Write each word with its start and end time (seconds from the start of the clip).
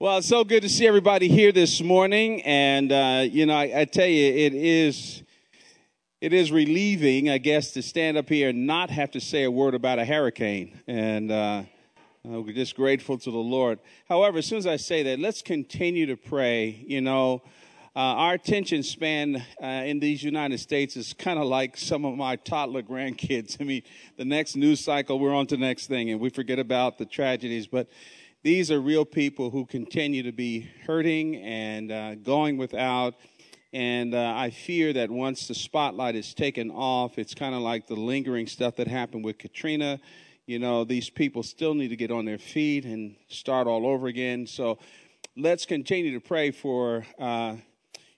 Well, 0.00 0.18
it's 0.18 0.26
so 0.26 0.42
good 0.42 0.62
to 0.62 0.68
see 0.68 0.88
everybody 0.88 1.28
here 1.28 1.52
this 1.52 1.80
morning, 1.80 2.42
and 2.42 2.90
uh, 2.90 3.26
you 3.30 3.46
know, 3.46 3.54
I, 3.54 3.82
I, 3.82 3.84
tell 3.84 4.08
you, 4.08 4.24
it 4.24 4.52
is 4.52 5.22
it 6.20 6.32
is 6.32 6.50
relieving, 6.50 7.30
I 7.30 7.38
guess, 7.38 7.70
to 7.74 7.82
stand 7.82 8.16
up 8.16 8.28
here 8.28 8.48
and 8.48 8.66
not 8.66 8.90
have 8.90 9.12
to 9.12 9.20
say 9.20 9.44
a 9.44 9.50
word 9.52 9.72
about 9.72 10.00
a 10.00 10.04
hurricane, 10.04 10.80
and 10.88 11.30
uh, 11.30 11.62
we're 12.24 12.52
just 12.52 12.74
grateful 12.74 13.18
to 13.18 13.30
the 13.30 13.38
Lord. 13.38 13.78
However, 14.08 14.38
as 14.38 14.46
soon 14.46 14.58
as 14.58 14.66
I 14.66 14.76
say 14.76 15.04
that, 15.04 15.20
let's 15.20 15.42
continue 15.42 16.06
to 16.06 16.16
pray. 16.16 16.84
You 16.88 17.00
know, 17.00 17.42
uh, 17.94 18.00
our 18.00 18.34
attention 18.34 18.82
span 18.82 19.44
uh, 19.62 19.66
in 19.66 20.00
these 20.00 20.24
United 20.24 20.58
States 20.58 20.96
is 20.96 21.12
kind 21.12 21.38
of 21.38 21.44
like 21.44 21.76
some 21.76 22.04
of 22.04 22.16
my 22.16 22.34
toddler 22.34 22.82
grandkids. 22.82 23.56
I 23.60 23.64
mean, 23.64 23.84
the 24.16 24.24
next 24.24 24.56
news 24.56 24.80
cycle, 24.80 25.20
we're 25.20 25.32
on 25.32 25.46
to 25.46 25.56
the 25.56 25.60
next 25.60 25.86
thing, 25.86 26.10
and 26.10 26.20
we 26.20 26.30
forget 26.30 26.58
about 26.58 26.98
the 26.98 27.06
tragedies, 27.06 27.68
but 27.68 27.86
these 28.44 28.70
are 28.70 28.78
real 28.78 29.06
people 29.06 29.48
who 29.48 29.64
continue 29.64 30.22
to 30.22 30.30
be 30.30 30.68
hurting 30.86 31.36
and 31.36 31.90
uh, 31.90 32.14
going 32.16 32.58
without. 32.58 33.14
And 33.72 34.14
uh, 34.14 34.34
I 34.36 34.50
fear 34.50 34.92
that 34.92 35.10
once 35.10 35.48
the 35.48 35.54
spotlight 35.54 36.14
is 36.14 36.34
taken 36.34 36.70
off, 36.70 37.18
it's 37.18 37.34
kind 37.34 37.54
of 37.54 37.62
like 37.62 37.86
the 37.86 37.94
lingering 37.96 38.46
stuff 38.46 38.76
that 38.76 38.86
happened 38.86 39.24
with 39.24 39.38
Katrina. 39.38 39.98
You 40.44 40.58
know, 40.58 40.84
these 40.84 41.08
people 41.08 41.42
still 41.42 41.72
need 41.72 41.88
to 41.88 41.96
get 41.96 42.10
on 42.10 42.26
their 42.26 42.36
feet 42.36 42.84
and 42.84 43.16
start 43.28 43.66
all 43.66 43.86
over 43.86 44.08
again. 44.08 44.46
So 44.46 44.78
let's 45.38 45.64
continue 45.64 46.12
to 46.12 46.20
pray 46.20 46.50
for. 46.50 47.06
Uh, 47.18 47.56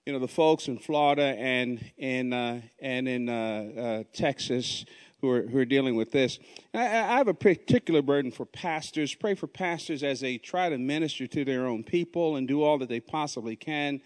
you 0.05 0.13
know 0.13 0.21
the 0.21 0.29
folks 0.29 0.69
in 0.69 0.79
Florida 0.79 1.35
and 1.37 1.85
in 1.99 2.33
uh, 2.33 2.61
and 2.79 3.09
in 3.09 3.29
uh, 3.29 3.33
uh, 3.33 4.03
Texas 4.13 4.85
who 5.27 5.33
are, 5.33 5.43
who 5.43 5.59
are 5.59 5.65
dealing 5.65 5.97
with 5.97 6.13
this. 6.13 6.39
I, 6.73 6.87
I 6.87 7.17
have 7.19 7.29
a 7.29 7.35
particular 7.35 8.03
burden 8.03 8.31
for 8.31 8.47
pastors. 8.47 9.15
Pray 9.15 9.35
for 9.35 9.47
pastors 9.47 10.03
as 10.03 10.21
they 10.21 10.39
try 10.39 10.69
to 10.69 10.79
minister 10.79 11.27
to 11.27 11.45
their 11.45 11.67
own 11.67 11.83
people 11.83 12.37
and 12.37 12.47
do 12.47 12.63
all 12.63 12.79
that 12.79 12.89
they 12.89 13.01
possibly 13.01 13.57
can 13.57 14.01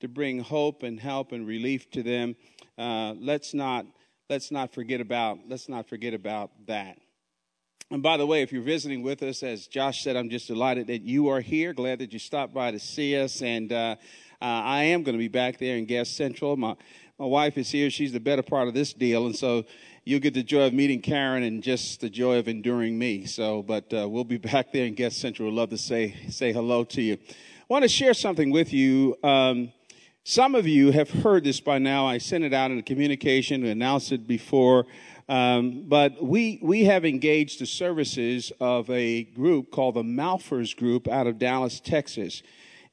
to 0.00 0.08
bring 0.08 0.40
hope 0.40 0.82
and 0.82 1.00
help 1.00 1.32
and 1.32 1.46
relief 1.46 1.90
to 1.92 2.02
them. 2.02 2.36
Uh, 2.76 3.14
let's 3.18 3.54
not 3.54 3.86
let's 4.28 4.50
not 4.50 4.74
forget 4.74 5.00
about 5.00 5.38
let's 5.48 5.68
not 5.68 5.88
forget 5.88 6.12
about 6.12 6.50
that. 6.66 6.98
And 7.90 8.02
by 8.02 8.16
the 8.16 8.26
way, 8.26 8.42
if 8.42 8.52
you're 8.52 8.62
visiting 8.62 9.02
with 9.02 9.22
us, 9.22 9.44
as 9.44 9.68
Josh 9.68 10.02
said, 10.02 10.16
I'm 10.16 10.28
just 10.28 10.48
delighted 10.48 10.88
that 10.88 11.02
you 11.02 11.28
are 11.28 11.40
here. 11.40 11.72
Glad 11.72 12.00
that 12.00 12.12
you 12.12 12.18
stopped 12.18 12.52
by 12.52 12.72
to 12.72 12.80
see 12.80 13.16
us. 13.16 13.42
And 13.42 13.72
uh, 13.72 13.94
uh, 14.42 14.44
I 14.44 14.82
am 14.84 15.04
going 15.04 15.14
to 15.14 15.20
be 15.20 15.28
back 15.28 15.58
there 15.58 15.76
in 15.76 15.86
Guest 15.86 16.16
Central. 16.16 16.56
My 16.56 16.74
my 17.18 17.24
wife 17.24 17.56
is 17.56 17.70
here. 17.70 17.88
She's 17.88 18.12
the 18.12 18.20
better 18.20 18.42
part 18.42 18.68
of 18.68 18.74
this 18.74 18.92
deal, 18.92 19.24
and 19.24 19.34
so 19.34 19.64
you'll 20.04 20.20
get 20.20 20.34
the 20.34 20.42
joy 20.42 20.66
of 20.66 20.74
meeting 20.74 21.00
Karen 21.00 21.44
and 21.44 21.62
just 21.62 22.02
the 22.02 22.10
joy 22.10 22.38
of 22.38 22.46
enduring 22.46 22.98
me. 22.98 23.24
So, 23.24 23.62
but 23.62 23.92
uh, 23.94 24.06
we'll 24.06 24.24
be 24.24 24.36
back 24.52 24.70
there 24.70 24.84
in 24.84 24.94
Guest 24.94 25.18
Central. 25.18 25.48
We'd 25.48 25.56
love 25.56 25.70
to 25.70 25.78
say 25.78 26.14
say 26.28 26.52
hello 26.52 26.84
to 26.84 27.00
you. 27.00 27.14
I 27.14 27.64
want 27.68 27.84
to 27.84 27.88
share 27.88 28.12
something 28.12 28.50
with 28.50 28.70
you. 28.70 29.16
Um, 29.22 29.72
some 30.24 30.54
of 30.54 30.66
you 30.66 30.90
have 30.90 31.08
heard 31.08 31.44
this 31.44 31.58
by 31.58 31.78
now. 31.78 32.06
I 32.06 32.18
sent 32.18 32.44
it 32.44 32.52
out 32.52 32.70
in 32.70 32.78
a 32.78 32.82
communication, 32.82 33.64
announced 33.64 34.12
it 34.12 34.26
before. 34.26 34.84
Um, 35.26 35.84
but 35.88 36.22
we 36.22 36.58
we 36.62 36.84
have 36.84 37.06
engaged 37.06 37.60
the 37.60 37.66
services 37.66 38.52
of 38.60 38.90
a 38.90 39.24
group 39.24 39.70
called 39.70 39.94
the 39.94 40.02
Malphurs 40.02 40.76
Group 40.76 41.08
out 41.08 41.26
of 41.26 41.38
Dallas, 41.38 41.80
Texas. 41.80 42.42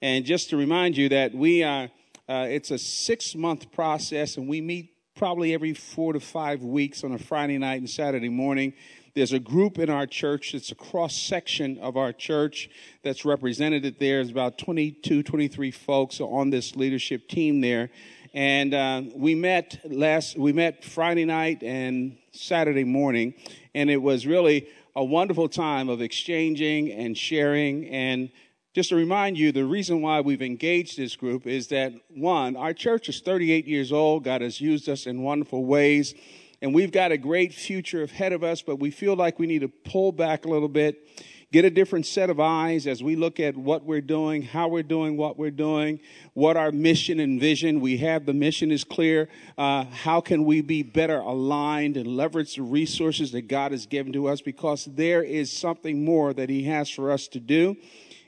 And 0.02 0.24
just 0.24 0.50
to 0.52 0.58
remind 0.58 0.96
you 0.96 1.10
that 1.10 1.36
we 1.36 1.64
are, 1.64 1.90
uh, 2.30 2.48
it's 2.50 2.72
a 2.72 2.78
six 2.78 3.36
month 3.36 3.72
process, 3.72 4.38
and 4.38 4.48
we 4.48 4.62
meet 4.62 4.92
probably 5.16 5.54
every 5.54 5.74
four 5.74 6.14
to 6.14 6.20
five 6.20 6.64
weeks 6.64 7.04
on 7.04 7.12
a 7.12 7.20
Friday 7.20 7.58
night 7.58 7.80
and 7.80 7.90
Saturday 7.90 8.30
morning. 8.30 8.74
There's 9.14 9.34
a 9.34 9.40
group 9.40 9.78
in 9.78 9.90
our 9.92 10.08
church 10.08 10.54
that's 10.54 10.72
a 10.72 10.76
cross 10.76 11.16
section 11.16 11.78
of 11.80 11.98
our 11.98 12.12
church 12.12 12.70
that's 13.04 13.26
represented 13.26 13.84
there. 13.84 14.18
There's 14.18 14.32
about 14.32 14.58
22, 14.58 15.22
23 15.22 15.72
folks 15.72 16.20
on 16.20 16.50
this 16.50 16.76
leadership 16.76 17.28
team 17.28 17.62
there. 17.62 17.92
And 18.34 18.74
uh, 18.74 19.04
we 19.16 19.36
met 19.36 19.80
last, 19.84 20.36
we 20.36 20.52
met 20.52 20.84
Friday 20.84 21.26
night 21.26 21.62
and 21.62 22.18
Saturday 22.32 22.84
morning, 22.84 23.36
and 23.76 23.92
it 23.92 24.02
was 24.02 24.26
really 24.26 24.68
a 24.96 25.04
wonderful 25.04 25.48
time 25.48 25.90
of 25.90 26.02
exchanging 26.02 26.92
and 26.92 27.16
sharing 27.16 27.88
and 27.90 28.32
just 28.74 28.90
to 28.90 28.96
remind 28.96 29.38
you, 29.38 29.52
the 29.52 29.66
reason 29.66 30.02
why 30.02 30.22
we've 30.22 30.42
engaged 30.42 30.98
this 30.98 31.16
group 31.16 31.46
is 31.46 31.68
that 31.68 31.94
one, 32.10 32.56
our 32.56 32.74
church 32.74 33.08
is 33.08 33.22
38 33.22 33.68
years 33.68 33.92
old. 33.92 34.24
God 34.24 34.42
has 34.42 34.60
used 34.60 34.90
us 34.90 35.06
in 35.06 35.22
wonderful 35.22 35.64
ways, 35.64 36.16
and 36.60 36.74
we've 36.74 36.92
got 36.92 37.12
a 37.12 37.18
great 37.18 37.54
future 37.54 38.02
ahead 38.02 38.34
of 38.34 38.44
us, 38.44 38.64
but 38.64 38.78
we 38.78 38.90
feel 38.90 39.16
like 39.16 39.38
we 39.38 39.46
need 39.46 39.60
to 39.60 39.68
pull 39.68 40.12
back 40.12 40.46
a 40.46 40.48
little 40.48 40.68
bit, 40.68 41.08
get 41.52 41.66
a 41.66 41.70
different 41.70 42.08
set 42.08 42.32
of 42.32 42.40
eyes 42.40 42.88
as 42.88 43.04
we 43.04 43.16
look 43.16 43.40
at 43.40 43.56
what 43.56 43.84
we're 43.84 44.02
doing, 44.02 44.42
how 44.42 44.68
we're 44.68 44.82
doing 44.82 45.18
what 45.18 45.38
we're 45.38 45.52
doing, 45.52 46.00
what 46.34 46.58
our 46.58 46.72
mission 46.72 47.20
and 47.20 47.40
vision. 47.40 47.80
We 47.80 47.98
have 47.98 48.26
the 48.26 48.34
mission 48.34 48.72
is 48.72 48.84
clear. 48.84 49.30
Uh, 49.56 49.86
how 49.86 50.20
can 50.20 50.46
we 50.46 50.62
be 50.62 50.82
better 50.82 51.20
aligned 51.20 51.96
and 51.96 52.08
leverage 52.08 52.56
the 52.56 52.64
resources 52.64 53.34
that 53.34 53.48
God 53.48 53.72
has 53.72 53.86
given 53.86 54.14
to 54.14 54.30
us? 54.30 54.42
Because 54.42 54.86
there 54.86 55.22
is 55.22 55.52
something 55.52 56.04
more 56.04 56.34
that 56.34 56.50
He 56.50 56.64
has 56.64 56.90
for 56.90 57.12
us 57.12 57.28
to 57.28 57.40
do. 57.40 57.78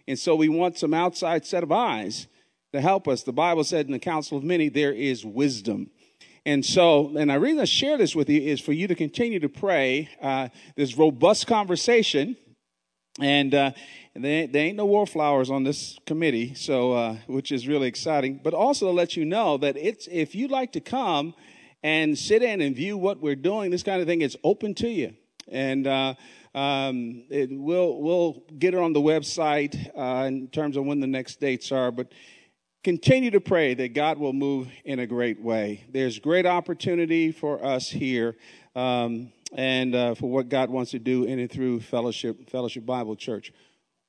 And 0.08 0.18
so 0.20 0.36
we 0.36 0.50
want 0.50 0.78
some 0.78 0.94
outside 0.94 1.46
set 1.46 1.64
of 1.64 1.72
eyes 1.72 2.28
to 2.74 2.82
help 2.82 3.08
us. 3.08 3.24
The 3.24 3.34
Bible 3.34 3.64
said 3.64 3.86
in 3.88 3.92
the 3.92 4.00
counsel 4.00 4.38
of 4.38 4.44
Many, 4.44 4.70
there 4.70 4.94
is 4.94 5.26
wisdom. 5.26 5.90
And 6.46 6.64
so, 6.64 7.18
and 7.18 7.32
I 7.32 7.38
I 7.38 7.66
share 7.66 7.98
this 7.98 8.16
with 8.16 8.30
you 8.30 8.40
is 8.40 8.62
for 8.62 8.72
you 8.72 8.88
to 8.88 8.94
continue 8.94 9.40
to 9.40 9.50
pray 9.50 10.10
uh, 10.22 10.50
this 10.76 10.96
robust 10.96 11.48
conversation. 11.48 12.38
And 13.20 13.56
uh, 13.56 13.72
there, 14.14 14.46
there, 14.46 14.66
ain't 14.66 14.78
no 14.78 14.86
wallflowers 14.86 15.50
on 15.50 15.64
this 15.64 15.98
committee, 16.06 16.54
so 16.54 16.94
uh, 16.94 17.18
which 17.28 17.52
is 17.52 17.68
really 17.68 17.88
exciting. 17.88 18.42
But 18.44 18.54
also 18.54 18.88
to 18.88 18.92
let 18.92 19.16
you 19.18 19.26
know 19.26 19.58
that 19.58 19.78
it's 19.78 20.08
if 20.12 20.36
you'd 20.36 20.52
like 20.52 20.74
to 20.74 20.82
come 20.82 21.34
and 21.82 22.18
sit 22.18 22.44
in 22.44 22.62
and 22.62 22.76
view 22.76 22.98
what 22.98 23.22
we're 23.22 23.36
doing, 23.36 23.72
this 23.72 23.84
kind 23.84 24.02
of 24.02 24.08
thing, 24.08 24.22
it's 24.22 24.36
open 24.44 24.76
to 24.76 24.90
you. 24.90 25.16
And 25.48 25.88
uh, 25.88 26.16
um, 26.56 27.26
it, 27.30 27.50
we'll, 27.52 28.02
we'll 28.02 28.42
get 28.58 28.74
it 28.74 28.80
on 28.80 28.94
the 28.94 29.02
website 29.02 29.92
uh, 29.94 30.26
in 30.26 30.48
terms 30.48 30.78
of 30.78 30.86
when 30.86 31.02
the 31.02 31.08
next 31.08 31.42
dates 31.42 31.70
are, 31.70 31.92
but 31.92 32.14
continue 32.82 33.30
to 33.32 33.42
pray 33.42 33.74
that 33.74 33.94
God 33.94 34.18
will 34.18 34.32
move 34.32 34.70
in 34.86 35.00
a 35.00 35.06
great 35.06 35.42
way. 35.42 35.84
There's 35.90 36.18
great 36.18 36.46
opportunity 36.46 37.34
for 37.34 37.64
us 37.64 37.90
here 37.90 38.38
um, 38.74 39.34
and 39.54 39.94
uh, 39.94 40.16
for 40.16 40.32
what 40.32 40.48
God 40.48 40.70
wants 40.70 40.92
to 40.92 41.00
do 41.00 41.26
in 41.26 41.40
and 41.40 41.52
through 41.52 41.82
Fellowship, 41.82 42.50
Fellowship 42.50 42.86
Bible 42.86 43.18
Church. 43.18 43.52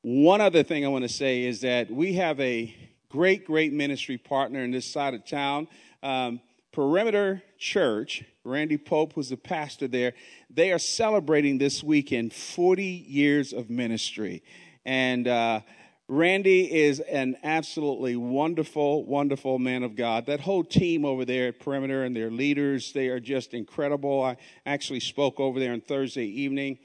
One 0.02 0.40
other 0.40 0.62
thing 0.62 0.84
I 0.84 0.88
want 0.88 1.02
to 1.02 1.08
say 1.08 1.42
is 1.42 1.62
that 1.62 1.90
we 1.90 2.12
have 2.12 2.38
a 2.38 2.72
great, 3.08 3.44
great 3.44 3.72
ministry 3.72 4.18
partner 4.18 4.62
in 4.62 4.70
this 4.70 4.86
side 4.86 5.14
of 5.14 5.26
town. 5.26 5.66
Um, 6.00 6.40
Perimeter 6.76 7.42
Church, 7.56 8.22
Randy 8.44 8.76
Pope 8.76 9.16
was 9.16 9.31
the 9.31 9.37
pastor 9.38 9.88
there. 9.88 10.12
They 10.50 10.72
are 10.72 10.78
celebrating 10.78 11.56
this 11.56 11.82
weekend 11.82 12.34
40 12.34 12.84
years 12.84 13.54
of 13.54 13.70
ministry. 13.70 14.42
And 14.84 15.26
uh, 15.26 15.60
Randy 16.06 16.70
is 16.70 17.00
an 17.00 17.38
absolutely 17.42 18.16
wonderful, 18.16 19.06
wonderful 19.06 19.59
man 19.59 19.84
of 19.84 19.97
God. 19.97 20.26
That 20.26 20.41
whole 20.41 20.62
team 20.62 21.06
over 21.06 21.25
there 21.25 21.48
at 21.48 21.60
Perimeter 21.60 22.04
and 22.04 22.14
their 22.14 22.31
leaders, 22.31 22.93
they 22.93 23.08
are 23.08 23.20
just 23.20 23.54
incredible. 23.54 24.22
I 24.22 24.37
actually 24.66 25.00
spoke 25.00 25.41
over 25.41 25.58
there 25.58 25.72
on 25.72 25.81
Thursday 25.81 26.26
evening. 26.26 26.78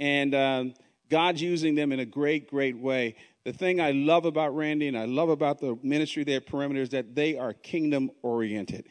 And 0.00 0.34
uh, 0.34 0.64
God's 1.10 1.42
using 1.42 1.74
them 1.74 1.92
in 1.92 2.00
a 2.00 2.06
great, 2.06 2.48
great 2.48 2.78
way. 2.78 3.16
The 3.44 3.52
thing 3.52 3.78
I 3.78 3.90
love 3.90 4.24
about 4.24 4.56
Randy 4.56 4.88
and 4.88 4.96
I 4.96 5.04
love 5.04 5.28
about 5.28 5.60
the 5.60 5.78
ministry 5.82 6.24
there 6.24 6.38
at 6.38 6.46
Perimeter 6.46 6.80
is 6.80 6.88
that 6.88 7.14
they 7.14 7.36
are 7.36 7.52
kingdom 7.52 8.10
oriented. 8.22 8.88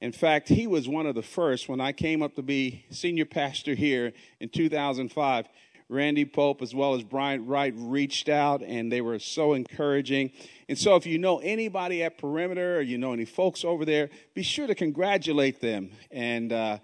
In 0.00 0.12
fact, 0.12 0.48
he 0.48 0.66
was 0.66 0.88
one 0.88 1.06
of 1.06 1.14
the 1.14 1.22
first 1.22 1.68
when 1.68 1.80
I 1.80 1.92
came 1.92 2.22
up 2.22 2.34
to 2.34 2.42
be 2.42 2.84
senior 2.90 3.24
pastor 3.24 3.74
here 3.74 4.12
in 4.40 4.48
2005. 4.48 5.48
Randy 5.88 6.24
Pope 6.24 6.62
as 6.62 6.74
well 6.74 6.94
as 6.94 7.02
Bryant 7.02 7.46
Wright 7.46 7.74
reached 7.76 8.28
out 8.28 8.62
and 8.62 8.90
they 8.90 9.00
were 9.00 9.18
so 9.18 9.52
encouraging. 9.52 10.32
And 10.68 10.78
so, 10.78 10.96
if 10.96 11.06
you 11.06 11.18
know 11.18 11.38
anybody 11.38 12.02
at 12.02 12.18
Perimeter 12.18 12.78
or 12.78 12.80
you 12.80 12.96
know 12.96 13.12
any 13.12 13.26
folks 13.26 13.64
over 13.64 13.84
there, 13.84 14.08
be 14.34 14.42
sure 14.42 14.66
to 14.66 14.74
congratulate 14.74 15.60
them. 15.60 15.90
And, 16.10 16.52
uh, 16.52 16.78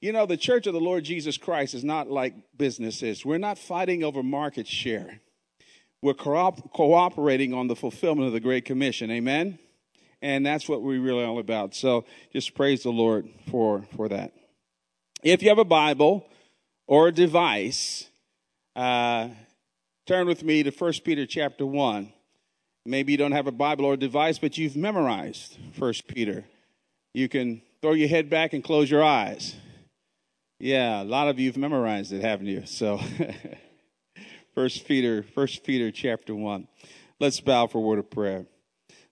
you 0.00 0.12
know, 0.12 0.24
the 0.24 0.36
Church 0.36 0.66
of 0.66 0.72
the 0.72 0.80
Lord 0.80 1.04
Jesus 1.04 1.36
Christ 1.36 1.74
is 1.74 1.82
not 1.82 2.10
like 2.10 2.34
businesses. 2.56 3.24
We're 3.24 3.38
not 3.38 3.58
fighting 3.58 4.04
over 4.04 4.22
market 4.22 4.68
share, 4.68 5.20
we're 6.00 6.14
co- 6.14 6.52
cooperating 6.52 7.54
on 7.54 7.66
the 7.66 7.76
fulfillment 7.76 8.28
of 8.28 8.32
the 8.32 8.40
Great 8.40 8.64
Commission. 8.64 9.10
Amen? 9.10 9.58
And 10.24 10.44
that's 10.44 10.66
what 10.70 10.80
we're 10.80 11.02
really 11.02 11.22
all 11.22 11.38
about. 11.38 11.74
So 11.74 12.06
just 12.32 12.54
praise 12.54 12.82
the 12.82 12.90
Lord 12.90 13.28
for, 13.50 13.84
for 13.94 14.08
that. 14.08 14.32
If 15.22 15.42
you 15.42 15.50
have 15.50 15.58
a 15.58 15.66
Bible 15.66 16.26
or 16.86 17.08
a 17.08 17.12
device, 17.12 18.08
uh, 18.74 19.28
turn 20.06 20.26
with 20.26 20.42
me 20.42 20.62
to 20.62 20.70
1 20.70 20.92
Peter 21.04 21.26
chapter 21.26 21.66
1. 21.66 22.10
Maybe 22.86 23.12
you 23.12 23.18
don't 23.18 23.32
have 23.32 23.46
a 23.46 23.52
Bible 23.52 23.84
or 23.84 23.94
a 23.94 23.98
device, 23.98 24.38
but 24.38 24.56
you've 24.56 24.76
memorized 24.76 25.58
1 25.76 25.92
Peter. 26.08 26.46
You 27.12 27.28
can 27.28 27.60
throw 27.82 27.92
your 27.92 28.08
head 28.08 28.30
back 28.30 28.54
and 28.54 28.64
close 28.64 28.90
your 28.90 29.04
eyes. 29.04 29.54
Yeah, 30.58 31.02
a 31.02 31.04
lot 31.04 31.28
of 31.28 31.38
you 31.38 31.50
have 31.50 31.58
memorized 31.58 32.14
it, 32.14 32.22
haven't 32.22 32.46
you? 32.46 32.64
So, 32.64 32.98
First 34.54 34.88
Peter, 34.88 35.22
First 35.34 35.64
Peter 35.64 35.90
chapter 35.90 36.34
one. 36.34 36.66
Let's 37.20 37.40
bow 37.40 37.66
for 37.66 37.78
a 37.78 37.80
word 37.82 37.98
of 37.98 38.10
prayer. 38.10 38.46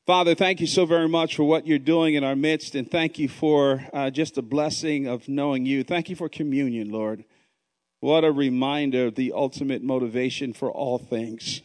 Father, 0.05 0.35
thank 0.35 0.61
you 0.61 0.67
so 0.67 0.85
very 0.85 1.09
much 1.09 1.37
for 1.37 1.45
what 1.45 1.65
you're 1.65 1.79
doing 1.79 2.15
in 2.15 2.25
our 2.25 2.35
midst, 2.35 2.75
and 2.75 2.91
thank 2.91 3.21
you 3.21 3.29
for 3.29 3.87
uh, 3.93 4.11
just 4.11 4.35
the 4.35 4.43
blessing 4.43 5.07
of 5.07 5.29
knowing 5.29 5.65
you. 5.65 5.85
Thank 5.85 6.09
you 6.09 6.17
for 6.17 6.29
communion, 6.29 6.91
Lord. 6.91 7.25
What 8.01 8.25
a 8.25 8.33
reminder 8.33 9.07
of 9.07 9.15
the 9.15 9.33
ultimate 9.33 9.81
motivation 9.81 10.55
for 10.55 10.73
all 10.73 10.99
things 10.99 11.63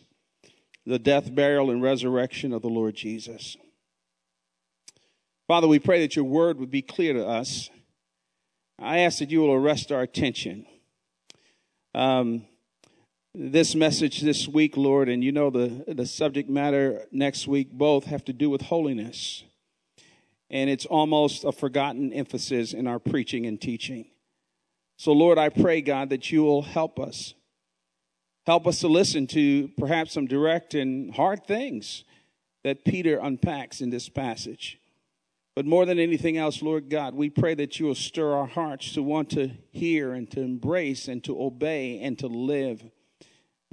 the 0.85 0.99
death, 0.99 1.33
burial, 1.33 1.71
and 1.71 1.81
resurrection 1.81 2.53
of 2.53 2.61
the 2.61 2.69
Lord 2.69 2.93
Jesus. 2.93 3.57
Father, 5.47 5.67
we 5.67 5.79
pray 5.79 6.01
that 6.01 6.15
your 6.15 6.25
word 6.25 6.59
would 6.59 6.71
be 6.71 6.83
clear 6.83 7.13
to 7.13 7.25
us. 7.25 7.71
I 8.77 8.99
ask 8.99 9.17
that 9.17 9.31
you 9.31 9.41
will 9.41 9.53
arrest 9.53 9.91
our 9.91 10.03
attention. 10.03 10.67
Um, 11.95 12.45
this 13.33 13.75
message 13.75 14.21
this 14.21 14.47
week, 14.47 14.77
Lord, 14.77 15.09
and 15.09 15.23
you 15.23 15.31
know 15.31 15.49
the, 15.49 15.83
the 15.87 16.05
subject 16.05 16.49
matter 16.49 17.05
next 17.11 17.47
week, 17.47 17.71
both 17.71 18.05
have 18.05 18.25
to 18.25 18.33
do 18.33 18.49
with 18.49 18.61
holiness. 18.61 19.43
And 20.49 20.69
it's 20.69 20.85
almost 20.85 21.43
a 21.43 21.51
forgotten 21.51 22.13
emphasis 22.13 22.73
in 22.73 22.87
our 22.87 22.99
preaching 22.99 23.45
and 23.45 23.59
teaching. 23.59 24.05
So, 24.97 25.11
Lord, 25.11 25.37
I 25.37 25.49
pray, 25.49 25.81
God, 25.81 26.09
that 26.09 26.31
you 26.31 26.43
will 26.43 26.63
help 26.63 26.99
us 26.99 27.33
Help 28.47 28.65
us 28.65 28.79
to 28.79 28.87
listen 28.87 29.27
to 29.27 29.67
perhaps 29.77 30.13
some 30.13 30.25
direct 30.25 30.73
and 30.73 31.13
hard 31.13 31.45
things 31.45 32.05
that 32.63 32.85
Peter 32.85 33.17
unpacks 33.17 33.81
in 33.81 33.89
this 33.89 34.07
passage. 34.07 34.79
But 35.53 35.65
more 35.65 35.85
than 35.85 35.99
anything 35.99 36.37
else, 36.37 36.61
Lord 36.61 36.89
God, 36.89 37.13
we 37.13 37.29
pray 37.29 37.55
that 37.55 37.77
you 37.77 37.87
will 37.87 37.95
stir 37.95 38.31
our 38.31 38.45
hearts 38.45 38.93
to 38.93 39.03
want 39.03 39.31
to 39.31 39.51
hear 39.73 40.13
and 40.13 40.31
to 40.31 40.39
embrace 40.39 41.09
and 41.09 41.21
to 41.25 41.37
obey 41.41 41.99
and 41.99 42.17
to 42.19 42.27
live. 42.27 42.81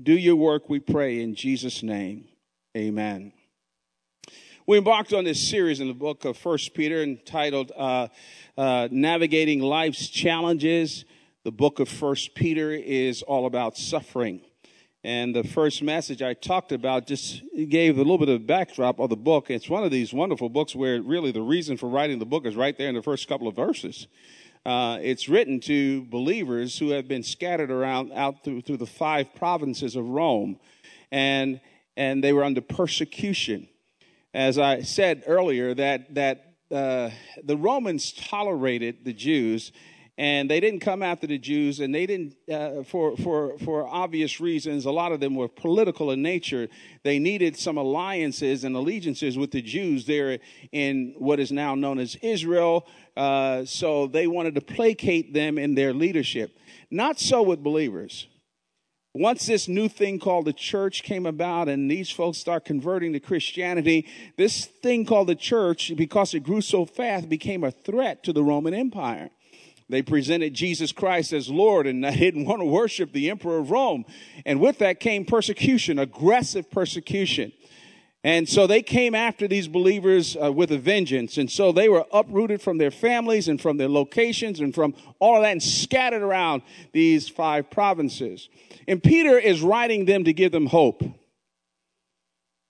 Do 0.02 0.12
your 0.12 0.35
work, 0.35 0.69
we 0.69 0.81
pray, 0.81 1.20
in 1.20 1.37
Jesus' 1.37 1.81
name. 1.81 2.25
Amen. 2.76 3.32
We 4.67 4.76
embarked 4.76 5.12
on 5.12 5.23
this 5.23 5.41
series 5.41 5.79
in 5.79 5.87
the 5.87 5.94
book 5.94 6.25
of 6.25 6.37
First 6.37 6.75
Peter 6.75 7.00
entitled 7.00 7.70
uh, 7.76 8.08
uh, 8.58 8.88
Navigating 8.91 9.61
Life's 9.61 10.08
Challenges. 10.08 11.05
The 11.44 11.52
book 11.52 11.79
of 11.79 11.88
First 11.88 12.35
Peter 12.35 12.73
is 12.73 13.23
all 13.23 13.46
about 13.46 13.76
suffering. 13.79 14.41
And 15.05 15.32
the 15.32 15.44
first 15.44 15.81
message 15.81 16.23
I 16.23 16.35
talked 16.35 16.73
about 16.73 17.06
just 17.06 17.43
gave 17.69 17.94
a 17.94 17.99
little 17.99 18.19
bit 18.19 18.31
of 18.31 18.49
backdrop 18.49 18.99
of 18.99 19.11
the 19.11 19.17
book. 19.17 19.49
It's 19.49 19.69
one 19.69 19.85
of 19.85 19.93
these 19.93 20.12
wonderful 20.12 20.49
books 20.49 20.75
where 20.75 21.00
really 21.02 21.31
the 21.31 21.43
reason 21.43 21.76
for 21.76 21.88
writing 21.88 22.19
the 22.19 22.26
book 22.26 22.46
is 22.46 22.56
right 22.56 22.76
there 22.76 22.88
in 22.88 22.96
the 22.96 23.02
first 23.02 23.29
couple 23.29 23.46
of 23.46 23.55
verses. 23.55 24.08
Uh, 24.64 24.99
it's 25.02 25.28
written 25.28 25.61
to 25.61 26.05
believers 26.06 26.78
who 26.78 26.90
have 26.90 27.06
been 27.06 27.22
scattered 27.22 27.70
around 27.70 28.12
out 28.12 28.43
through, 28.43 28.62
through 28.62 28.78
the 28.78 28.87
five 28.87 29.34
provinces 29.34 29.94
of 29.94 30.08
Rome, 30.08 30.58
and 31.11 31.61
and 31.96 32.25
they 32.25 32.32
were 32.32 32.44
under 32.44 32.62
persecution. 32.62 33.69
As 34.32 34.58
I 34.58 34.82
said 34.82 35.22
earlier, 35.26 35.75
that 35.75 36.14
that 36.14 36.55
uh, 36.70 37.11
the 37.43 37.56
Romans 37.56 38.12
tolerated 38.12 39.05
the 39.05 39.12
Jews 39.12 39.70
and 40.16 40.49
they 40.49 40.61
didn't 40.61 40.78
come 40.78 41.02
after 41.02 41.26
the 41.26 41.38
Jews, 41.38 41.81
and 41.81 41.93
they 41.93 42.06
didn't 42.06 42.37
uh, 42.49 42.84
for 42.84 43.17
for 43.17 43.58
for 43.58 43.87
obvious 43.87 44.40
reasons. 44.40 44.84
A 44.84 44.93
lot 44.93 45.10
of 45.10 45.19
them 45.19 45.34
were 45.34 45.49
political 45.49 46.12
in 46.12 46.22
nature. 46.22 46.69
They 47.02 47.19
needed 47.19 47.56
some 47.56 47.78
alliances 47.78 48.62
and 48.62 48.76
allegiances 48.76 49.37
with 49.37 49.50
the 49.50 49.60
Jews 49.60 50.06
there 50.06 50.38
in 50.70 51.14
what 51.19 51.40
is 51.40 51.50
now 51.50 51.75
known 51.75 51.99
as 51.99 52.14
Israel. 52.17 52.87
Uh, 53.16 53.64
so 53.64 54.06
they 54.06 54.26
wanted 54.26 54.55
to 54.55 54.61
placate 54.61 55.32
them 55.32 55.58
in 55.58 55.75
their 55.75 55.93
leadership. 55.93 56.56
Not 56.90 57.20
so 57.20 57.43
with 57.43 57.62
believers. 57.62 58.26
Once 59.16 59.46
this 59.46 59.69
new 59.69 59.88
thing 59.88 60.19
called 60.19 60.44
the 60.44 60.52
church 60.52 61.05
came 61.05 61.25
about 61.25 61.69
and 61.69 61.88
these 61.88 62.11
folks 62.11 62.37
start 62.37 62.64
converting 62.64 63.12
to 63.12 63.20
Christianity, 63.20 64.08
this 64.37 64.64
thing 64.64 65.06
called 65.06 65.28
the 65.28 65.37
church, 65.37 65.93
because 65.96 66.34
it 66.34 66.40
grew 66.40 66.61
so 66.61 66.84
fast, 66.84 67.28
became 67.28 67.62
a 67.62 67.70
threat 67.70 68.25
to 68.25 68.32
the 68.32 68.43
Roman 68.43 68.75
Empire. 68.75 69.31
They 69.88 70.02
presented 70.02 70.55
Jesus 70.55 70.90
Christ 70.90 71.32
as 71.32 71.49
Lord 71.49 71.87
and 71.87 72.02
they 72.05 72.17
didn't 72.17 72.46
want 72.46 72.60
to 72.60 72.67
worship 72.67 73.12
the 73.12 73.31
emperor 73.31 73.58
of 73.58 73.70
Rome. 73.70 74.05
And 74.44 74.60
with 74.60 74.78
that 74.78 74.99
came 74.99 75.25
persecution, 75.25 76.00
aggressive 76.00 76.69
persecution. 76.69 77.52
And 78.25 78.49
so 78.49 78.67
they 78.67 78.82
came 78.82 79.15
after 79.15 79.47
these 79.47 79.69
believers 79.69 80.35
uh, 80.43 80.50
with 80.50 80.73
a 80.73 80.79
vengeance. 80.79 81.37
And 81.37 81.50
so 81.50 81.73
they 81.73 81.91
were 81.91 82.06
uprooted 82.11 82.62
from 82.62 82.79
their 82.79 82.91
families 82.91 83.49
and 83.49 83.61
from 83.61 83.76
their 83.76 83.91
locations 83.91 84.61
and 84.61 84.75
from 84.75 84.94
all 85.19 85.37
of 85.37 85.43
that 85.43 85.53
and 85.53 85.62
scattered 85.62 86.23
around 86.23 86.62
these 86.93 87.29
five 87.29 87.71
provinces. 87.71 88.49
And 88.88 89.03
Peter 89.03 89.38
is 89.38 89.61
writing 89.61 90.06
them 90.06 90.25
to 90.25 90.32
give 90.32 90.53
them 90.53 90.67
hope. 90.67 91.03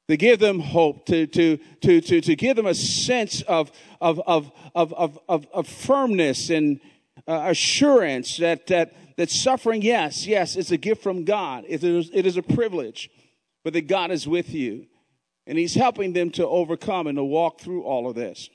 To 0.09 0.17
give 0.17 0.41
them 0.41 0.59
hope, 0.59 1.06
to, 1.06 1.27
to, 1.29 1.57
to, 1.83 2.00
to, 2.00 2.21
to 2.21 2.37
give 2.37 2.57
them 2.57 2.67
a 2.67 2.75
sense 2.75 3.41
of, 3.43 3.71
of, 4.00 4.21
of, 4.27 4.50
of, 4.75 4.93
of, 4.93 5.19
of, 5.29 5.47
of 5.53 5.69
firmness 5.69 6.50
and, 6.50 6.81
uh, 7.27 7.47
assurance 7.47 8.37
that, 8.37 8.67
that, 8.67 8.93
that 9.17 9.31
suffering, 9.31 9.83
yes, 9.83 10.27
yes, 10.27 10.57
it's 10.57 10.71
a 10.71 10.77
gift 10.77 11.03
from 11.03 11.25
God. 11.25 11.65
It 11.67 11.83
is, 11.83 12.11
it 12.12 12.27
is 12.27 12.37
a 12.37 12.43
privilege, 12.43 13.09
but 13.62 13.73
that 13.73 13.87
God 13.87 14.11
is 14.11 14.29
with 14.29 14.50
you. 14.50 14.87
And 15.46 15.58
He's 15.58 15.75
helping 15.75 16.12
them 16.12 16.31
to 16.32 16.46
overcome 16.46 17.06
and 17.06 17.17
to 17.17 17.25
walk 17.25 17.61
through 17.61 17.82
all 17.82 18.08
of 18.08 18.14
this. 18.14 18.49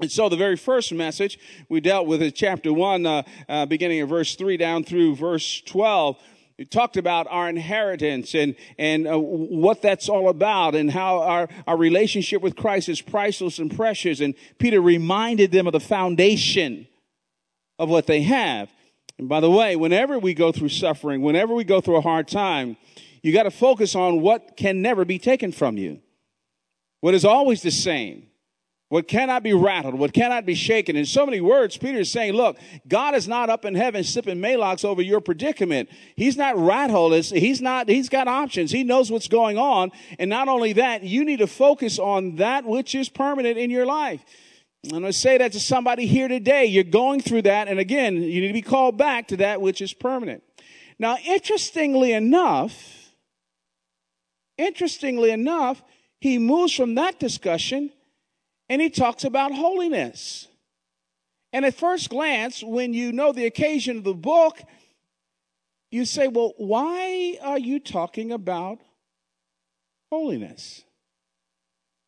And 0.00 0.10
so 0.10 0.28
the 0.28 0.36
very 0.36 0.56
first 0.56 0.92
message 0.92 1.38
we 1.68 1.80
dealt 1.80 2.06
with 2.06 2.22
is 2.22 2.32
chapter 2.32 2.72
1, 2.72 3.06
uh, 3.06 3.22
uh, 3.48 3.66
beginning 3.66 4.00
of 4.00 4.08
verse 4.08 4.34
3 4.34 4.56
down 4.56 4.82
through 4.82 5.14
verse 5.16 5.60
12. 5.66 6.16
We 6.58 6.64
talked 6.64 6.96
about 6.96 7.26
our 7.30 7.48
inheritance 7.48 8.34
and, 8.34 8.54
and 8.78 9.06
uh, 9.06 9.18
what 9.18 9.82
that's 9.82 10.08
all 10.08 10.28
about 10.28 10.74
and 10.74 10.90
how 10.90 11.22
our, 11.22 11.48
our 11.66 11.76
relationship 11.76 12.42
with 12.42 12.56
Christ 12.56 12.88
is 12.88 13.00
priceless 13.00 13.58
and 13.58 13.74
precious. 13.74 14.20
And 14.20 14.34
Peter 14.58 14.80
reminded 14.80 15.52
them 15.52 15.66
of 15.66 15.72
the 15.72 15.80
foundation 15.80 16.86
of 17.78 17.88
what 17.88 18.06
they 18.06 18.22
have. 18.22 18.70
And 19.18 19.28
by 19.28 19.40
the 19.40 19.50
way, 19.50 19.76
whenever 19.76 20.18
we 20.18 20.32
go 20.34 20.52
through 20.52 20.70
suffering, 20.70 21.22
whenever 21.22 21.54
we 21.54 21.64
go 21.64 21.80
through 21.80 21.96
a 21.96 22.02
hard 22.02 22.28
time, 22.28 22.76
you 23.22 23.32
got 23.32 23.44
to 23.44 23.50
focus 23.50 23.94
on 23.94 24.20
what 24.20 24.56
can 24.56 24.82
never 24.82 25.04
be 25.04 25.18
taken 25.18 25.52
from 25.52 25.76
you. 25.76 26.00
What 27.00 27.14
is 27.14 27.24
always 27.24 27.62
the 27.62 27.70
same. 27.70 28.26
What 28.90 29.06
cannot 29.06 29.44
be 29.44 29.52
rattled, 29.52 29.94
what 29.94 30.12
cannot 30.12 30.44
be 30.44 30.56
shaken. 30.56 30.96
In 30.96 31.06
so 31.06 31.24
many 31.24 31.40
words, 31.40 31.76
Peter 31.76 32.00
is 32.00 32.10
saying, 32.10 32.32
look, 32.32 32.58
God 32.88 33.14
is 33.14 33.28
not 33.28 33.48
up 33.48 33.64
in 33.64 33.76
heaven 33.76 34.02
sipping 34.02 34.38
Maalox 34.38 34.84
over 34.84 35.00
your 35.00 35.20
predicament. 35.20 35.88
He's 36.16 36.36
not 36.36 36.58
rattled. 36.58 37.12
He's 37.12 37.60
not, 37.60 37.88
he's 37.88 38.08
got 38.08 38.26
options. 38.26 38.72
He 38.72 38.82
knows 38.82 39.08
what's 39.08 39.28
going 39.28 39.58
on. 39.58 39.92
And 40.18 40.28
not 40.28 40.48
only 40.48 40.72
that, 40.72 41.04
you 41.04 41.24
need 41.24 41.38
to 41.38 41.46
focus 41.46 42.00
on 42.00 42.34
that 42.36 42.64
which 42.64 42.96
is 42.96 43.08
permanent 43.08 43.58
in 43.58 43.70
your 43.70 43.86
life. 43.86 44.24
I'm 44.86 44.90
going 44.90 45.04
to 45.04 45.12
say 45.12 45.38
that 45.38 45.52
to 45.52 45.60
somebody 45.60 46.06
here 46.06 46.26
today. 46.26 46.64
You're 46.64 46.82
going 46.82 47.20
through 47.20 47.42
that, 47.42 47.68
and 47.68 47.78
again, 47.78 48.16
you 48.16 48.40
need 48.40 48.48
to 48.48 48.52
be 48.52 48.60
called 48.60 48.98
back 48.98 49.28
to 49.28 49.36
that 49.36 49.60
which 49.60 49.80
is 49.80 49.92
permanent. 49.92 50.42
Now, 50.98 51.16
interestingly 51.24 52.12
enough, 52.12 52.99
interestingly 54.60 55.30
enough, 55.30 55.82
he 56.20 56.38
moves 56.38 56.74
from 56.74 56.94
that 56.96 57.18
discussion 57.18 57.90
and 58.68 58.80
he 58.80 58.90
talks 58.90 59.24
about 59.24 59.52
holiness. 59.52 60.46
And 61.52 61.64
at 61.64 61.74
first 61.74 62.10
glance, 62.10 62.62
when 62.62 62.94
you 62.94 63.12
know 63.12 63.32
the 63.32 63.46
occasion 63.46 63.98
of 63.98 64.04
the 64.04 64.14
book, 64.14 64.60
you 65.90 66.04
say, 66.04 66.28
well, 66.28 66.52
why 66.56 67.38
are 67.42 67.58
you 67.58 67.80
talking 67.80 68.30
about 68.30 68.78
holiness? 70.12 70.84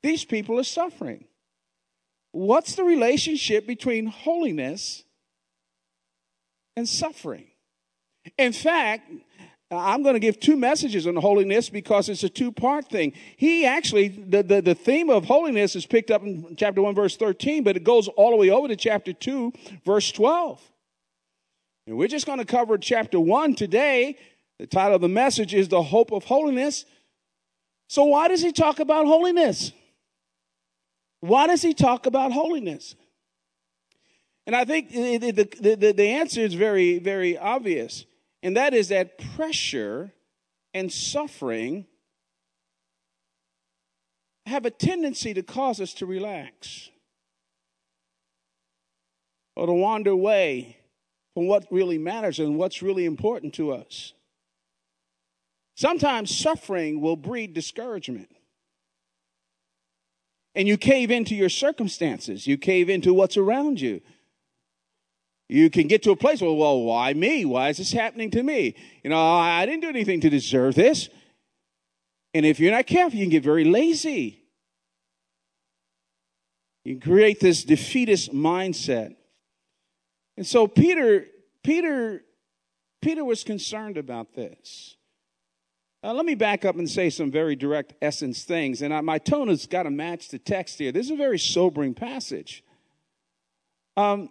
These 0.02 0.24
people 0.24 0.58
are 0.58 0.64
suffering. 0.64 1.24
What's 2.30 2.76
the 2.76 2.84
relationship 2.84 3.66
between 3.66 4.06
holiness 4.06 5.04
and 6.76 6.88
suffering? 6.88 7.46
In 8.38 8.52
fact, 8.52 9.10
I'm 9.72 10.02
going 10.02 10.14
to 10.14 10.20
give 10.20 10.38
two 10.38 10.56
messages 10.56 11.06
on 11.06 11.16
holiness 11.16 11.70
because 11.70 12.08
it's 12.08 12.22
a 12.22 12.28
two 12.28 12.52
part 12.52 12.88
thing. 12.88 13.12
He 13.36 13.64
actually, 13.64 14.08
the, 14.08 14.42
the, 14.42 14.60
the, 14.60 14.74
theme 14.74 15.08
of 15.08 15.24
holiness 15.24 15.74
is 15.74 15.86
picked 15.86 16.10
up 16.10 16.22
in 16.22 16.56
chapter 16.56 16.82
1, 16.82 16.94
verse 16.94 17.16
13, 17.16 17.64
but 17.64 17.76
it 17.76 17.84
goes 17.84 18.08
all 18.08 18.30
the 18.30 18.36
way 18.36 18.50
over 18.50 18.68
to 18.68 18.76
chapter 18.76 19.12
2, 19.12 19.52
verse 19.84 20.12
12. 20.12 20.60
And 21.86 21.96
we're 21.96 22.08
just 22.08 22.26
going 22.26 22.38
to 22.38 22.44
cover 22.44 22.76
chapter 22.78 23.18
1 23.18 23.54
today. 23.54 24.18
The 24.58 24.66
title 24.66 24.96
of 24.96 25.00
the 25.00 25.08
message 25.08 25.54
is 25.54 25.68
The 25.68 25.82
Hope 25.82 26.12
of 26.12 26.24
Holiness. 26.24 26.84
So, 27.88 28.04
why 28.04 28.28
does 28.28 28.42
he 28.42 28.52
talk 28.52 28.78
about 28.78 29.06
holiness? 29.06 29.72
Why 31.20 31.46
does 31.46 31.62
he 31.62 31.72
talk 31.72 32.06
about 32.06 32.32
holiness? 32.32 32.94
And 34.46 34.56
I 34.56 34.64
think 34.64 34.90
the, 34.90 35.18
the, 35.30 35.76
the, 35.76 35.92
the, 35.92 36.08
answer 36.08 36.40
is 36.40 36.54
very, 36.54 36.98
very 36.98 37.38
obvious. 37.38 38.04
And 38.42 38.56
that 38.56 38.74
is 38.74 38.88
that 38.88 39.18
pressure 39.36 40.12
and 40.74 40.92
suffering 40.92 41.86
have 44.46 44.66
a 44.66 44.70
tendency 44.70 45.34
to 45.34 45.42
cause 45.42 45.80
us 45.80 45.94
to 45.94 46.06
relax 46.06 46.90
or 49.54 49.66
to 49.66 49.72
wander 49.72 50.10
away 50.10 50.78
from 51.34 51.46
what 51.46 51.66
really 51.70 51.98
matters 51.98 52.38
and 52.38 52.58
what's 52.58 52.82
really 52.82 53.04
important 53.04 53.54
to 53.54 53.72
us. 53.72 54.12
Sometimes 55.76 56.36
suffering 56.36 57.00
will 57.00 57.16
breed 57.16 57.54
discouragement. 57.54 58.28
And 60.54 60.68
you 60.68 60.76
cave 60.76 61.10
into 61.10 61.34
your 61.34 61.48
circumstances, 61.48 62.46
you 62.46 62.58
cave 62.58 62.90
into 62.90 63.14
what's 63.14 63.36
around 63.38 63.80
you. 63.80 64.02
You 65.48 65.68
can 65.70 65.86
get 65.86 66.02
to 66.04 66.10
a 66.12 66.16
place 66.16 66.40
where, 66.40 66.52
well, 66.52 66.82
why 66.82 67.12
me? 67.12 67.44
Why 67.44 67.68
is 67.68 67.78
this 67.78 67.92
happening 67.92 68.30
to 68.30 68.42
me? 68.42 68.74
You 69.02 69.10
know, 69.10 69.20
I 69.20 69.66
didn't 69.66 69.82
do 69.82 69.88
anything 69.88 70.20
to 70.20 70.30
deserve 70.30 70.74
this. 70.74 71.08
And 72.34 72.46
if 72.46 72.58
you're 72.58 72.72
not 72.72 72.86
careful, 72.86 73.18
you 73.18 73.24
can 73.24 73.30
get 73.30 73.42
very 73.42 73.64
lazy. 73.64 74.42
You 76.84 76.94
can 76.94 77.00
create 77.00 77.40
this 77.40 77.64
defeatist 77.64 78.32
mindset. 78.32 79.16
And 80.36 80.46
so 80.46 80.66
Peter, 80.66 81.26
Peter, 81.62 82.24
Peter 83.02 83.24
was 83.24 83.44
concerned 83.44 83.98
about 83.98 84.34
this. 84.34 84.96
Uh, 86.04 86.12
let 86.12 86.26
me 86.26 86.34
back 86.34 86.64
up 86.64 86.76
and 86.76 86.90
say 86.90 87.10
some 87.10 87.30
very 87.30 87.54
direct 87.54 87.94
essence 88.02 88.42
things. 88.42 88.82
And 88.82 88.92
I, 88.92 89.00
my 89.02 89.18
tone 89.18 89.48
has 89.48 89.66
got 89.66 89.84
to 89.84 89.90
match 89.90 90.30
the 90.30 90.38
text 90.38 90.78
here. 90.78 90.90
This 90.90 91.06
is 91.06 91.12
a 91.12 91.16
very 91.16 91.38
sobering 91.38 91.94
passage. 91.94 92.64
Um, 93.96 94.30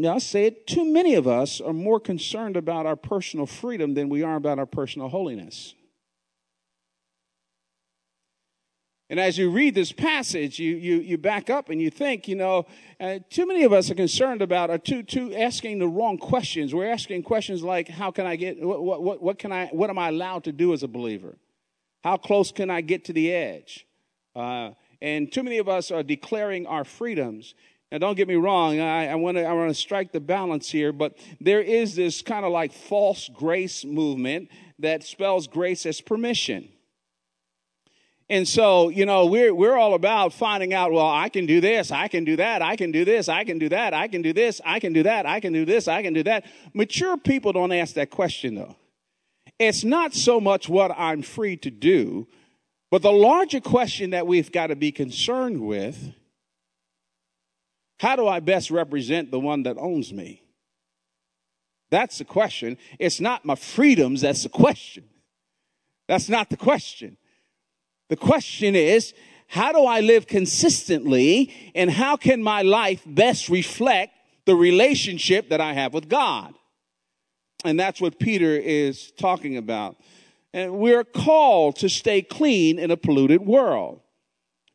now, 0.00 0.14
I'll 0.14 0.20
say 0.20 0.46
it 0.46 0.66
too 0.66 0.84
many 0.84 1.14
of 1.14 1.26
us 1.26 1.60
are 1.60 1.72
more 1.72 2.00
concerned 2.00 2.56
about 2.56 2.86
our 2.86 2.96
personal 2.96 3.46
freedom 3.46 3.94
than 3.94 4.08
we 4.08 4.22
are 4.22 4.36
about 4.36 4.58
our 4.58 4.66
personal 4.66 5.08
holiness. 5.08 5.74
And 9.10 9.18
as 9.18 9.36
you 9.36 9.50
read 9.50 9.74
this 9.74 9.90
passage, 9.90 10.60
you, 10.60 10.76
you, 10.76 11.00
you 11.00 11.18
back 11.18 11.50
up 11.50 11.68
and 11.68 11.82
you 11.82 11.90
think, 11.90 12.28
you 12.28 12.36
know, 12.36 12.66
uh, 13.00 13.18
too 13.28 13.44
many 13.44 13.64
of 13.64 13.72
us 13.72 13.90
are 13.90 13.96
concerned 13.96 14.40
about, 14.40 14.70
are 14.70 14.78
too, 14.78 15.02
too 15.02 15.34
asking 15.34 15.80
the 15.80 15.88
wrong 15.88 16.16
questions. 16.16 16.72
We're 16.72 16.92
asking 16.92 17.24
questions 17.24 17.64
like, 17.64 17.88
how 17.88 18.12
can 18.12 18.24
I 18.24 18.36
get, 18.36 18.64
what, 18.64 19.02
what, 19.02 19.20
what 19.20 19.38
can 19.40 19.50
I, 19.50 19.66
what 19.72 19.90
am 19.90 19.98
I 19.98 20.08
allowed 20.08 20.44
to 20.44 20.52
do 20.52 20.72
as 20.72 20.84
a 20.84 20.88
believer? 20.88 21.36
How 22.04 22.16
close 22.16 22.52
can 22.52 22.70
I 22.70 22.82
get 22.82 23.04
to 23.06 23.12
the 23.12 23.32
edge? 23.32 23.84
Uh, 24.36 24.70
and 25.02 25.32
too 25.32 25.42
many 25.42 25.58
of 25.58 25.68
us 25.68 25.90
are 25.90 26.04
declaring 26.04 26.68
our 26.68 26.84
freedoms. 26.84 27.56
Now, 27.90 27.98
don't 27.98 28.16
get 28.16 28.28
me 28.28 28.36
wrong. 28.36 28.78
I, 28.78 29.08
I 29.08 29.14
want 29.16 29.36
to 29.36 29.44
I 29.44 29.52
want 29.52 29.68
to 29.70 29.74
strike 29.74 30.12
the 30.12 30.20
balance 30.20 30.70
here, 30.70 30.92
but 30.92 31.18
there 31.40 31.60
is 31.60 31.96
this 31.96 32.22
kind 32.22 32.44
of 32.44 32.52
like 32.52 32.72
false 32.72 33.28
grace 33.28 33.84
movement 33.84 34.48
that 34.78 35.02
spells 35.02 35.48
grace 35.48 35.86
as 35.86 36.00
permission. 36.00 36.68
And 38.30 38.46
so, 38.46 38.90
you 38.90 39.06
know, 39.06 39.26
we're, 39.26 39.52
we're 39.52 39.76
all 39.76 39.92
about 39.94 40.32
finding 40.32 40.72
out, 40.72 40.92
well, 40.92 41.10
I 41.10 41.28
can 41.28 41.46
do 41.46 41.60
this, 41.60 41.90
I 41.90 42.06
can 42.06 42.24
do 42.24 42.36
that, 42.36 42.62
I 42.62 42.76
can 42.76 42.92
do 42.92 43.04
this, 43.04 43.28
I 43.28 43.42
can 43.42 43.58
do 43.58 43.68
that, 43.70 43.92
I 43.92 44.06
can 44.06 44.22
do 44.22 44.32
this, 44.32 44.60
I 44.64 44.78
can 44.78 44.92
do 44.92 45.02
that, 45.02 45.26
I 45.26 45.40
can 45.40 45.52
do 45.52 45.64
this, 45.64 45.88
I 45.88 46.00
can 46.00 46.14
do 46.14 46.22
that. 46.22 46.44
Mature 46.72 47.16
people 47.16 47.52
don't 47.52 47.72
ask 47.72 47.94
that 47.94 48.10
question 48.10 48.54
though. 48.54 48.76
It's 49.58 49.82
not 49.82 50.14
so 50.14 50.40
much 50.40 50.68
what 50.68 50.92
I'm 50.96 51.22
free 51.22 51.56
to 51.56 51.70
do, 51.72 52.28
but 52.88 53.02
the 53.02 53.10
larger 53.10 53.60
question 53.60 54.10
that 54.10 54.28
we've 54.28 54.52
got 54.52 54.68
to 54.68 54.76
be 54.76 54.92
concerned 54.92 55.60
with 55.60 56.14
how 58.00 58.16
do 58.16 58.26
I 58.26 58.40
best 58.40 58.70
represent 58.70 59.30
the 59.30 59.38
one 59.38 59.64
that 59.64 59.76
owns 59.76 60.10
me? 60.10 60.42
That's 61.90 62.16
the 62.16 62.24
question. 62.24 62.78
It's 62.98 63.20
not 63.20 63.44
my 63.44 63.56
freedoms, 63.56 64.22
that's 64.22 64.42
the 64.42 64.48
question. 64.48 65.04
That's 66.08 66.30
not 66.30 66.48
the 66.48 66.56
question. 66.56 67.18
The 68.08 68.16
question 68.16 68.74
is, 68.74 69.12
how 69.48 69.72
do 69.72 69.84
I 69.84 70.00
live 70.00 70.26
consistently 70.26 71.52
and 71.74 71.90
how 71.90 72.16
can 72.16 72.42
my 72.42 72.62
life 72.62 73.02
best 73.04 73.50
reflect 73.50 74.14
the 74.46 74.56
relationship 74.56 75.50
that 75.50 75.60
I 75.60 75.74
have 75.74 75.92
with 75.92 76.08
God? 76.08 76.54
And 77.66 77.78
that's 77.78 78.00
what 78.00 78.18
Peter 78.18 78.56
is 78.56 79.10
talking 79.18 79.58
about. 79.58 80.00
And 80.54 80.78
we're 80.78 81.04
called 81.04 81.76
to 81.76 81.90
stay 81.90 82.22
clean 82.22 82.78
in 82.78 82.90
a 82.90 82.96
polluted 82.96 83.42
world. 83.42 84.00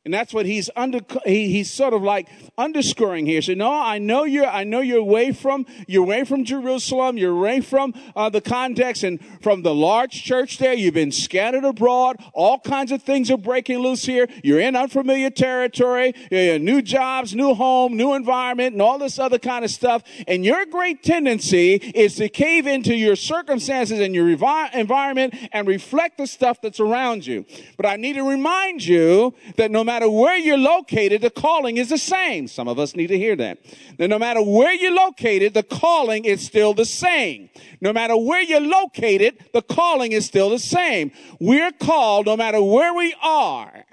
And 0.05 0.13
that's 0.13 0.35
what 0.35 0.45
he's 0.45 0.69
under, 0.75 0.99
he, 1.25 1.49
he's 1.49 1.71
sort 1.71 1.93
of 1.93 2.03
like 2.03 2.27
underscoring 2.59 3.25
here. 3.25 3.41
So 3.41 3.55
no, 3.55 3.73
I 3.73 3.97
know 3.97 4.23
you're, 4.23 4.45
I 4.45 4.63
know 4.63 4.79
you're 4.81 4.99
away 4.99 5.31
from, 5.31 5.65
you're 5.87 6.03
away 6.03 6.23
from 6.23 6.45
Jerusalem. 6.45 7.17
You're 7.17 7.35
away 7.35 7.61
from 7.61 7.95
uh, 8.15 8.29
the 8.29 8.39
context 8.39 9.03
and 9.03 9.19
from 9.41 9.63
the 9.63 9.73
large 9.73 10.23
church 10.23 10.59
there. 10.59 10.75
You've 10.75 10.93
been 10.93 11.11
scattered 11.11 11.65
abroad. 11.65 12.17
All 12.33 12.59
kinds 12.59 12.91
of 12.91 13.01
things 13.01 13.31
are 13.31 13.37
breaking 13.37 13.79
loose 13.79 14.05
here. 14.05 14.27
You're 14.43 14.59
in 14.59 14.75
unfamiliar 14.75 15.31
territory. 15.31 16.13
New 16.29 16.83
jobs, 16.83 17.33
new 17.33 17.55
home, 17.55 17.97
new 17.97 18.13
environment, 18.13 18.73
and 18.73 18.83
all 18.83 18.99
this 18.99 19.17
other 19.17 19.39
kind 19.39 19.65
of 19.65 19.71
stuff. 19.71 20.03
And 20.27 20.45
your 20.45 20.67
great 20.67 21.01
tendency 21.01 21.73
is 21.73 22.15
to 22.17 22.29
cave 22.29 22.67
into 22.67 22.93
your 22.93 23.15
circumstances 23.15 23.99
and 23.99 24.13
your 24.13 24.29
environment 24.29 25.33
and 25.51 25.67
reflect 25.67 26.19
the 26.19 26.27
stuff 26.27 26.61
that's 26.61 26.79
around 26.79 27.25
you. 27.25 27.43
But 27.75 27.87
I 27.87 27.95
need 27.95 28.13
to 28.13 28.23
remind 28.23 28.85
you 28.85 29.33
that 29.55 29.71
no 29.71 29.83
matter 29.83 29.94
matter 29.95 30.09
where 30.09 30.37
you're 30.37 30.57
located, 30.57 31.21
the 31.21 31.29
calling 31.29 31.77
is 31.77 31.87
the 31.87 31.97
same. 31.97 32.47
Some 32.49 32.67
of 32.67 32.77
us 32.77 32.97
need 32.97 33.07
to 33.07 33.17
hear 33.17 33.35
that. 33.37 33.59
That 33.97 34.09
no 34.09 34.19
matter 34.19 34.41
where 34.41 34.73
you're 34.73 34.93
located, 34.93 35.53
the 35.53 35.63
calling 35.63 36.25
is 36.25 36.45
still 36.45 36.73
the 36.73 36.83
same. 36.85 37.49
No 37.79 37.93
matter 37.93 38.17
where 38.17 38.41
you're 38.41 38.59
located, 38.59 39.37
the 39.53 39.61
calling 39.61 40.11
is 40.11 40.25
still 40.25 40.49
the 40.49 40.59
same. 40.59 41.11
We're 41.39 41.71
called, 41.71 42.25
no 42.25 42.35
matter 42.35 42.61
where 42.61 42.93
we 42.93 43.15
are, 43.21 43.85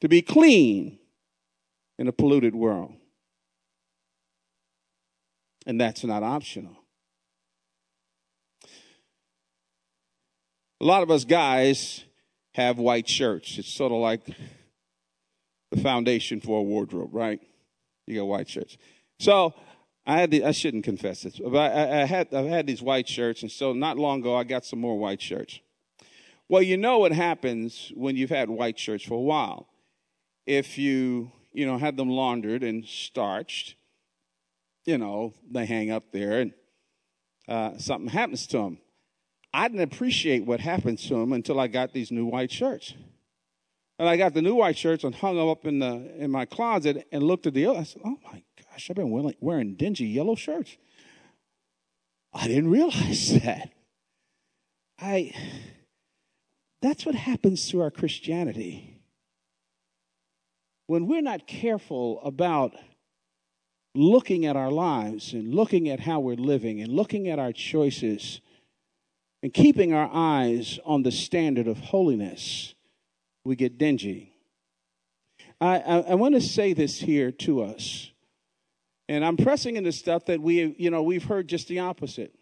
to 0.00 0.08
be 0.08 0.22
clean 0.22 0.98
in 1.98 2.08
a 2.08 2.12
polluted 2.12 2.54
world. 2.54 2.94
And 5.66 5.78
that's 5.78 6.04
not 6.04 6.22
optional. 6.22 6.76
A 10.80 10.84
lot 10.84 11.02
of 11.02 11.10
us 11.10 11.26
guys 11.26 12.04
have 12.54 12.78
white 12.78 13.08
shirts. 13.08 13.58
It's 13.58 13.68
sort 13.68 13.92
of 13.92 13.98
like 13.98 14.22
the 15.70 15.80
foundation 15.80 16.40
for 16.40 16.60
a 16.60 16.62
wardrobe, 16.62 17.10
right? 17.12 17.40
You 18.06 18.20
got 18.20 18.26
white 18.26 18.48
shirts. 18.48 18.76
So 19.18 19.54
I 20.06 20.20
had 20.20 20.30
the, 20.30 20.44
I 20.44 20.52
shouldn't 20.52 20.84
confess 20.84 21.22
this, 21.22 21.38
but 21.38 21.56
I, 21.56 22.02
I 22.02 22.04
had 22.04 22.32
I've 22.32 22.46
had 22.46 22.66
these 22.66 22.80
white 22.80 23.08
shirts, 23.08 23.42
and 23.42 23.50
so 23.50 23.72
not 23.72 23.98
long 23.98 24.20
ago 24.20 24.36
I 24.36 24.44
got 24.44 24.64
some 24.64 24.80
more 24.80 24.96
white 24.98 25.20
shirts. 25.20 25.58
Well, 26.48 26.62
you 26.62 26.76
know 26.76 26.98
what 26.98 27.10
happens 27.10 27.92
when 27.96 28.16
you've 28.16 28.30
had 28.30 28.48
white 28.48 28.78
shirts 28.78 29.02
for 29.02 29.14
a 29.14 29.20
while. 29.20 29.68
If 30.46 30.78
you 30.78 31.32
you 31.52 31.66
know 31.66 31.76
had 31.76 31.96
them 31.96 32.08
laundered 32.08 32.62
and 32.62 32.84
starched, 32.84 33.74
you 34.84 34.96
know 34.96 35.34
they 35.50 35.66
hang 35.66 35.90
up 35.90 36.12
there, 36.12 36.40
and 36.40 36.52
uh, 37.48 37.78
something 37.78 38.08
happens 38.08 38.46
to 38.48 38.58
them. 38.58 38.78
I 39.52 39.66
didn't 39.66 39.92
appreciate 39.92 40.44
what 40.44 40.60
happened 40.60 40.98
to 40.98 41.14
them 41.14 41.32
until 41.32 41.58
I 41.58 41.66
got 41.66 41.92
these 41.92 42.12
new 42.12 42.26
white 42.26 42.52
shirts. 42.52 42.94
And 43.98 44.08
I 44.08 44.16
got 44.16 44.34
the 44.34 44.42
new 44.42 44.54
white 44.54 44.76
shirts 44.76 45.04
and 45.04 45.14
hung 45.14 45.36
them 45.36 45.48
up 45.48 45.64
in 45.64 45.78
the 45.78 46.12
in 46.18 46.30
my 46.30 46.44
closet 46.44 47.06
and 47.10 47.22
looked 47.22 47.46
at 47.46 47.54
the 47.54 47.66
other. 47.66 47.80
I 47.80 47.84
said, 47.84 48.02
"Oh 48.04 48.18
my 48.30 48.42
gosh, 48.70 48.90
I've 48.90 48.96
been 48.96 49.10
wearing, 49.10 49.34
wearing 49.40 49.74
dingy 49.74 50.06
yellow 50.06 50.34
shirts. 50.34 50.76
I 52.32 52.46
didn't 52.46 52.70
realize 52.70 53.40
that. 53.42 53.70
I. 55.00 55.32
That's 56.82 57.06
what 57.06 57.14
happens 57.14 57.68
to 57.70 57.80
our 57.80 57.90
Christianity. 57.90 59.00
When 60.86 61.06
we're 61.08 61.22
not 61.22 61.46
careful 61.46 62.20
about 62.22 62.76
looking 63.96 64.44
at 64.44 64.56
our 64.56 64.70
lives 64.70 65.32
and 65.32 65.54
looking 65.54 65.88
at 65.88 66.00
how 66.00 66.20
we're 66.20 66.36
living 66.36 66.80
and 66.80 66.92
looking 66.92 67.28
at 67.28 67.38
our 67.38 67.50
choices 67.50 68.40
and 69.42 69.52
keeping 69.52 69.94
our 69.94 70.08
eyes 70.12 70.78
on 70.84 71.02
the 71.02 71.10
standard 71.10 71.66
of 71.66 71.78
holiness 71.78 72.75
we 73.46 73.56
get 73.56 73.78
dingy. 73.78 74.32
I, 75.60 75.78
I, 75.78 75.98
I 76.00 76.14
want 76.14 76.34
to 76.34 76.40
say 76.40 76.72
this 76.72 76.98
here 76.98 77.30
to 77.32 77.62
us. 77.62 78.10
And 79.08 79.24
I'm 79.24 79.36
pressing 79.36 79.76
into 79.76 79.92
stuff 79.92 80.26
that 80.26 80.40
we, 80.40 80.74
you 80.78 80.90
know, 80.90 81.02
we've 81.02 81.24
heard 81.24 81.48
just 81.48 81.68
the 81.68 81.78
opposite. 81.78 82.34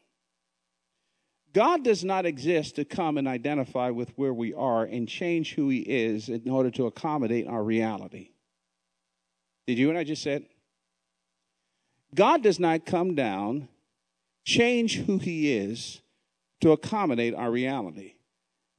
God 1.53 1.85
does 1.85 2.05
not 2.05 2.27
exist 2.27 2.77
to 2.77 2.85
come 2.85 3.17
and 3.19 3.29
identify 3.29 3.91
with 3.91 4.11
where 4.17 4.33
we 4.33 4.55
are 4.55 4.83
and 4.85 5.07
change 5.07 5.55
who 5.55 5.69
He 5.69 5.81
is 5.81 6.29
in 6.29 6.49
order 6.51 6.71
to 6.73 6.87
accommodate 6.87 7.47
our 7.47 7.63
reality. 7.63 8.31
Did 9.67 9.79
you 9.79 9.87
what 9.87 9.97
I 9.97 10.05
just 10.05 10.23
said? 10.23 10.47
God 12.15 12.43
does 12.43 12.59
not 12.59 12.87
come 12.87 13.15
down, 13.15 13.69
change 14.45 14.97
who 14.97 15.19
He 15.19 15.57
is 15.57 16.01
to 16.61 16.73
accommodate 16.73 17.35
our 17.35 17.51
reality. 17.51 18.15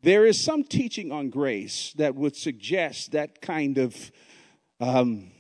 There 0.02 0.26
is 0.26 0.40
some 0.40 0.64
teaching 0.64 1.12
on 1.12 1.30
grace 1.30 1.94
that 1.98 2.16
would 2.16 2.36
suggest 2.36 3.14
that 3.14 3.42
kind 3.42 3.78
of 3.78 4.12
um, 4.80 5.32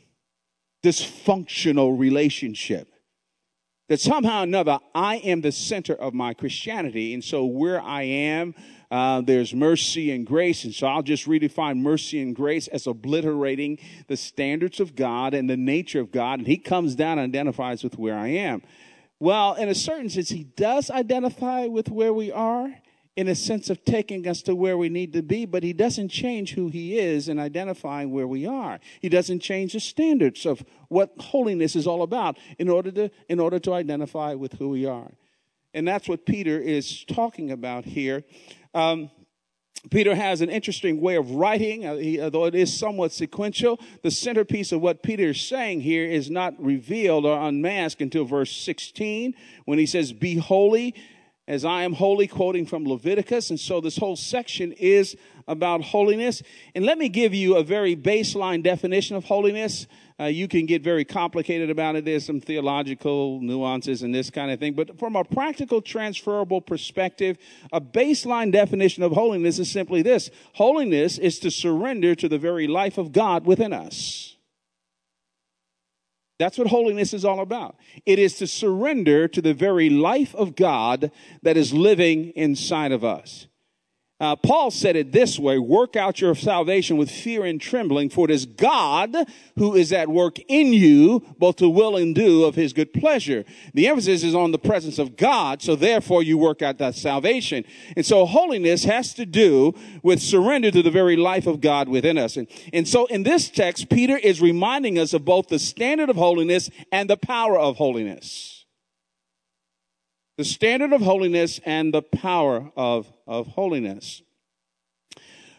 dysfunctional 0.84 1.98
relationship. 1.98 2.92
That 3.88 4.00
somehow 4.00 4.40
or 4.40 4.44
another, 4.44 4.80
I 4.96 5.18
am 5.18 5.42
the 5.42 5.52
center 5.52 5.94
of 5.94 6.16
my 6.16 6.34
Christianity. 6.34 7.14
And 7.14 7.24
so 7.24 7.46
where 7.46 7.80
I 7.80 8.02
am, 8.04 8.56
uh, 8.90 9.22
there's 9.22 9.54
mercy 9.54 10.12
and 10.12 10.26
grace. 10.26 10.64
And 10.64 10.74
so 10.74 10.88
I'll 10.88 11.04
just 11.04 11.28
redefine 11.28 11.78
mercy 11.78 12.20
and 12.20 12.36
grace 12.36 12.68
as 12.68 12.88
obliterating 12.88 13.78
the 14.08 14.18
standards 14.18 14.80
of 14.80 14.96
God 14.96 15.36
and 15.36 15.48
the 15.48 15.58
nature 15.58 16.00
of 16.00 16.12
God. 16.12 16.40
And 16.40 16.48
He 16.48 16.58
comes 16.58 16.96
down 16.96 17.20
and 17.20 17.30
identifies 17.32 17.84
with 17.84 18.00
where 18.00 18.18
I 18.18 18.30
am. 18.30 18.64
Well, 19.20 19.54
in 19.54 19.70
a 19.70 19.76
certain 19.76 20.10
sense, 20.10 20.30
He 20.30 20.44
does 20.44 20.90
identify 20.90 21.68
with 21.68 21.90
where 21.90 22.14
we 22.14 22.32
are 22.32 22.74
in 23.15 23.29
a 23.29 23.36
sense 23.36 23.69
of 23.69 23.86
taking 23.86 24.27
us 24.27 24.41
to 24.41 24.55
where 24.55 24.77
we 24.77 24.89
need 24.89 25.13
to 25.13 25.22
be, 25.22 25.45
but 25.45 25.63
he 25.63 25.72
doesn't 25.72 26.10
change 26.10 26.53
who 26.53 26.67
he 26.67 26.98
is 27.00 27.29
in 27.29 27.39
identifying 27.39 28.12
where 28.12 28.27
we 28.27 28.45
are. 28.45 28.79
He 29.00 29.07
doesn't 29.07 29.39
change 29.39 29.74
the 29.74 29.79
standards 29.79 30.45
of 30.45 30.63
what 30.89 31.13
holiness 31.19 31.75
is 31.75 31.88
all 31.88 32.03
about 32.03 32.38
in 32.60 32.67
order 32.67 32.91
to, 32.91 33.12
in 33.29 33.39
order 33.39 33.60
to 33.60 33.74
identify 33.74 34.34
with 34.34 34.53
who 34.53 34.69
we 34.69 34.86
are. 34.86 35.12
And 35.74 35.88
that's 35.88 36.10
what 36.10 36.25
Peter 36.25 36.60
is 36.60 37.05
talking 37.05 37.51
about 37.51 37.86
here. 37.86 38.24
Um, 38.74 39.10
Peter 39.91 40.15
has 40.15 40.41
an 40.41 40.50
interesting 40.50 41.00
way 41.00 41.15
of 41.15 41.31
writing, 41.31 41.86
uh, 41.86 41.95
he, 41.95 42.19
although 42.19 42.45
it 42.45 42.55
is 42.55 42.75
somewhat 42.75 43.12
sequential. 43.12 43.79
The 44.01 44.12
centerpiece 44.12 44.72
of 44.72 44.81
what 44.81 45.03
Peter 45.03 45.29
is 45.29 45.41
saying 45.41 45.81
here 45.81 46.05
is 46.05 46.29
not 46.29 46.53
revealed 46.62 47.25
or 47.25 47.39
unmasked 47.39 48.01
until 48.01 48.25
verse 48.25 48.55
16 48.55 49.36
when 49.65 49.77
he 49.77 49.86
says, 49.86 50.12
Be 50.12 50.38
holy 50.38 50.95
as 51.48 51.64
I 51.64 51.84
am 51.84 51.94
holy, 51.94 52.28
quoting 52.28 52.66
from 52.66 52.86
Leviticus. 52.86 53.50
And 53.50 53.60
so 53.60 53.80
this 53.80 53.98
whole 53.98 54.16
section 54.16 54.72
is 54.74 55.16
about 55.48 55.82
holiness. 55.82 56.42
And 56.74 56.86
let 56.86 56.98
me 56.98 57.08
give 57.08 57.34
you 57.34 57.56
a 57.56 57.64
very 57.64 57.96
baseline 57.96 58.64
definition 58.64 59.16
of 59.16 59.25
holiness. 59.25 59.86
Uh, 60.20 60.25
you 60.25 60.48
can 60.48 60.66
get 60.66 60.82
very 60.82 61.06
complicated 61.06 61.70
about 61.70 61.96
it. 61.96 62.06
There's 62.06 62.25
some 62.25 62.42
theological 62.42 63.40
nuances 63.42 64.02
and 64.02 64.16
this 64.16 64.30
kind 64.30 64.50
of 64.50 64.60
thing. 64.60 64.74
But 64.74 64.98
from 64.98 65.16
a 65.16 65.24
practical, 65.24 65.82
transferable 65.82 66.62
perspective, 66.62 67.38
a 67.72 67.82
baseline 67.82 68.52
definition 68.52 69.04
of 69.04 69.12
holiness 69.12 69.60
is 69.60 69.70
simply 69.70 70.02
this. 70.02 70.32
Holiness 70.54 71.18
is 71.18 71.38
to 71.40 71.52
surrender 71.52 72.16
to 72.16 72.28
the 72.28 72.40
very 72.40 72.66
life 72.66 72.98
of 72.98 73.12
God 73.12 73.46
within 73.46 73.72
us. 73.72 74.35
That's 76.38 76.58
what 76.58 76.68
holiness 76.68 77.13
is 77.13 77.24
all 77.24 77.39
about. 77.39 77.77
It 78.06 78.20
is 78.20 78.36
to 78.38 78.48
surrender 78.48 79.27
to 79.27 79.42
the 79.42 79.54
very 79.54 79.89
life 79.89 80.36
of 80.36 80.56
God 80.56 81.12
that 81.42 81.56
is 81.58 81.74
living 81.74 82.32
inside 82.36 82.92
of 82.92 83.04
us. 83.04 83.48
Uh, 84.25 84.36
Paul 84.36 84.72
said 84.72 84.96
it 84.96 85.12
this 85.12 85.38
way 85.38 85.60
work 85.60 85.96
out 85.96 86.20
your 86.20 86.34
salvation 86.34 86.98
with 86.98 87.12
fear 87.12 87.46
and 87.46 87.62
trembling, 87.62 88.10
for 88.10 88.25
it 88.25 88.32
is 88.32 88.48
God 88.48 89.15
who 89.55 89.75
is 89.75 89.94
at 89.94 90.10
work 90.10 90.39
in 90.48 90.74
you, 90.74 91.24
both 91.38 91.58
to 91.58 91.70
will 91.70 91.96
and 91.96 92.15
do 92.15 92.44
of 92.44 92.55
his 92.55 92.74
good 92.74 92.91
pleasure. 92.91 93.46
The 93.75 93.88
emphasis 93.88 94.24
is 94.24 94.34
on 94.34 94.51
the 94.51 94.58
presence 94.58 94.98
of 94.98 95.15
God, 95.15 95.62
so 95.62 95.75
therefore 95.75 96.24
you 96.24 96.39
work 96.39 96.63
out 96.63 96.79
that 96.79 96.96
salvation. 96.96 97.65
And 97.96 98.03
so 98.03 98.25
holiness 98.25 98.84
has 98.86 99.13
to 99.13 99.27
do 99.27 99.75
with 100.01 100.20
surrender 100.20 100.72
to 100.72 100.82
the 100.82 100.89
very 100.89 101.15
life 101.15 101.46
of 101.46 101.62
God 101.62 101.88
within 101.88 102.17
us. 102.17 102.36
And, 102.36 102.48
and 102.74 102.88
so 102.88 103.05
in 103.05 103.22
this 103.22 103.48
text, 103.51 103.89
Peter 103.89 104.17
is 104.17 104.41
reminding 104.41 104.98
us 104.98 105.13
of 105.13 105.24
both 105.24 105.50
the 105.50 105.60
standard 105.60 106.10
of 106.10 106.15
holiness 106.15 106.72
and 106.91 107.08
the 107.08 107.17
power 107.17 107.60
of 107.60 107.75
holiness 107.75 108.55
the 110.38 110.46
standard 110.46 110.94
of 110.94 111.01
holiness 111.01 111.60
and 111.65 111.94
the 111.94 112.01
power 112.01 112.72
of, 112.75 113.12
of 113.25 113.48
holiness. 113.48 114.22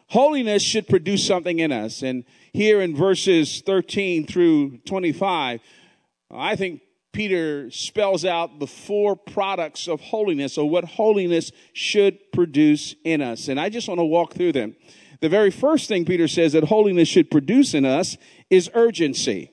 Holiness 0.09 0.63
should 0.63 0.87
produce 0.87 1.27
something 1.27 1.59
in 1.59 1.73
us. 1.73 2.03
And 2.03 2.25
here 2.53 2.81
in 2.81 2.95
verses 2.95 3.63
13 3.65 4.27
through 4.27 4.79
25, 4.87 5.61
I 6.31 6.57
think 6.57 6.83
Peter 7.13 7.71
spells 7.71 8.25
out 8.25 8.59
the 8.61 8.67
four 8.67 9.17
products 9.17 9.89
of 9.89 10.01
holiness 10.01 10.59
or 10.59 10.69
what 10.69 10.85
holiness 10.85 11.51
should 11.73 12.19
produce 12.33 12.95
in 13.05 13.23
us. 13.23 13.49
And 13.49 13.59
I 13.59 13.69
just 13.69 13.89
want 13.89 13.99
to 13.99 14.05
walk 14.05 14.35
through 14.35 14.53
them. 14.53 14.77
The 15.21 15.29
very 15.31 15.51
first 15.51 15.89
thing 15.89 16.05
Peter 16.05 16.29
says 16.29 16.53
that 16.53 16.65
holiness 16.65 17.09
should 17.09 17.31
produce 17.31 17.73
in 17.75 17.85
us 17.85 18.17
is 18.51 18.71
urgency. 18.75 19.51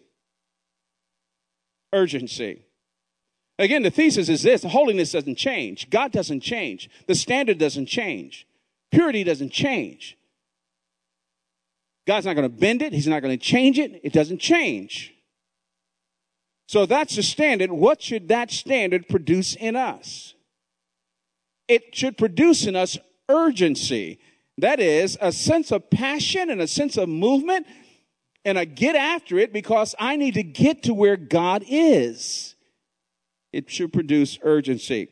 Urgency. 1.93 2.62
Again, 3.59 3.83
the 3.83 3.91
thesis 3.91 4.29
is 4.29 4.41
this 4.41 4.63
holiness 4.63 5.11
doesn't 5.11 5.35
change. 5.35 5.89
God 5.89 6.11
doesn't 6.11 6.41
change. 6.41 6.89
The 7.07 7.15
standard 7.15 7.57
doesn't 7.57 7.85
change. 7.85 8.47
Purity 8.91 9.23
doesn't 9.23 9.51
change. 9.51 10.17
God's 12.05 12.25
not 12.25 12.35
going 12.35 12.49
to 12.49 12.57
bend 12.57 12.81
it. 12.81 12.93
He's 12.93 13.07
not 13.07 13.21
going 13.21 13.37
to 13.37 13.43
change 13.43 13.79
it. 13.79 14.01
It 14.03 14.11
doesn't 14.11 14.39
change. 14.39 15.13
So 16.67 16.85
that's 16.85 17.15
the 17.15 17.23
standard. 17.23 17.71
What 17.71 18.01
should 18.01 18.27
that 18.29 18.51
standard 18.51 19.07
produce 19.07 19.55
in 19.55 19.75
us? 19.75 20.33
It 21.67 21.95
should 21.95 22.17
produce 22.17 22.65
in 22.65 22.75
us 22.75 22.97
urgency. 23.29 24.19
That 24.57 24.79
is, 24.79 25.17
a 25.21 25.31
sense 25.31 25.71
of 25.71 25.89
passion 25.89 26.49
and 26.49 26.61
a 26.61 26.67
sense 26.67 26.97
of 26.97 27.09
movement 27.09 27.67
and 28.45 28.57
a 28.57 28.65
get 28.65 28.95
after 28.95 29.37
it 29.37 29.53
because 29.53 29.95
I 29.99 30.15
need 30.15 30.33
to 30.33 30.43
get 30.43 30.83
to 30.83 30.93
where 30.93 31.15
God 31.15 31.63
is 31.67 32.52
it 33.53 33.69
should 33.69 33.93
produce 33.93 34.37
urgency. 34.41 35.09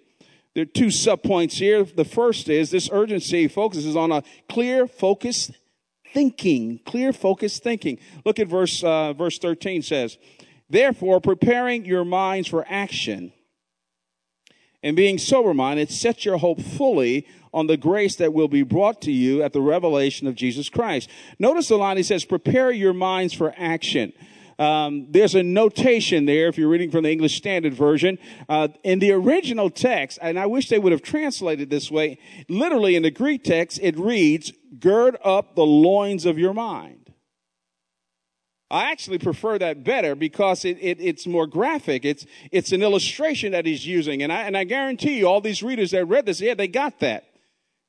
There 0.54 0.64
are 0.64 0.66
two 0.66 0.88
subpoints 0.88 1.54
here. 1.54 1.84
The 1.84 2.04
first 2.04 2.50
is 2.50 2.72
this 2.72 2.90
urgency 2.92 3.48
focuses 3.48 3.96
on 3.96 4.12
a 4.12 4.24
clear, 4.50 4.88
focused 4.88 5.52
thinking. 6.14 6.80
Clear, 6.86 7.14
focused 7.14 7.64
thinking. 7.64 8.00
Look 8.26 8.40
at 8.40 8.48
verse 8.48 8.84
uh, 8.84 9.14
verse 9.14 9.38
thirteen 9.38 9.82
says, 9.82 10.18
"Therefore, 10.70 11.22
preparing 11.22 11.86
your 11.86 12.04
minds 12.04 12.50
for 12.50 12.66
action." 12.68 13.32
and 14.84 14.96
being 14.96 15.18
sober 15.18 15.54
minded, 15.54 15.92
set 15.92 16.26
your 16.26 16.38
hope 16.38 16.62
fully 16.62 17.28
on 17.54 17.68
the 17.68 17.78
grace 17.78 18.16
that 18.16 18.34
will 18.34 18.48
be 18.48 18.64
brought 18.64 19.02
to 19.02 19.12
you 19.12 19.44
at 19.44 19.54
the 19.54 19.62
revelation 19.62 20.28
of 20.28 20.36
Jesus 20.36 20.70
Christ. 20.70 21.10
Notice 21.38 21.68
the 21.68 21.78
line 21.78 21.98
he 21.98 22.04
says, 22.04 22.26
prepare 22.26 22.72
your 22.72 22.94
minds 22.94 23.34
for 23.34 23.54
action. 23.58 24.14
Um, 24.62 25.08
there's 25.10 25.34
a 25.34 25.42
notation 25.42 26.28
there 26.28 26.48
if 26.48 26.56
you're 26.56 26.70
reading 26.70 26.92
from 26.92 27.04
the 27.04 27.12
English 27.12 27.36
Standard 27.36 27.74
Version. 27.74 28.20
Uh, 28.48 28.68
in 28.84 29.00
the 29.00 29.12
original 29.12 29.72
text, 29.72 30.20
and 30.22 30.38
I 30.38 30.46
wish 30.46 30.70
they 30.70 30.78
would 30.78 30.92
have 30.92 31.02
translated 31.02 31.72
this 31.72 31.90
way, 31.90 32.20
literally 32.48 32.96
in 32.96 33.02
the 33.02 33.10
Greek 33.10 33.44
text, 33.44 33.80
it 33.82 33.98
reads, 33.98 34.54
Gird 34.80 35.18
up 35.26 35.56
the 35.56 35.66
loins 35.66 36.28
of 36.28 36.38
your 36.38 36.54
mind. 36.54 37.12
I 38.70 38.92
actually 38.92 39.18
prefer 39.18 39.58
that 39.58 39.84
better 39.84 40.14
because 40.14 40.64
it, 40.64 40.78
it, 40.80 41.02
it's 41.02 41.26
more 41.26 41.48
graphic. 41.48 42.06
It's, 42.06 42.28
it's 42.52 42.72
an 42.72 42.84
illustration 42.84 43.54
that 43.54 43.66
he's 43.66 43.88
using. 43.88 44.22
And 44.22 44.32
I, 44.32 44.44
and 44.44 44.56
I 44.56 44.64
guarantee 44.64 45.18
you, 45.18 45.28
all 45.28 45.42
these 45.42 45.64
readers 45.64 45.90
that 45.90 46.06
read 46.06 46.28
this, 46.28 46.40
yeah, 46.40 46.54
they 46.54 46.68
got 46.68 47.00
that. 47.00 47.26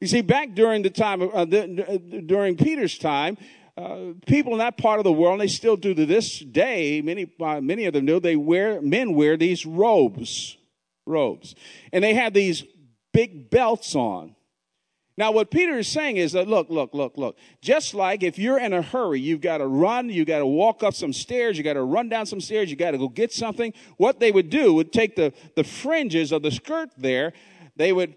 You 0.01 0.09
see, 0.09 0.23
back 0.23 0.55
during 0.55 0.81
the 0.83 0.91
time, 0.91 1.21
of, 1.21 1.31
uh, 1.35 1.45
the, 1.45 2.23
during 2.27 2.57
Peter's 2.57 2.97
time, 2.97 3.37
uh, 3.77 4.13
people 4.27 4.53
in 4.53 4.59
that 4.59 4.77
part 4.77 4.99
of 5.01 5.05
the 5.05 5.13
world, 5.13 5.35
and 5.35 5.41
they 5.41 5.53
still 5.53 5.77
do 5.77 5.95
to 5.95 6.05
this 6.05 6.39
day, 6.41 7.01
many, 7.01 7.31
uh, 7.41 7.61
many 7.61 7.87
of 7.87 7.95
them 7.95 8.05
do, 8.05 8.21
they 8.21 8.37
wear, 8.37 8.83
men 8.83 9.15
wear 9.15 9.37
these 9.37 9.65
robes, 9.65 10.59
robes. 11.07 11.55
And 11.93 12.05
they 12.05 12.15
have 12.15 12.35
these 12.35 12.65
big 13.13 13.51
belts 13.51 13.95
on. 13.95 14.37
Now, 15.17 15.31
what 15.33 15.51
Peter 15.51 15.79
is 15.79 15.89
saying 15.89 16.17
is 16.17 16.33
that, 16.33 16.49
look, 16.49 16.71
look, 16.71 16.95
look, 16.95 17.17
look. 17.17 17.37
Just 17.61 17.93
like 17.95 18.23
if 18.23 18.39
you're 18.39 18.59
in 18.59 18.73
a 18.73 18.81
hurry, 18.81 19.21
you've 19.21 19.43
got 19.43 19.59
to 19.59 19.67
run, 19.67 20.09
you've 20.09 20.27
got 20.27 20.39
to 20.39 20.47
walk 20.47 20.83
up 20.83 20.95
some 20.95 21.13
stairs, 21.13 21.59
you've 21.59 21.65
got 21.65 21.75
to 21.75 21.83
run 21.83 22.09
down 22.09 22.25
some 22.25 22.41
stairs, 22.41 22.71
you've 22.71 22.79
got 22.79 22.93
to 22.93 22.99
go 22.99 23.09
get 23.09 23.33
something. 23.33 23.75
What 23.99 24.21
they 24.21 24.33
would 24.33 24.49
do 24.49 24.73
would 24.75 24.93
take 24.93 25.17
the, 25.17 25.35
the 25.55 25.65
fringes 25.65 26.33
of 26.33 26.43
the 26.43 26.51
skirt 26.51 26.91
there, 26.97 27.35
they 27.77 27.93
would 27.93 28.17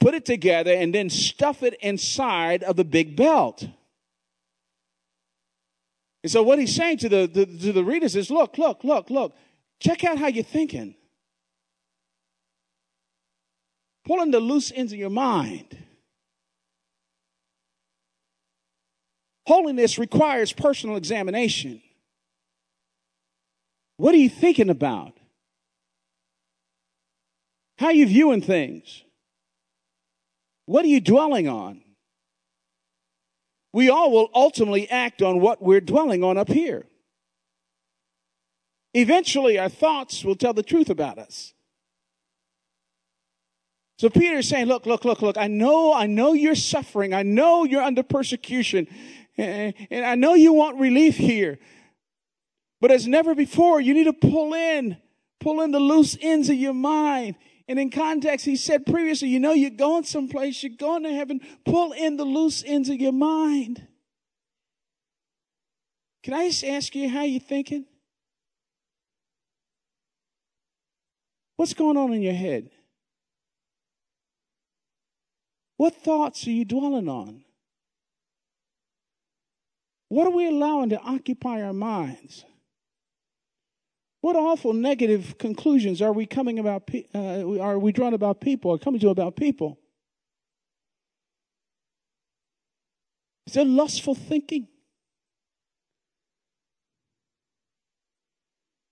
put 0.00 0.14
it 0.14 0.24
together 0.24 0.72
and 0.72 0.94
then 0.94 1.10
stuff 1.10 1.62
it 1.62 1.74
inside 1.80 2.62
of 2.64 2.76
the 2.76 2.84
big 2.84 3.16
belt. 3.16 3.66
And 6.24 6.30
so 6.30 6.42
what 6.42 6.58
he's 6.58 6.74
saying 6.74 6.96
to 6.98 7.08
the, 7.10 7.26
the, 7.26 7.44
to 7.44 7.72
the 7.72 7.84
readers 7.84 8.16
is, 8.16 8.30
look, 8.30 8.56
look, 8.56 8.82
look, 8.82 9.10
look. 9.10 9.36
Check 9.78 10.04
out 10.04 10.16
how 10.16 10.28
you're 10.28 10.42
thinking. 10.42 10.94
Pulling 14.06 14.30
the 14.30 14.40
loose 14.40 14.72
ends 14.74 14.94
of 14.94 14.98
your 14.98 15.10
mind. 15.10 15.76
Holiness 19.46 19.98
requires 19.98 20.50
personal 20.50 20.96
examination. 20.96 21.82
What 23.98 24.14
are 24.14 24.18
you 24.18 24.30
thinking 24.30 24.70
about? 24.70 25.12
How 27.76 27.88
are 27.88 27.92
you 27.92 28.06
viewing 28.06 28.40
things? 28.40 29.04
What 30.64 30.86
are 30.86 30.88
you 30.88 31.02
dwelling 31.02 31.48
on? 31.48 31.83
We 33.74 33.90
all 33.90 34.12
will 34.12 34.30
ultimately 34.32 34.88
act 34.88 35.20
on 35.20 35.40
what 35.40 35.60
we're 35.60 35.80
dwelling 35.80 36.22
on 36.22 36.38
up 36.38 36.48
here. 36.48 36.86
Eventually, 38.94 39.58
our 39.58 39.68
thoughts 39.68 40.22
will 40.22 40.36
tell 40.36 40.52
the 40.52 40.62
truth 40.62 40.90
about 40.90 41.18
us. 41.18 41.54
So 43.98 44.08
Peter 44.08 44.36
is 44.36 44.48
saying, 44.48 44.66
look, 44.66 44.86
look, 44.86 45.04
look, 45.04 45.22
look, 45.22 45.36
I 45.36 45.48
know, 45.48 45.92
I 45.92 46.06
know 46.06 46.34
you're 46.34 46.54
suffering. 46.54 47.12
I 47.12 47.24
know 47.24 47.64
you're 47.64 47.82
under 47.82 48.04
persecution. 48.04 48.86
Eh, 49.36 49.72
and 49.90 50.06
I 50.06 50.14
know 50.14 50.34
you 50.34 50.52
want 50.52 50.78
relief 50.78 51.16
here. 51.16 51.58
But 52.80 52.92
as 52.92 53.08
never 53.08 53.34
before, 53.34 53.80
you 53.80 53.92
need 53.92 54.04
to 54.04 54.12
pull 54.12 54.54
in, 54.54 54.98
pull 55.40 55.62
in 55.62 55.72
the 55.72 55.80
loose 55.80 56.16
ends 56.20 56.48
of 56.48 56.54
your 56.54 56.74
mind 56.74 57.34
and 57.66 57.78
in 57.78 57.90
context, 57.90 58.44
he 58.44 58.56
said 58.56 58.84
previously, 58.84 59.28
you 59.28 59.40
know, 59.40 59.52
you're 59.52 59.70
going 59.70 60.04
someplace, 60.04 60.62
you're 60.62 60.76
going 60.76 61.02
to 61.04 61.12
heaven, 61.12 61.40
pull 61.64 61.92
in 61.92 62.16
the 62.16 62.24
loose 62.24 62.62
ends 62.66 62.90
of 62.90 63.00
your 63.00 63.12
mind. 63.12 63.86
Can 66.22 66.34
I 66.34 66.48
just 66.48 66.64
ask 66.64 66.94
you 66.94 67.08
how 67.08 67.22
you're 67.22 67.40
thinking? 67.40 67.86
What's 71.56 71.74
going 71.74 71.96
on 71.96 72.12
in 72.12 72.22
your 72.22 72.34
head? 72.34 72.70
What 75.76 75.94
thoughts 75.94 76.46
are 76.46 76.50
you 76.50 76.64
dwelling 76.64 77.08
on? 77.08 77.44
What 80.08 80.26
are 80.26 80.30
we 80.30 80.46
allowing 80.46 80.90
to 80.90 81.00
occupy 81.00 81.62
our 81.62 81.72
minds? 81.72 82.44
What 84.24 84.36
awful 84.36 84.72
negative 84.72 85.36
conclusions 85.36 86.00
are 86.00 86.10
we 86.10 86.24
coming 86.24 86.58
about? 86.58 86.88
Uh, 87.14 87.60
are 87.60 87.78
we 87.78 87.92
drawn 87.92 88.14
about 88.14 88.40
people 88.40 88.70
or 88.70 88.78
coming 88.78 88.98
to 89.00 89.10
about 89.10 89.36
people? 89.36 89.78
Is 93.46 93.52
there 93.52 93.66
lustful 93.66 94.14
thinking? 94.14 94.68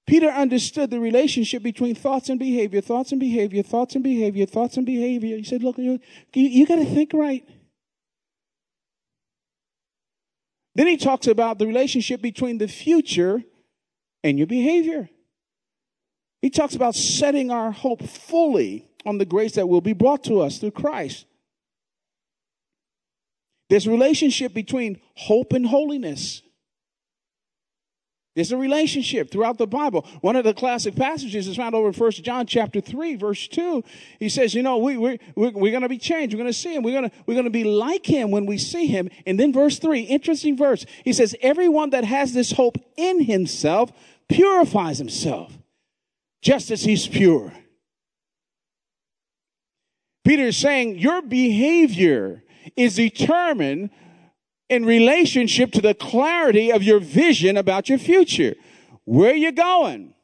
Peter 0.07 0.29
understood 0.29 0.91
the 0.91 1.01
relationship 1.01 1.63
between 1.63 1.95
thoughts 1.95 2.29
and 2.29 2.39
behavior, 2.39 2.83
thoughts 2.83 3.11
and 3.11 3.19
behavior, 3.19 3.63
thoughts 3.63 3.95
and 3.95 4.05
behavior, 4.05 4.45
thoughts 4.45 4.77
and 4.77 4.85
behavior. 4.85 5.39
He 5.39 5.45
said, 5.45 5.63
Look, 5.63 5.79
you, 5.79 5.99
you 6.35 6.67
got 6.67 6.77
to 6.77 6.85
think 6.85 7.15
right. 7.15 7.49
Then 10.75 10.89
he 10.89 10.99
talks 10.99 11.27
about 11.27 11.59
the 11.59 11.67
relationship 11.67 12.21
between 12.21 12.59
the 12.59 12.69
future 12.69 13.43
and 14.23 14.37
your 14.37 14.47
behavior. 14.47 15.09
He 16.43 16.51
talks 16.51 16.75
about 16.75 16.97
setting 16.97 17.53
our 17.53 17.71
hope 17.71 18.03
fully 18.03 18.89
on 19.07 19.19
the 19.19 19.25
grace 19.25 19.53
that 19.53 19.69
will 19.69 19.81
be 19.81 19.93
brought 19.93 20.25
to 20.25 20.41
us 20.41 20.59
through 20.59 20.73
Christ. 20.73 21.25
There's 23.71 23.87
a 23.87 23.91
relationship 23.91 24.53
between 24.53 25.01
hope 25.15 25.53
and 25.53 25.65
holiness. 25.65 26.43
There's 28.35 28.51
a 28.51 28.57
relationship 28.57 29.31
throughout 29.31 29.59
the 29.59 29.67
Bible. 29.67 30.07
One 30.21 30.37
of 30.37 30.45
the 30.45 30.55
classic 30.55 30.97
passages 30.97 31.47
is 31.47 31.57
found 31.57 31.75
over 31.75 31.89
in 31.89 31.95
1 31.95 32.11
John 32.13 32.47
chapter 32.47 32.81
3, 32.81 33.17
verse 33.17 33.47
2. 33.47 33.85
He 34.19 34.29
says, 34.29 34.55
you 34.55 34.63
know, 34.63 34.79
we, 34.79 34.97
we, 34.97 35.21
we're, 35.37 35.51
we're 35.51 35.71
going 35.71 35.83
to 35.83 35.89
be 35.89 35.99
changed. 35.99 36.35
We're 36.35 36.43
going 36.43 36.53
to 36.53 36.59
see 36.59 36.75
him. 36.75 36.83
We're 36.83 36.99
going 36.99 37.11
to, 37.11 37.17
we're 37.27 37.35
going 37.35 37.45
to 37.45 37.51
be 37.51 37.65
like 37.65 38.07
him 38.07 38.31
when 38.31 38.47
we 38.47 38.59
see 38.59 38.87
him. 38.87 39.11
And 39.27 39.39
then 39.39 39.53
verse 39.53 39.79
3, 39.79 40.01
interesting 40.01 40.57
verse. 40.57 40.87
He 41.05 41.13
says, 41.13 41.37
everyone 41.41 41.91
that 41.91 42.05
has 42.05 42.33
this 42.33 42.53
hope 42.53 42.79
in 42.97 43.23
himself 43.25 43.93
purifies 44.29 44.99
himself 44.99 45.59
just 46.43 46.71
as 46.71 46.83
he's 46.83 47.07
pure. 47.07 47.53
Peter 50.25 50.45
is 50.45 50.57
saying 50.57 50.99
your 50.99 51.23
behavior 51.23 52.43
is 52.77 52.97
determined 52.97 53.91
in 54.69 54.85
relationship 54.85 55.73
to 55.73 55.81
the 55.81 55.95
clarity 55.95 56.71
of 56.71 56.83
your 56.83 57.01
vision 57.01 57.57
about 57.57 57.89
your 57.89 57.99
future. 57.99 58.55
Where 59.05 59.33
are 59.33 59.37
you 59.37 59.53
going? 59.53 60.15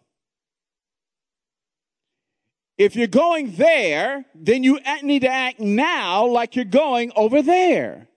If 2.76 2.94
you're 2.94 3.09
going 3.09 3.57
there, 3.57 4.24
then 4.37 4.62
you 4.62 4.78
need 5.02 5.22
to 5.22 5.28
act 5.28 5.59
now 5.59 6.26
like 6.26 6.54
you're 6.54 6.64
going 6.64 7.11
over 7.16 7.42
there. 7.42 8.09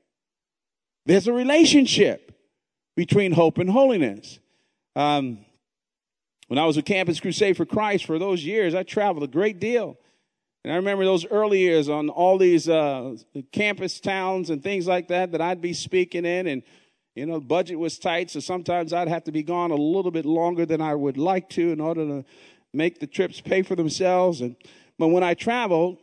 There's 1.08 1.28
a 1.28 1.34
relationship 1.34 2.32
between 2.96 3.32
hope 3.32 3.58
and 3.58 3.70
holiness. 3.70 4.40
Um, 4.96 5.40
when 6.52 6.58
I 6.58 6.66
was 6.66 6.76
with 6.76 6.84
Campus 6.84 7.22
Crusade 7.22 7.56
for 7.56 7.66
Christ 7.66 8.04
for 8.04 8.20
those 8.20 8.44
years, 8.44 8.76
I 8.76 8.84
traveled 8.84 9.24
a 9.24 9.28
great 9.28 9.62
deal. 9.62 9.98
And 10.66 10.74
I 10.74 10.76
remember 10.76 11.06
those 11.06 11.26
early 11.28 11.60
years 11.60 11.88
on 11.88 12.10
all 12.10 12.38
these 12.38 12.68
uh, 12.68 13.16
campus 13.54 14.02
towns 14.02 14.50
and 14.50 14.62
things 14.62 14.86
like 14.86 15.08
that 15.08 15.32
that 15.32 15.40
I'd 15.40 15.62
be 15.62 15.72
speaking 15.72 16.26
in, 16.26 16.48
and 16.48 16.62
you 17.16 17.26
know, 17.26 17.36
the 17.36 17.46
budget 17.46 17.80
was 17.80 17.98
tight, 17.98 18.32
so 18.32 18.42
sometimes 18.42 18.92
I'd 18.92 19.08
have 19.08 19.24
to 19.24 19.32
be 19.32 19.44
gone 19.44 19.72
a 19.72 19.76
little 19.76 20.12
bit 20.12 20.26
longer 20.26 20.66
than 20.66 20.82
I 20.82 20.94
would 20.94 21.18
like 21.18 21.48
to 21.52 21.72
in 21.72 21.80
order 21.80 22.06
to 22.06 22.26
make 22.74 23.00
the 23.00 23.08
trips 23.08 23.40
pay 23.40 23.62
for 23.62 23.78
themselves. 23.78 24.42
And 24.42 24.58
but 25.00 25.08
when 25.08 25.24
I 25.24 25.36
traveled, 25.36 26.00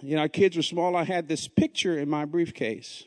you 0.00 0.14
know, 0.14 0.22
our 0.22 0.28
kids 0.28 0.56
were 0.56 0.62
small. 0.62 0.94
I 0.94 1.02
had 1.02 1.26
this 1.26 1.48
picture 1.48 1.98
in 1.98 2.08
my 2.08 2.24
briefcase, 2.24 3.02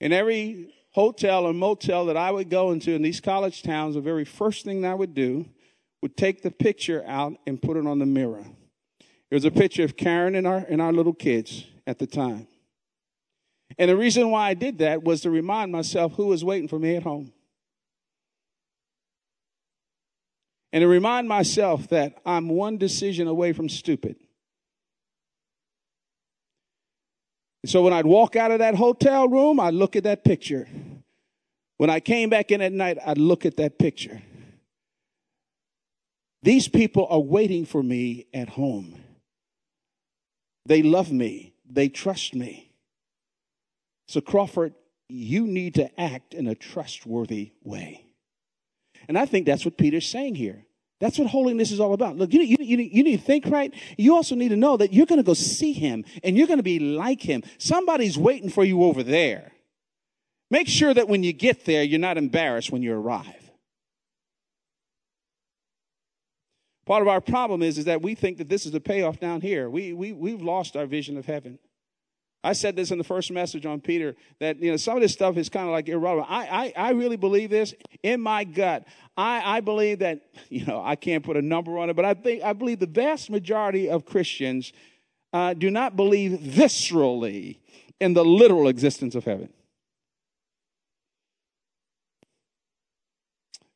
and 0.00 0.12
every 0.12 0.74
hotel 0.92 1.44
or 1.44 1.52
motel 1.52 2.06
that 2.06 2.16
I 2.16 2.30
would 2.30 2.50
go 2.50 2.70
into 2.70 2.92
in 2.92 3.02
these 3.02 3.20
college 3.20 3.62
towns, 3.62 3.94
the 3.94 4.00
very 4.00 4.24
first 4.24 4.64
thing 4.64 4.84
I 4.84 4.94
would 4.94 5.14
do 5.14 5.46
would 6.02 6.16
take 6.16 6.42
the 6.42 6.50
picture 6.50 7.02
out 7.06 7.34
and 7.46 7.60
put 7.60 7.76
it 7.76 7.86
on 7.86 7.98
the 7.98 8.06
mirror. 8.06 8.44
It 9.30 9.34
was 9.34 9.44
a 9.44 9.50
picture 9.50 9.84
of 9.84 9.96
Karen 9.96 10.34
and 10.34 10.46
our, 10.46 10.58
and 10.58 10.82
our 10.82 10.92
little 10.92 11.14
kids 11.14 11.64
at 11.86 11.98
the 11.98 12.06
time. 12.06 12.46
And 13.78 13.88
the 13.88 13.96
reason 13.96 14.30
why 14.30 14.50
I 14.50 14.54
did 14.54 14.78
that 14.78 15.02
was 15.02 15.22
to 15.22 15.30
remind 15.30 15.72
myself 15.72 16.12
who 16.12 16.26
was 16.26 16.44
waiting 16.44 16.68
for 16.68 16.78
me 16.78 16.96
at 16.96 17.02
home. 17.02 17.32
And 20.72 20.82
to 20.82 20.88
remind 20.88 21.28
myself 21.28 21.88
that 21.88 22.20
I'm 22.24 22.48
one 22.48 22.76
decision 22.78 23.28
away 23.28 23.52
from 23.52 23.68
stupid. 23.68 24.16
So 27.64 27.82
when 27.82 27.92
I'd 27.92 28.06
walk 28.06 28.36
out 28.36 28.50
of 28.50 28.58
that 28.58 28.74
hotel 28.74 29.28
room, 29.28 29.60
I'd 29.60 29.74
look 29.74 29.96
at 29.96 30.04
that 30.04 30.24
picture. 30.24 30.68
When 31.76 31.90
I 31.90 32.00
came 32.00 32.28
back 32.28 32.50
in 32.50 32.60
at 32.60 32.72
night, 32.72 32.98
I'd 33.04 33.18
look 33.18 33.46
at 33.46 33.56
that 33.56 33.78
picture. 33.78 34.22
These 36.42 36.68
people 36.68 37.06
are 37.08 37.20
waiting 37.20 37.64
for 37.64 37.82
me 37.82 38.26
at 38.34 38.48
home. 38.48 39.00
They 40.66 40.82
love 40.82 41.12
me. 41.12 41.54
They 41.68 41.88
trust 41.88 42.34
me. 42.34 42.70
So, 44.08 44.20
Crawford, 44.20 44.74
you 45.08 45.46
need 45.46 45.74
to 45.74 46.00
act 46.00 46.34
in 46.34 46.46
a 46.46 46.54
trustworthy 46.54 47.52
way. 47.62 48.06
And 49.08 49.18
I 49.18 49.26
think 49.26 49.46
that's 49.46 49.64
what 49.64 49.76
Peter's 49.76 50.08
saying 50.08 50.34
here. 50.34 50.64
That's 51.02 51.18
what 51.18 51.26
holiness 51.26 51.72
is 51.72 51.80
all 51.80 51.94
about. 51.94 52.16
Look, 52.16 52.32
you, 52.32 52.42
you, 52.42 52.58
you, 52.60 52.76
you 52.78 53.02
need 53.02 53.16
to 53.16 53.22
think 53.24 53.46
right. 53.46 53.74
You 53.98 54.14
also 54.14 54.36
need 54.36 54.50
to 54.50 54.56
know 54.56 54.76
that 54.76 54.92
you're 54.92 55.04
going 55.04 55.18
to 55.18 55.24
go 55.24 55.34
see 55.34 55.72
him 55.72 56.04
and 56.22 56.38
you're 56.38 56.46
going 56.46 56.60
to 56.60 56.62
be 56.62 56.78
like 56.78 57.20
him. 57.20 57.42
Somebody's 57.58 58.16
waiting 58.16 58.48
for 58.48 58.62
you 58.62 58.84
over 58.84 59.02
there. 59.02 59.50
Make 60.48 60.68
sure 60.68 60.94
that 60.94 61.08
when 61.08 61.24
you 61.24 61.32
get 61.32 61.64
there, 61.64 61.82
you're 61.82 61.98
not 61.98 62.18
embarrassed 62.18 62.70
when 62.70 62.82
you 62.82 62.94
arrive. 62.94 63.50
Part 66.86 67.02
of 67.02 67.08
our 67.08 67.20
problem 67.20 67.64
is, 67.64 67.78
is 67.78 67.86
that 67.86 68.00
we 68.00 68.14
think 68.14 68.38
that 68.38 68.48
this 68.48 68.64
is 68.64 68.70
the 68.70 68.80
payoff 68.80 69.18
down 69.18 69.40
here. 69.40 69.68
We, 69.68 69.92
we, 69.92 70.12
we've 70.12 70.40
lost 70.40 70.76
our 70.76 70.86
vision 70.86 71.18
of 71.18 71.26
heaven. 71.26 71.58
I 72.44 72.54
said 72.54 72.74
this 72.74 72.90
in 72.90 72.98
the 72.98 73.04
first 73.04 73.30
message 73.30 73.66
on 73.66 73.80
Peter 73.80 74.16
that 74.40 74.60
you 74.60 74.70
know 74.70 74.76
some 74.76 74.96
of 74.96 75.02
this 75.02 75.12
stuff 75.12 75.36
is 75.36 75.48
kind 75.48 75.66
of 75.66 75.72
like 75.72 75.88
irrelevant. 75.88 76.30
I, 76.30 76.72
I, 76.76 76.88
I 76.88 76.90
really 76.90 77.16
believe 77.16 77.50
this 77.50 77.72
in 78.02 78.20
my 78.20 78.44
gut. 78.44 78.84
I, 79.16 79.58
I 79.58 79.60
believe 79.60 80.00
that 80.00 80.22
you 80.48 80.64
know 80.64 80.82
I 80.84 80.96
can't 80.96 81.24
put 81.24 81.36
a 81.36 81.42
number 81.42 81.78
on 81.78 81.90
it, 81.90 81.94
but 81.94 82.04
I 82.04 82.14
think 82.14 82.42
I 82.42 82.52
believe 82.52 82.80
the 82.80 82.86
vast 82.86 83.30
majority 83.30 83.88
of 83.88 84.04
Christians 84.04 84.72
uh, 85.32 85.54
do 85.54 85.70
not 85.70 85.96
believe 85.96 86.32
viscerally 86.40 87.58
in 88.00 88.14
the 88.14 88.24
literal 88.24 88.68
existence 88.68 89.14
of 89.14 89.24
heaven. 89.24 89.48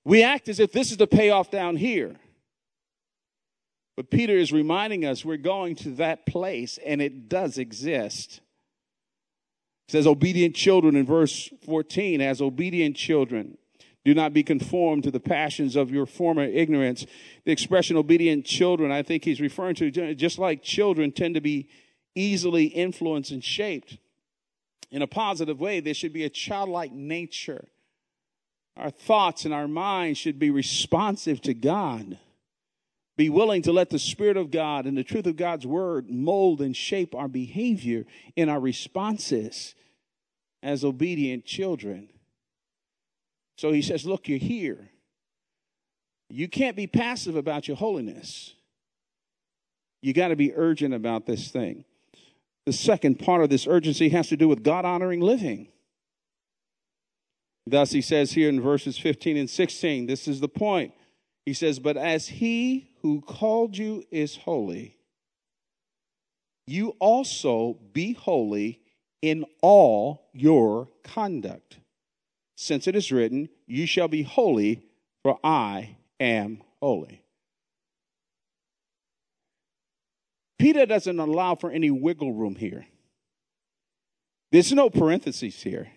We 0.04 0.22
act 0.22 0.48
as 0.48 0.60
if 0.60 0.72
this 0.72 0.90
is 0.90 0.98
the 0.98 1.06
payoff 1.06 1.50
down 1.50 1.76
here. 1.76 2.16
But 3.96 4.10
Peter 4.10 4.36
is 4.36 4.52
reminding 4.52 5.04
us 5.04 5.24
we're 5.24 5.36
going 5.36 5.74
to 5.76 5.90
that 5.96 6.26
place 6.26 6.78
and 6.84 7.00
it 7.00 7.28
does 7.28 7.56
exist. 7.56 8.40
Says, 9.88 10.06
obedient 10.06 10.56
children 10.56 10.96
in 10.96 11.06
verse 11.06 11.48
14, 11.64 12.20
as 12.20 12.40
obedient 12.42 12.96
children, 12.96 13.56
do 14.04 14.14
not 14.14 14.32
be 14.32 14.42
conformed 14.42 15.04
to 15.04 15.10
the 15.10 15.20
passions 15.20 15.76
of 15.76 15.90
your 15.90 16.06
former 16.06 16.44
ignorance. 16.44 17.06
The 17.44 17.52
expression 17.52 17.96
obedient 17.96 18.44
children, 18.44 18.90
I 18.90 19.02
think 19.02 19.24
he's 19.24 19.40
referring 19.40 19.76
to 19.76 20.14
just 20.14 20.38
like 20.38 20.62
children 20.62 21.12
tend 21.12 21.34
to 21.34 21.40
be 21.40 21.68
easily 22.14 22.64
influenced 22.66 23.30
and 23.30 23.44
shaped 23.44 23.98
in 24.90 25.02
a 25.02 25.06
positive 25.06 25.60
way. 25.60 25.80
There 25.80 25.94
should 25.94 26.12
be 26.12 26.24
a 26.24 26.30
childlike 26.30 26.92
nature. 26.92 27.68
Our 28.76 28.90
thoughts 28.90 29.44
and 29.44 29.54
our 29.54 29.68
minds 29.68 30.18
should 30.18 30.38
be 30.38 30.50
responsive 30.50 31.40
to 31.42 31.54
God. 31.54 32.18
Be 33.16 33.30
willing 33.30 33.62
to 33.62 33.72
let 33.72 33.90
the 33.90 33.98
Spirit 33.98 34.36
of 34.36 34.50
God 34.50 34.84
and 34.86 34.96
the 34.96 35.04
truth 35.04 35.26
of 35.26 35.36
God's 35.36 35.66
Word 35.66 36.10
mold 36.10 36.60
and 36.60 36.76
shape 36.76 37.14
our 37.14 37.28
behavior 37.28 38.04
in 38.36 38.48
our 38.48 38.60
responses 38.60 39.74
as 40.62 40.84
obedient 40.84 41.46
children. 41.46 42.08
So 43.56 43.72
he 43.72 43.80
says, 43.80 44.04
Look, 44.04 44.28
you're 44.28 44.38
here. 44.38 44.90
You 46.28 46.48
can't 46.48 46.76
be 46.76 46.86
passive 46.86 47.36
about 47.36 47.68
your 47.68 47.76
holiness. 47.76 48.54
You 50.02 50.12
got 50.12 50.28
to 50.28 50.36
be 50.36 50.52
urgent 50.54 50.92
about 50.92 51.24
this 51.24 51.50
thing. 51.50 51.84
The 52.66 52.72
second 52.72 53.20
part 53.20 53.42
of 53.42 53.48
this 53.48 53.66
urgency 53.66 54.08
has 54.10 54.28
to 54.28 54.36
do 54.36 54.48
with 54.48 54.62
God 54.62 54.84
honoring 54.84 55.20
living. 55.20 55.68
Thus, 57.66 57.92
he 57.92 58.00
says 58.00 58.32
here 58.32 58.48
in 58.48 58.60
verses 58.60 58.98
15 58.98 59.36
and 59.36 59.48
16, 59.48 60.06
this 60.06 60.28
is 60.28 60.40
the 60.40 60.48
point. 60.48 60.92
He 61.46 61.54
says, 61.54 61.78
But 61.78 61.96
as 61.96 62.26
he 62.26 62.90
who 63.02 63.20
called 63.20 63.78
you 63.78 64.04
is 64.10 64.36
holy, 64.36 64.96
you 66.66 66.96
also 66.98 67.78
be 67.92 68.12
holy 68.12 68.80
in 69.22 69.44
all 69.62 70.28
your 70.32 70.88
conduct. 71.04 71.78
Since 72.56 72.88
it 72.88 72.96
is 72.96 73.12
written, 73.12 73.48
You 73.66 73.86
shall 73.86 74.08
be 74.08 74.22
holy, 74.22 74.82
for 75.22 75.38
I 75.44 75.96
am 76.18 76.62
holy. 76.82 77.22
Peter 80.58 80.84
doesn't 80.84 81.20
allow 81.20 81.54
for 81.54 81.70
any 81.70 81.90
wiggle 81.90 82.32
room 82.32 82.56
here. 82.56 82.86
There's 84.50 84.72
no 84.72 84.90
parentheses 84.90 85.62
here. 85.62 85.88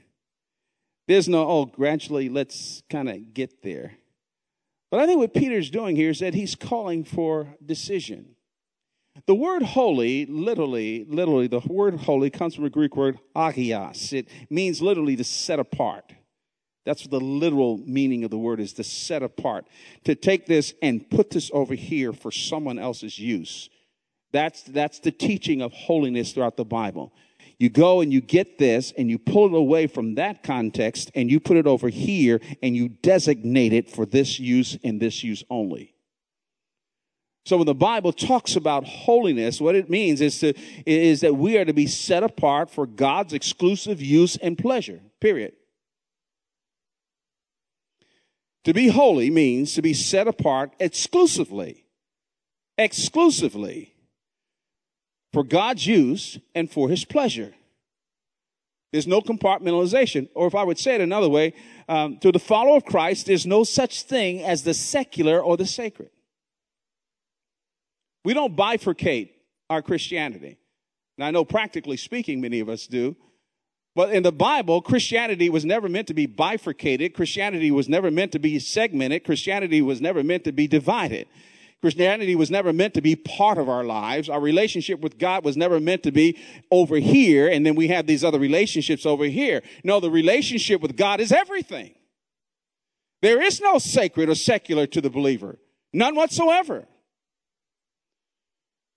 There's 1.07 1.27
no, 1.29 1.47
oh, 1.47 1.65
gradually 1.65 2.29
let's 2.29 2.83
kind 2.89 3.09
of 3.09 3.33
get 3.33 3.63
there. 3.63 3.93
But 4.91 4.99
I 4.99 5.05
think 5.05 5.19
what 5.19 5.33
Peter's 5.33 5.69
doing 5.69 5.95
here 5.95 6.09
is 6.09 6.19
that 6.19 6.33
he's 6.33 6.55
calling 6.55 7.03
for 7.03 7.55
decision. 7.63 8.35
The 9.25 9.35
word 9.35 9.61
holy, 9.61 10.25
literally, 10.25 11.05
literally, 11.07 11.47
the 11.47 11.59
word 11.59 11.95
holy 11.95 12.29
comes 12.29 12.55
from 12.55 12.65
a 12.65 12.69
Greek 12.69 12.95
word 12.95 13.19
agios. 13.35 14.13
It 14.13 14.27
means 14.49 14.81
literally 14.81 15.15
to 15.15 15.23
set 15.23 15.59
apart. 15.59 16.13
That's 16.85 17.05
the 17.05 17.19
literal 17.19 17.77
meaning 17.85 18.23
of 18.23 18.31
the 18.31 18.37
word 18.37 18.59
is 18.59 18.73
to 18.73 18.83
set 18.83 19.21
apart. 19.21 19.67
To 20.05 20.15
take 20.15 20.45
this 20.45 20.73
and 20.81 21.07
put 21.09 21.29
this 21.29 21.51
over 21.53 21.75
here 21.75 22.13
for 22.13 22.31
someone 22.31 22.79
else's 22.79 23.19
use. 23.19 23.69
That's, 24.31 24.63
that's 24.63 24.99
the 24.99 25.11
teaching 25.11 25.61
of 25.61 25.73
holiness 25.73 26.31
throughout 26.31 26.57
the 26.57 26.65
Bible. 26.65 27.13
You 27.59 27.69
go 27.69 27.99
and 27.99 28.11
you 28.11 28.21
get 28.21 28.57
this 28.57 28.93
and 28.97 29.09
you 29.09 29.19
pull 29.19 29.47
it 29.47 29.53
away 29.53 29.87
from 29.87 30.15
that 30.15 30.43
context 30.43 31.11
and 31.13 31.29
you 31.29 31.41
put 31.41 31.57
it 31.57 31.67
over 31.67 31.89
here 31.89 32.39
and 32.63 32.73
you 32.75 32.87
designate 32.87 33.73
it 33.73 33.89
for 33.89 34.05
this 34.05 34.39
use 34.39 34.77
and 34.81 35.01
this 35.01 35.25
use 35.25 35.43
only. 35.49 35.93
So 37.45 37.57
when 37.57 37.65
the 37.65 37.75
Bible 37.75 38.13
talks 38.13 38.55
about 38.55 38.85
holiness, 38.85 39.59
what 39.59 39.75
it 39.75 39.89
means 39.89 40.21
is 40.21 40.39
to, 40.39 40.53
is 40.85 41.21
that 41.21 41.35
we 41.35 41.57
are 41.57 41.65
to 41.65 41.73
be 41.73 41.87
set 41.87 42.23
apart 42.23 42.69
for 42.69 42.85
God's 42.85 43.33
exclusive 43.33 44.01
use 44.01 44.37
and 44.37 44.57
pleasure. 44.57 45.01
Period. 45.19 45.53
To 48.63 48.73
be 48.73 48.87
holy 48.87 49.29
means 49.29 49.73
to 49.73 49.81
be 49.81 49.93
set 49.93 50.27
apart 50.27 50.75
exclusively. 50.79 51.85
Exclusively 52.77 53.95
for 55.33 55.43
God's 55.43 55.85
use 55.85 56.37
and 56.55 56.69
for 56.69 56.89
his 56.89 57.05
pleasure. 57.05 57.53
There's 58.91 59.07
no 59.07 59.21
compartmentalization. 59.21 60.29
Or 60.33 60.47
if 60.47 60.55
I 60.55 60.63
would 60.63 60.79
say 60.79 60.95
it 60.95 61.01
another 61.01 61.29
way, 61.29 61.53
um, 61.87 62.17
to 62.19 62.31
the 62.31 62.39
follower 62.39 62.77
of 62.77 62.85
Christ, 62.85 63.27
there's 63.27 63.45
no 63.45 63.63
such 63.63 64.03
thing 64.03 64.41
as 64.41 64.63
the 64.63 64.73
secular 64.73 65.39
or 65.39 65.57
the 65.57 65.65
sacred. 65.65 66.09
We 68.25 68.33
don't 68.33 68.55
bifurcate 68.55 69.29
our 69.69 69.81
Christianity. 69.81 70.57
Now, 71.17 71.27
I 71.27 71.31
know 71.31 71.45
practically 71.45 71.97
speaking, 71.97 72.41
many 72.41 72.59
of 72.59 72.69
us 72.69 72.87
do. 72.87 73.15
But 73.95 74.13
in 74.13 74.23
the 74.23 74.31
Bible, 74.31 74.81
Christianity 74.81 75.49
was 75.49 75.65
never 75.65 75.89
meant 75.89 76.07
to 76.07 76.13
be 76.13 76.25
bifurcated. 76.25 77.13
Christianity 77.13 77.71
was 77.71 77.89
never 77.89 78.09
meant 78.09 78.31
to 78.31 78.39
be 78.39 78.57
segmented. 78.59 79.23
Christianity 79.23 79.81
was 79.81 79.99
never 79.99 80.23
meant 80.23 80.43
to 80.45 80.51
be 80.51 80.67
divided. 80.67 81.27
Christianity 81.81 82.35
was 82.35 82.51
never 82.51 82.73
meant 82.73 82.93
to 82.95 83.01
be 83.01 83.15
part 83.15 83.57
of 83.57 83.69
our 83.69 83.85
lives. 83.85 84.27
Our 84.27 84.41
relationship 84.41 84.99
with 84.99 85.17
God 85.17 85.45
was 85.45 85.55
never 85.55 85.79
meant 85.79 86.03
to 86.03 86.11
be 86.11 86.37
over 86.71 86.97
here, 86.97 87.47
and 87.47 87.65
then 87.65 87.75
we 87.75 87.87
have 87.87 88.05
these 88.05 88.23
other 88.23 88.39
relationships 88.39 89.05
over 89.05 89.25
here. 89.25 89.61
No, 89.83 90.01
the 90.01 90.11
relationship 90.11 90.81
with 90.81 90.97
God 90.97 91.21
is 91.21 91.31
everything. 91.31 91.95
There 93.21 93.41
is 93.41 93.61
no 93.61 93.79
sacred 93.79 94.29
or 94.29 94.35
secular 94.35 94.87
to 94.87 95.01
the 95.01 95.09
believer. 95.09 95.57
None 95.93 96.15
whatsoever. 96.15 96.85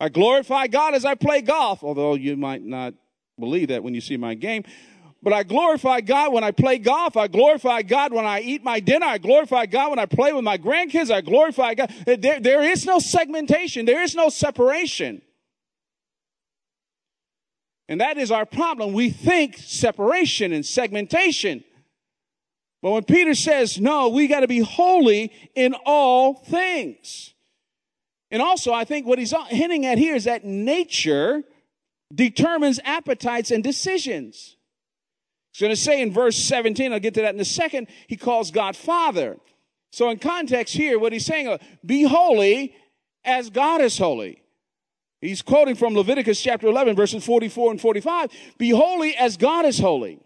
I 0.00 0.08
glorify 0.08 0.66
God 0.66 0.94
as 0.94 1.04
I 1.04 1.14
play 1.14 1.40
golf, 1.40 1.84
although 1.84 2.14
you 2.14 2.36
might 2.36 2.62
not 2.62 2.94
believe 3.38 3.68
that 3.68 3.84
when 3.84 3.94
you 3.94 4.00
see 4.00 4.16
my 4.16 4.34
game. 4.34 4.64
But 5.22 5.32
I 5.32 5.44
glorify 5.44 6.00
God 6.00 6.32
when 6.32 6.42
I 6.42 6.50
play 6.50 6.78
golf. 6.78 7.16
I 7.16 7.28
glorify 7.28 7.82
God 7.82 8.12
when 8.12 8.26
I 8.26 8.40
eat 8.40 8.64
my 8.64 8.80
dinner. 8.80 9.06
I 9.06 9.18
glorify 9.18 9.66
God 9.66 9.90
when 9.90 10.00
I 10.00 10.06
play 10.06 10.32
with 10.32 10.42
my 10.42 10.58
grandkids. 10.58 11.12
I 11.12 11.20
glorify 11.20 11.74
God. 11.74 11.94
There, 12.06 12.40
there 12.40 12.62
is 12.62 12.84
no 12.84 12.98
segmentation. 12.98 13.86
There 13.86 14.02
is 14.02 14.16
no 14.16 14.30
separation. 14.30 15.22
And 17.88 18.00
that 18.00 18.18
is 18.18 18.32
our 18.32 18.46
problem. 18.46 18.94
We 18.94 19.10
think 19.10 19.58
separation 19.58 20.52
and 20.52 20.66
segmentation. 20.66 21.62
But 22.80 22.90
when 22.90 23.04
Peter 23.04 23.34
says, 23.34 23.80
no, 23.80 24.08
we 24.08 24.26
got 24.26 24.40
to 24.40 24.48
be 24.48 24.58
holy 24.58 25.32
in 25.54 25.74
all 25.86 26.34
things. 26.34 27.32
And 28.32 28.42
also, 28.42 28.72
I 28.72 28.84
think 28.84 29.06
what 29.06 29.20
he's 29.20 29.34
hinting 29.48 29.86
at 29.86 29.98
here 29.98 30.16
is 30.16 30.24
that 30.24 30.44
nature 30.44 31.44
determines 32.12 32.80
appetites 32.84 33.52
and 33.52 33.62
decisions. 33.62 34.56
To 35.54 35.76
say 35.76 36.00
in 36.00 36.12
verse 36.12 36.36
17, 36.36 36.92
I'll 36.92 37.00
get 37.00 37.14
to 37.14 37.22
that 37.22 37.34
in 37.34 37.40
a 37.40 37.44
second, 37.44 37.88
he 38.06 38.16
calls 38.16 38.50
God 38.50 38.76
Father. 38.76 39.36
So 39.90 40.08
in 40.08 40.18
context 40.18 40.74
here, 40.74 40.98
what 40.98 41.12
he's 41.12 41.26
saying, 41.26 41.48
uh, 41.48 41.58
be 41.84 42.02
holy 42.02 42.74
as 43.24 43.50
God 43.50 43.80
is 43.80 43.98
holy. 43.98 44.42
He's 45.20 45.42
quoting 45.42 45.76
from 45.76 45.94
Leviticus 45.94 46.40
chapter 46.42 46.66
11, 46.66 46.96
verses 46.96 47.24
44 47.24 47.72
and 47.72 47.80
45. 47.80 48.30
Be 48.58 48.70
holy 48.70 49.14
as 49.14 49.36
God 49.36 49.66
is 49.66 49.78
holy. 49.78 50.18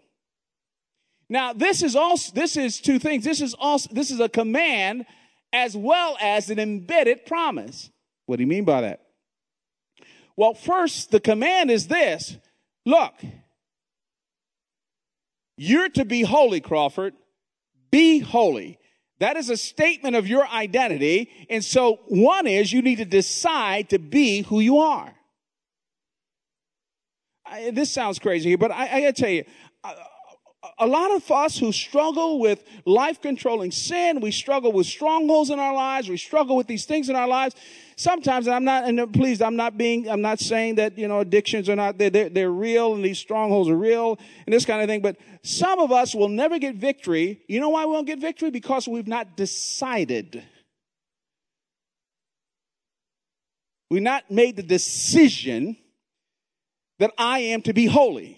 Now, 1.29 1.53
this 1.53 1.83
is 1.83 1.95
also, 1.95 2.31
this 2.33 2.55
is 2.55 2.79
two 2.79 2.97
things. 2.97 3.23
This 3.23 3.41
is 3.41 3.53
also, 3.53 3.89
this 3.93 4.09
is 4.09 4.19
a 4.19 4.29
command 4.29 5.05
as 5.51 5.75
well 5.75 6.17
as 6.21 6.49
an 6.49 6.57
embedded 6.57 7.25
promise. 7.25 7.91
What 8.25 8.37
do 8.37 8.43
you 8.43 8.47
mean 8.47 8.65
by 8.65 8.81
that? 8.81 9.01
Well, 10.35 10.53
first, 10.53 11.11
the 11.11 11.19
command 11.19 11.69
is 11.69 11.87
this. 11.87 12.37
Look, 12.85 13.13
you're 15.57 15.89
to 15.89 16.05
be 16.05 16.21
holy, 16.21 16.61
Crawford. 16.61 17.13
Be 17.91 18.19
holy. 18.19 18.79
That 19.19 19.35
is 19.35 19.49
a 19.49 19.57
statement 19.57 20.15
of 20.15 20.27
your 20.27 20.47
identity. 20.47 21.31
And 21.49 21.63
so 21.63 21.99
one 22.07 22.45
is 22.45 22.71
you 22.71 22.81
need 22.81 22.97
to 22.97 23.05
decide 23.05 23.89
to 23.89 23.99
be 23.99 24.43
who 24.43 24.59
you 24.59 24.77
are. 24.77 25.13
I, 27.45 27.71
this 27.71 27.91
sounds 27.91 28.19
crazy, 28.19 28.55
but 28.55 28.71
I, 28.71 28.97
I 28.97 29.01
gotta 29.01 29.13
tell 29.13 29.29
you, 29.29 29.45
a 30.79 30.87
lot 30.87 31.11
of 31.11 31.29
us 31.31 31.57
who 31.57 31.71
struggle 31.71 32.39
with 32.39 32.63
life 32.85 33.21
controlling 33.21 33.71
sin, 33.71 34.19
we 34.19 34.31
struggle 34.31 34.71
with 34.71 34.85
strongholds 34.85 35.49
in 35.49 35.59
our 35.59 35.73
lives, 35.73 36.09
we 36.09 36.17
struggle 36.17 36.55
with 36.55 36.67
these 36.67 36.85
things 36.85 37.09
in 37.09 37.15
our 37.15 37.27
lives. 37.27 37.55
Sometimes, 37.99 38.47
I'm 38.47 38.63
not, 38.63 38.85
and 38.85 38.99
uh, 38.99 39.07
please, 39.07 39.41
I'm 39.41 39.55
not 39.55 39.75
being, 39.75 40.07
I'm 40.07 40.21
not 40.21 40.39
saying 40.39 40.75
that, 40.75 40.99
you 40.99 41.07
know, 41.07 41.19
addictions 41.19 41.67
are 41.67 41.75
not, 41.75 41.97
they're, 41.97 42.11
they're, 42.11 42.29
they're 42.29 42.51
real 42.51 42.93
and 42.93 43.03
these 43.03 43.17
strongholds 43.17 43.69
are 43.69 43.75
real 43.75 44.19
and 44.45 44.53
this 44.53 44.65
kind 44.65 44.83
of 44.83 44.87
thing, 44.87 45.01
but 45.01 45.17
some 45.41 45.79
of 45.79 45.91
us 45.91 46.13
will 46.13 46.29
never 46.29 46.59
get 46.59 46.75
victory. 46.75 47.41
You 47.47 47.59
know 47.59 47.69
why 47.69 47.85
we 47.85 47.93
won't 47.93 48.05
get 48.05 48.19
victory? 48.19 48.51
Because 48.51 48.87
we've 48.87 49.07
not 49.07 49.35
decided. 49.35 50.43
We've 53.89 54.03
not 54.03 54.29
made 54.29 54.57
the 54.57 54.63
decision 54.63 55.75
that 56.99 57.11
I 57.17 57.39
am 57.39 57.63
to 57.63 57.73
be 57.73 57.87
holy. 57.87 58.36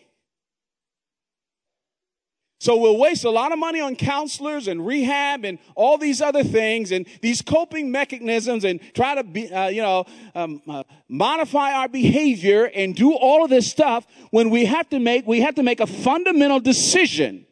So 2.60 2.76
we'll 2.76 2.98
waste 2.98 3.24
a 3.24 3.30
lot 3.30 3.54
of 3.54 3.60
money 3.60 3.80
on 3.80 3.96
counselors 3.96 4.68
and 4.68 4.86
rehab 4.86 5.46
and 5.46 5.60
all 5.76 5.98
these 5.98 6.22
other 6.22 6.44
things 6.44 6.92
and 6.92 7.08
these 7.22 7.42
coping 7.42 7.90
mechanisms 7.90 8.66
and 8.66 8.82
try 8.94 9.16
to 9.16 9.24
be, 9.24 9.50
uh, 9.50 9.70
you 9.70 9.82
know, 9.82 10.06
um, 10.36 10.62
uh, 10.68 10.84
modify 11.08 11.72
our 11.72 11.88
behavior 11.88 12.66
and 12.66 12.96
do 12.96 13.14
all 13.14 13.46
of 13.46 13.50
this 13.50 13.72
stuff 13.72 14.06
when 14.32 14.50
we 14.50 14.66
have 14.66 14.90
to 14.90 15.00
make, 15.00 15.26
we 15.26 15.40
have 15.40 15.56
to 15.56 15.64
make 15.64 15.80
a 15.80 15.88
fundamental 15.88 16.60
decision. 16.60 17.46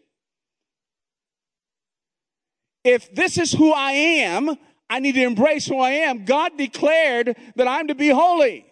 If 2.83 3.13
this 3.15 3.37
is 3.37 3.53
who 3.53 3.71
I 3.71 3.91
am, 3.91 4.57
I 4.89 4.99
need 4.99 5.15
to 5.15 5.23
embrace 5.23 5.67
who 5.67 5.79
I 5.79 5.91
am. 5.91 6.25
God 6.25 6.57
declared 6.57 7.37
that 7.55 7.67
I'm 7.67 7.87
to 7.87 7.95
be 7.95 8.09
holy. 8.09 8.66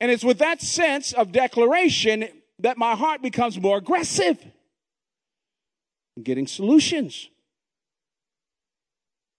And 0.00 0.10
it's 0.10 0.24
with 0.24 0.38
that 0.38 0.60
sense 0.62 1.12
of 1.12 1.32
declaration 1.32 2.28
that 2.60 2.78
my 2.78 2.94
heart 2.94 3.22
becomes 3.22 3.60
more 3.60 3.78
aggressive 3.78 4.38
in 6.16 6.22
getting 6.22 6.46
solutions, 6.46 7.28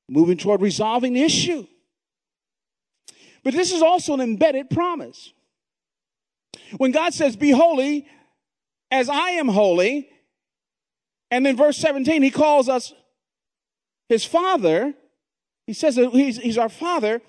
moving 0.09 0.37
toward 0.37 0.61
resolving 0.61 1.13
the 1.13 1.23
issue. 1.23 1.65
But 3.43 3.53
this 3.53 3.71
is 3.71 3.81
also 3.81 4.13
an 4.13 4.21
embedded 4.21 4.69
promise. 4.69 5.33
When 6.77 6.91
God 6.91 7.13
says, 7.13 7.35
Be 7.35 7.51
holy 7.51 8.07
as 8.91 9.07
I 9.09 9.31
am 9.31 9.47
holy, 9.47 10.09
and 11.31 11.45
then 11.45 11.55
verse 11.55 11.77
17, 11.77 12.21
he 12.21 12.31
calls 12.31 12.67
us 12.67 12.93
his 14.09 14.25
father. 14.25 14.93
He 15.67 15.73
says 15.73 15.95
that 15.95 16.09
he's, 16.11 16.37
he's 16.37 16.57
our 16.57 16.69
father 16.69 17.21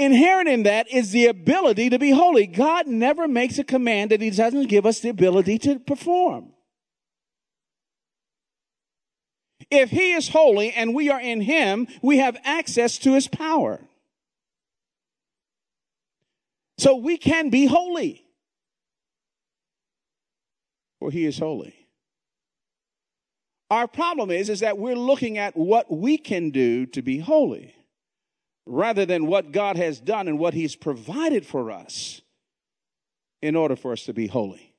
inherent 0.00 0.48
in 0.48 0.62
that 0.64 0.90
is 0.90 1.10
the 1.10 1.26
ability 1.26 1.90
to 1.90 1.98
be 1.98 2.10
holy. 2.10 2.46
God 2.46 2.86
never 2.86 3.28
makes 3.28 3.58
a 3.58 3.64
command 3.64 4.10
that 4.10 4.20
He 4.20 4.30
doesn't 4.30 4.68
give 4.68 4.86
us 4.86 5.00
the 5.00 5.08
ability 5.10 5.58
to 5.60 5.78
perform. 5.78 6.52
If 9.70 9.90
He 9.90 10.12
is 10.12 10.28
holy 10.28 10.72
and 10.72 10.94
we 10.94 11.10
are 11.10 11.20
in 11.20 11.40
Him, 11.40 11.86
we 12.02 12.18
have 12.18 12.36
access 12.44 12.98
to 12.98 13.14
His 13.14 13.28
power. 13.28 13.80
So 16.78 16.96
we 16.96 17.18
can 17.18 17.50
be 17.50 17.66
holy. 17.66 18.24
For 20.98 21.10
He 21.10 21.26
is 21.26 21.38
holy. 21.38 21.74
Our 23.70 23.86
problem 23.86 24.30
is, 24.30 24.48
is 24.48 24.60
that 24.60 24.78
we're 24.78 24.96
looking 24.96 25.38
at 25.38 25.56
what 25.56 25.90
we 25.90 26.18
can 26.18 26.50
do 26.50 26.86
to 26.86 27.02
be 27.02 27.18
holy 27.18 27.74
rather 28.66 29.06
than 29.06 29.26
what 29.26 29.52
God 29.52 29.76
has 29.76 30.00
done 30.00 30.28
and 30.28 30.38
what 30.38 30.54
He's 30.54 30.76
provided 30.76 31.46
for 31.46 31.70
us 31.70 32.20
in 33.42 33.56
order 33.56 33.76
for 33.76 33.92
us 33.92 34.04
to 34.04 34.12
be 34.12 34.26
holy. 34.26 34.74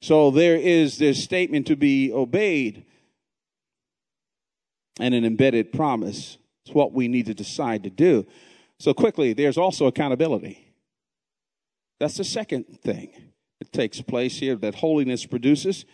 So 0.00 0.30
there 0.30 0.56
is 0.56 0.98
this 0.98 1.22
statement 1.22 1.66
to 1.66 1.76
be 1.76 2.12
obeyed 2.12 2.84
and 5.00 5.14
an 5.14 5.24
embedded 5.24 5.72
promise. 5.72 6.38
It's 6.64 6.74
what 6.74 6.92
we 6.92 7.08
need 7.08 7.26
to 7.26 7.34
decide 7.34 7.82
to 7.84 7.90
do. 7.90 8.26
So 8.78 8.94
quickly, 8.94 9.32
there's 9.32 9.58
also 9.58 9.86
accountability. 9.86 10.72
That's 11.98 12.16
the 12.16 12.24
second 12.24 12.64
thing 12.80 13.10
that 13.58 13.72
takes 13.72 14.00
place 14.00 14.38
here 14.38 14.54
that 14.56 14.76
holiness 14.76 15.26
produces. 15.26 15.84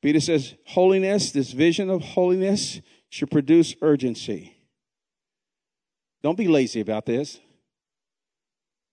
Peter 0.00 0.20
says, 0.20 0.54
holiness, 0.64 1.30
this 1.30 1.52
vision 1.52 1.90
of 1.90 2.02
holiness 2.02 2.80
should 3.10 3.30
produce 3.30 3.74
urgency. 3.82 4.56
Don't 6.22 6.36
be 6.36 6.48
lazy 6.48 6.80
about 6.80 7.06
this. 7.06 7.40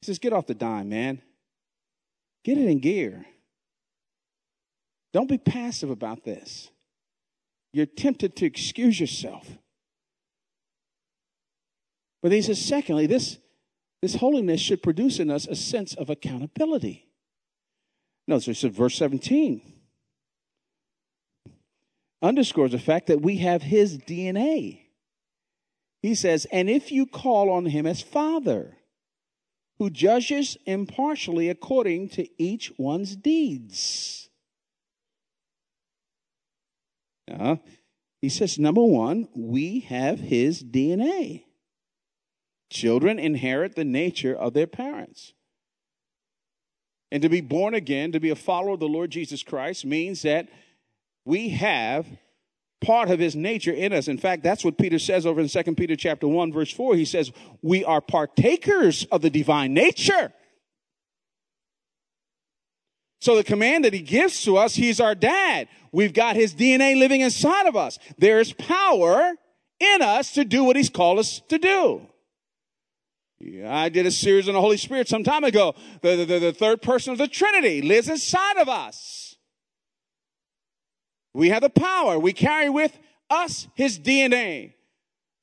He 0.01 0.05
says, 0.05 0.19
get 0.19 0.33
off 0.33 0.47
the 0.47 0.53
dime, 0.53 0.89
man. 0.89 1.21
Get 2.43 2.57
it 2.57 2.67
in 2.67 2.79
gear. 2.79 3.25
Don't 5.13 5.27
be 5.27 5.37
passive 5.37 5.89
about 5.89 6.23
this. 6.23 6.69
You're 7.73 7.85
tempted 7.85 8.35
to 8.37 8.45
excuse 8.45 8.99
yourself. 8.99 9.47
But 12.21 12.31
he 12.31 12.41
says, 12.41 12.63
secondly, 12.63 13.07
this, 13.07 13.37
this 14.01 14.15
holiness 14.15 14.61
should 14.61 14.81
produce 14.81 15.19
in 15.19 15.29
us 15.29 15.47
a 15.47 15.55
sense 15.55 15.93
of 15.95 16.09
accountability. 16.09 17.07
Notice 18.27 18.47
it 18.47 18.55
says 18.55 18.75
verse 18.75 18.95
17 18.95 19.61
underscores 22.21 22.71
the 22.71 22.79
fact 22.79 23.07
that 23.07 23.21
we 23.21 23.37
have 23.37 23.61
his 23.61 23.97
DNA. 23.97 24.86
He 26.07 26.15
says, 26.15 26.47
and 26.53 26.69
if 26.69 26.89
you 26.89 27.05
call 27.05 27.49
on 27.49 27.65
him 27.65 27.85
as 27.85 28.01
Father, 28.01 28.77
who 29.77 29.89
judges 29.89 30.55
impartially 30.65 31.49
according 31.49 32.07
to 32.11 32.29
each 32.41 32.71
one's 32.77 33.17
deeds. 33.17 34.29
Uh, 37.29 37.57
he 38.21 38.29
says, 38.29 38.57
number 38.57 38.85
one, 38.85 39.27
we 39.35 39.81
have 39.81 40.21
his 40.21 40.63
DNA. 40.63 41.43
Children 42.69 43.19
inherit 43.19 43.75
the 43.75 43.83
nature 43.83 44.33
of 44.33 44.53
their 44.53 44.65
parents. 44.65 45.33
And 47.11 47.21
to 47.21 47.27
be 47.27 47.41
born 47.41 47.73
again, 47.73 48.13
to 48.13 48.21
be 48.21 48.29
a 48.29 48.35
follower 48.37 48.75
of 48.75 48.79
the 48.79 48.87
Lord 48.87 49.11
Jesus 49.11 49.43
Christ, 49.43 49.85
means 49.85 50.21
that 50.21 50.47
we 51.25 51.49
have 51.49 52.07
part 52.81 53.09
of 53.09 53.19
his 53.19 53.35
nature 53.35 53.71
in 53.71 53.93
us. 53.93 54.07
In 54.07 54.17
fact, 54.17 54.43
that's 54.43 54.63
what 54.63 54.77
Peter 54.77 54.99
says 54.99 55.25
over 55.25 55.41
in 55.41 55.47
2 55.47 55.75
Peter 55.75 55.95
chapter 55.95 56.27
1 56.27 56.53
verse 56.53 56.71
4. 56.71 56.95
He 56.95 57.05
says, 57.05 57.31
"We 57.61 57.83
are 57.83 58.01
partakers 58.01 59.05
of 59.05 59.21
the 59.21 59.29
divine 59.29 59.73
nature." 59.73 60.33
So 63.19 63.35
the 63.35 63.43
command 63.43 63.83
that 63.83 63.93
he 63.93 64.01
gives 64.01 64.43
to 64.43 64.57
us, 64.57 64.75
he's 64.75 64.99
our 64.99 65.15
dad. 65.15 65.67
We've 65.91 66.13
got 66.13 66.35
his 66.35 66.53
DNA 66.53 66.95
living 66.95 67.21
inside 67.21 67.65
of 67.65 67.75
us. 67.75 67.97
There's 68.17 68.53
power 68.53 69.33
in 69.79 70.01
us 70.01 70.33
to 70.33 70.45
do 70.45 70.63
what 70.63 70.75
he's 70.75 70.89
called 70.89 71.19
us 71.19 71.41
to 71.49 71.57
do. 71.57 72.07
Yeah, 73.39 73.75
I 73.75 73.89
did 73.89 74.05
a 74.05 74.11
series 74.11 74.47
on 74.47 74.55
the 74.55 74.61
Holy 74.61 74.77
Spirit 74.77 75.07
some 75.07 75.23
time 75.23 75.43
ago. 75.43 75.75
The, 76.01 76.25
the, 76.25 76.39
the 76.39 76.53
third 76.53 76.81
person 76.81 77.11
of 77.11 77.19
the 77.19 77.27
Trinity 77.27 77.81
lives 77.81 78.09
inside 78.09 78.57
of 78.57 78.67
us. 78.67 79.26
We 81.33 81.49
have 81.49 81.61
the 81.61 81.69
power. 81.69 82.17
We 82.17 82.33
carry 82.33 82.69
with 82.69 82.97
us 83.29 83.67
his 83.75 83.99
DNA. 83.99 84.73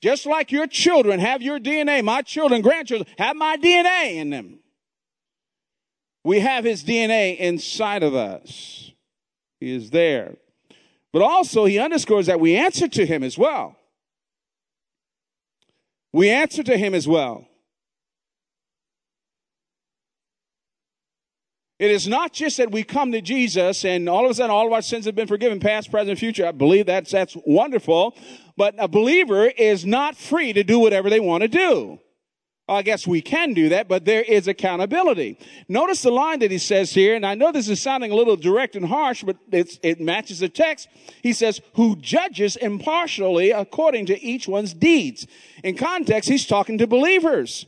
Just 0.02 0.26
like 0.26 0.52
your 0.52 0.66
children 0.66 1.20
have 1.20 1.40
your 1.40 1.58
DNA, 1.58 2.04
my 2.04 2.22
children, 2.22 2.60
grandchildren 2.60 3.08
have 3.16 3.36
my 3.36 3.56
DNA 3.56 4.16
in 4.16 4.30
them. 4.30 4.58
We 6.24 6.40
have 6.40 6.64
his 6.64 6.84
DNA 6.84 7.38
inside 7.38 8.02
of 8.02 8.14
us. 8.14 8.92
He 9.60 9.74
is 9.74 9.90
there. 9.90 10.36
But 11.12 11.22
also, 11.22 11.64
he 11.64 11.78
underscores 11.78 12.26
that 12.26 12.40
we 12.40 12.56
answer 12.56 12.88
to 12.88 13.06
him 13.06 13.22
as 13.22 13.38
well. 13.38 13.76
We 16.12 16.30
answer 16.30 16.62
to 16.62 16.76
him 16.76 16.92
as 16.92 17.06
well. 17.06 17.46
It 21.78 21.90
is 21.90 22.06
not 22.06 22.32
just 22.32 22.58
that 22.58 22.70
we 22.70 22.84
come 22.84 23.10
to 23.12 23.20
Jesus 23.20 23.84
and 23.84 24.08
all 24.08 24.24
of 24.24 24.30
a 24.30 24.34
sudden 24.34 24.50
all 24.50 24.66
of 24.66 24.72
our 24.72 24.82
sins 24.82 25.06
have 25.06 25.16
been 25.16 25.26
forgiven, 25.26 25.58
past, 25.58 25.90
present, 25.90 26.18
future. 26.18 26.46
I 26.46 26.52
believe 26.52 26.86
that's, 26.86 27.10
that's 27.10 27.36
wonderful. 27.44 28.16
But 28.56 28.76
a 28.78 28.86
believer 28.86 29.46
is 29.46 29.84
not 29.84 30.16
free 30.16 30.52
to 30.52 30.62
do 30.62 30.78
whatever 30.78 31.10
they 31.10 31.18
want 31.18 31.42
to 31.42 31.48
do. 31.48 31.98
I 32.66 32.80
guess 32.80 33.06
we 33.06 33.20
can 33.20 33.52
do 33.52 33.70
that, 33.70 33.88
but 33.88 34.06
there 34.06 34.22
is 34.22 34.48
accountability. 34.48 35.38
Notice 35.68 36.00
the 36.00 36.10
line 36.10 36.38
that 36.38 36.50
he 36.50 36.56
says 36.56 36.92
here, 36.92 37.14
and 37.14 37.26
I 37.26 37.34
know 37.34 37.52
this 37.52 37.68
is 37.68 37.82
sounding 37.82 38.10
a 38.10 38.14
little 38.14 38.36
direct 38.36 38.74
and 38.74 38.86
harsh, 38.86 39.22
but 39.22 39.36
it 39.52 40.00
matches 40.00 40.38
the 40.38 40.48
text. 40.48 40.88
He 41.22 41.34
says, 41.34 41.60
who 41.74 41.96
judges 41.96 42.56
impartially 42.56 43.50
according 43.50 44.06
to 44.06 44.22
each 44.22 44.48
one's 44.48 44.72
deeds. 44.72 45.26
In 45.62 45.76
context, 45.76 46.30
he's 46.30 46.46
talking 46.46 46.78
to 46.78 46.86
believers. 46.86 47.66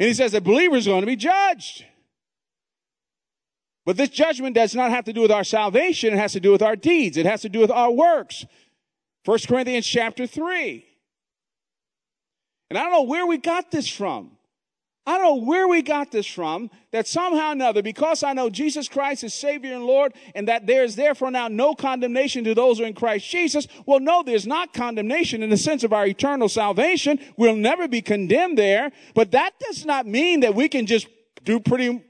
And 0.00 0.08
he 0.08 0.14
says 0.14 0.32
that 0.32 0.42
believers 0.42 0.88
are 0.88 0.90
going 0.90 1.02
to 1.02 1.06
be 1.06 1.14
judged. 1.14 1.84
But 3.86 3.96
this 3.96 4.10
judgment 4.10 4.54
does 4.54 4.74
not 4.74 4.90
have 4.90 5.04
to 5.06 5.12
do 5.12 5.22
with 5.22 5.30
our 5.30 5.44
salvation. 5.44 6.12
It 6.12 6.18
has 6.18 6.32
to 6.32 6.40
do 6.40 6.52
with 6.52 6.62
our 6.62 6.76
deeds. 6.76 7.16
It 7.16 7.26
has 7.26 7.42
to 7.42 7.48
do 7.48 7.60
with 7.60 7.70
our 7.70 7.90
works. 7.90 8.44
1 9.24 9.38
Corinthians 9.48 9.86
chapter 9.86 10.26
3. 10.26 10.84
And 12.68 12.78
I 12.78 12.82
don't 12.82 12.92
know 12.92 13.02
where 13.02 13.26
we 13.26 13.38
got 13.38 13.70
this 13.70 13.88
from. 13.88 14.32
I 15.06 15.18
don't 15.18 15.24
know 15.24 15.46
where 15.46 15.66
we 15.66 15.82
got 15.82 16.12
this 16.12 16.26
from 16.26 16.70
that 16.92 17.08
somehow 17.08 17.48
or 17.48 17.52
another, 17.52 17.82
because 17.82 18.22
I 18.22 18.32
know 18.34 18.50
Jesus 18.50 18.86
Christ 18.86 19.24
is 19.24 19.32
Savior 19.32 19.74
and 19.74 19.84
Lord, 19.84 20.12
and 20.34 20.46
that 20.46 20.66
there 20.66 20.84
is 20.84 20.94
therefore 20.94 21.30
now 21.30 21.48
no 21.48 21.74
condemnation 21.74 22.44
to 22.44 22.54
those 22.54 22.78
who 22.78 22.84
are 22.84 22.86
in 22.86 22.94
Christ 22.94 23.28
Jesus. 23.28 23.66
Well, 23.86 23.98
no, 23.98 24.22
there's 24.22 24.46
not 24.46 24.74
condemnation 24.74 25.42
in 25.42 25.50
the 25.50 25.56
sense 25.56 25.82
of 25.82 25.92
our 25.92 26.06
eternal 26.06 26.48
salvation. 26.48 27.18
We'll 27.36 27.56
never 27.56 27.88
be 27.88 28.02
condemned 28.02 28.58
there. 28.58 28.92
But 29.14 29.32
that 29.32 29.52
does 29.58 29.84
not 29.84 30.06
mean 30.06 30.40
that 30.40 30.54
we 30.54 30.68
can 30.68 30.86
just 30.86 31.08
do 31.44 31.58
pretty 31.58 32.04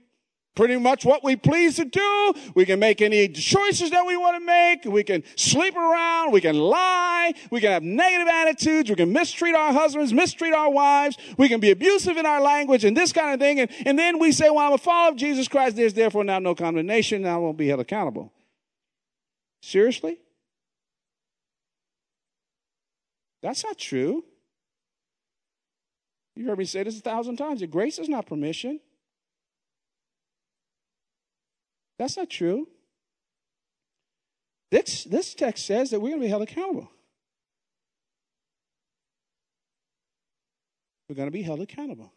pretty 0.54 0.76
much 0.76 1.04
what 1.04 1.22
we 1.22 1.36
please 1.36 1.76
to 1.76 1.84
do. 1.84 2.34
We 2.54 2.66
can 2.66 2.78
make 2.78 3.00
any 3.00 3.28
choices 3.28 3.90
that 3.90 4.04
we 4.04 4.16
want 4.16 4.36
to 4.36 4.44
make. 4.44 4.84
We 4.84 5.04
can 5.04 5.22
sleep 5.36 5.76
around. 5.76 6.32
We 6.32 6.40
can 6.40 6.58
lie. 6.58 7.32
We 7.50 7.60
can 7.60 7.70
have 7.70 7.82
negative 7.82 8.28
attitudes. 8.28 8.90
We 8.90 8.96
can 8.96 9.12
mistreat 9.12 9.54
our 9.54 9.72
husbands, 9.72 10.12
mistreat 10.12 10.52
our 10.52 10.70
wives. 10.70 11.16
We 11.38 11.48
can 11.48 11.60
be 11.60 11.70
abusive 11.70 12.16
in 12.16 12.26
our 12.26 12.40
language 12.40 12.84
and 12.84 12.96
this 12.96 13.12
kind 13.12 13.34
of 13.34 13.40
thing. 13.40 13.60
And, 13.60 13.70
and 13.86 13.98
then 13.98 14.18
we 14.18 14.32
say, 14.32 14.50
well, 14.50 14.66
I'm 14.66 14.72
a 14.72 14.78
follower 14.78 15.10
of 15.10 15.16
Jesus 15.16 15.48
Christ. 15.48 15.76
There's 15.76 15.94
therefore 15.94 16.24
now 16.24 16.38
no 16.38 16.54
condemnation. 16.54 17.24
I 17.26 17.36
won't 17.36 17.56
be 17.56 17.68
held 17.68 17.80
accountable. 17.80 18.32
Seriously? 19.62 20.18
That's 23.42 23.64
not 23.64 23.78
true. 23.78 24.24
You've 26.36 26.46
heard 26.46 26.58
me 26.58 26.64
say 26.64 26.82
this 26.82 26.98
a 26.98 27.02
thousand 27.02 27.36
times. 27.36 27.60
Your 27.60 27.68
grace 27.68 27.98
is 27.98 28.08
not 28.08 28.26
permission. 28.26 28.80
That's 32.00 32.16
not 32.16 32.30
true. 32.30 32.66
This, 34.70 35.04
this 35.04 35.34
text 35.34 35.66
says 35.66 35.90
that 35.90 36.00
we're 36.00 36.08
going 36.08 36.20
to 36.22 36.24
be 36.24 36.30
held 36.30 36.40
accountable. 36.40 36.90
We're 41.06 41.14
going 41.16 41.28
to 41.28 41.30
be 41.32 41.42
held 41.42 41.60
accountable. 41.60 42.10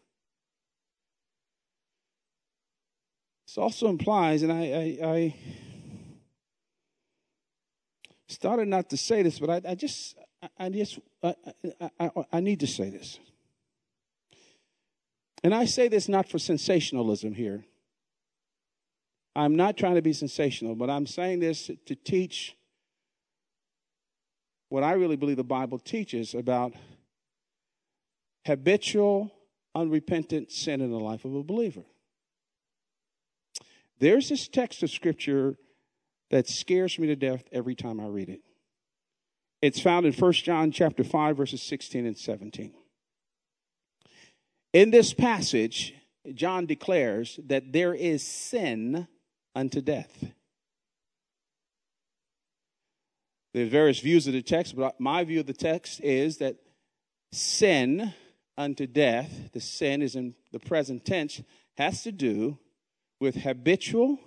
This 3.46 3.58
also 3.58 3.88
implies, 3.88 4.42
and 4.42 4.50
I, 4.50 4.56
I, 5.02 5.06
I 5.06 5.34
started 8.26 8.68
not 8.68 8.88
to 8.88 8.96
say 8.96 9.22
this, 9.22 9.38
but 9.38 9.50
I, 9.50 9.72
I 9.72 9.74
just, 9.74 10.16
I, 10.58 10.70
just, 10.70 10.98
I, 11.22 11.34
I, 12.00 12.10
I 12.32 12.40
need 12.40 12.60
to 12.60 12.66
say 12.66 12.88
this. 12.88 13.18
And 15.42 15.54
I 15.54 15.66
say 15.66 15.88
this 15.88 16.08
not 16.08 16.26
for 16.26 16.38
sensationalism 16.38 17.34
here. 17.34 17.66
I'm 19.36 19.56
not 19.56 19.76
trying 19.76 19.96
to 19.96 20.02
be 20.02 20.12
sensational, 20.12 20.74
but 20.74 20.88
I'm 20.88 21.06
saying 21.06 21.40
this 21.40 21.70
to 21.86 21.94
teach 21.94 22.56
what 24.68 24.82
I 24.82 24.92
really 24.92 25.16
believe 25.16 25.36
the 25.36 25.44
Bible 25.44 25.78
teaches 25.78 26.34
about 26.34 26.72
habitual, 28.46 29.32
unrepentant 29.74 30.52
sin 30.52 30.80
in 30.80 30.90
the 30.90 31.00
life 31.00 31.24
of 31.24 31.34
a 31.34 31.42
believer. 31.42 31.84
There's 33.98 34.28
this 34.28 34.48
text 34.48 34.82
of 34.82 34.90
scripture 34.90 35.56
that 36.30 36.48
scares 36.48 36.98
me 36.98 37.06
to 37.08 37.16
death 37.16 37.44
every 37.52 37.74
time 37.74 38.00
I 38.00 38.06
read 38.06 38.28
it. 38.28 38.40
It's 39.62 39.80
found 39.80 40.06
in 40.06 40.12
1 40.12 40.32
John 40.32 40.70
chapter 40.70 41.02
5 41.02 41.36
verses 41.36 41.62
16 41.62 42.06
and 42.06 42.18
17. 42.18 42.72
In 44.72 44.90
this 44.90 45.14
passage, 45.14 45.94
John 46.34 46.66
declares 46.66 47.38
that 47.46 47.72
there 47.72 47.94
is 47.94 48.22
sin 48.22 49.06
unto 49.54 49.80
death. 49.80 50.24
There's 53.52 53.68
various 53.68 54.00
views 54.00 54.26
of 54.26 54.32
the 54.32 54.42
text, 54.42 54.74
but 54.74 54.98
my 55.00 55.22
view 55.22 55.40
of 55.40 55.46
the 55.46 55.52
text 55.52 56.00
is 56.02 56.38
that 56.38 56.56
sin 57.30 58.12
unto 58.58 58.86
death, 58.86 59.52
the 59.52 59.60
sin 59.60 60.02
is 60.02 60.16
in 60.16 60.34
the 60.52 60.58
present 60.58 61.04
tense, 61.04 61.40
has 61.76 62.02
to 62.02 62.12
do 62.12 62.58
with 63.20 63.36
habitual, 63.36 64.18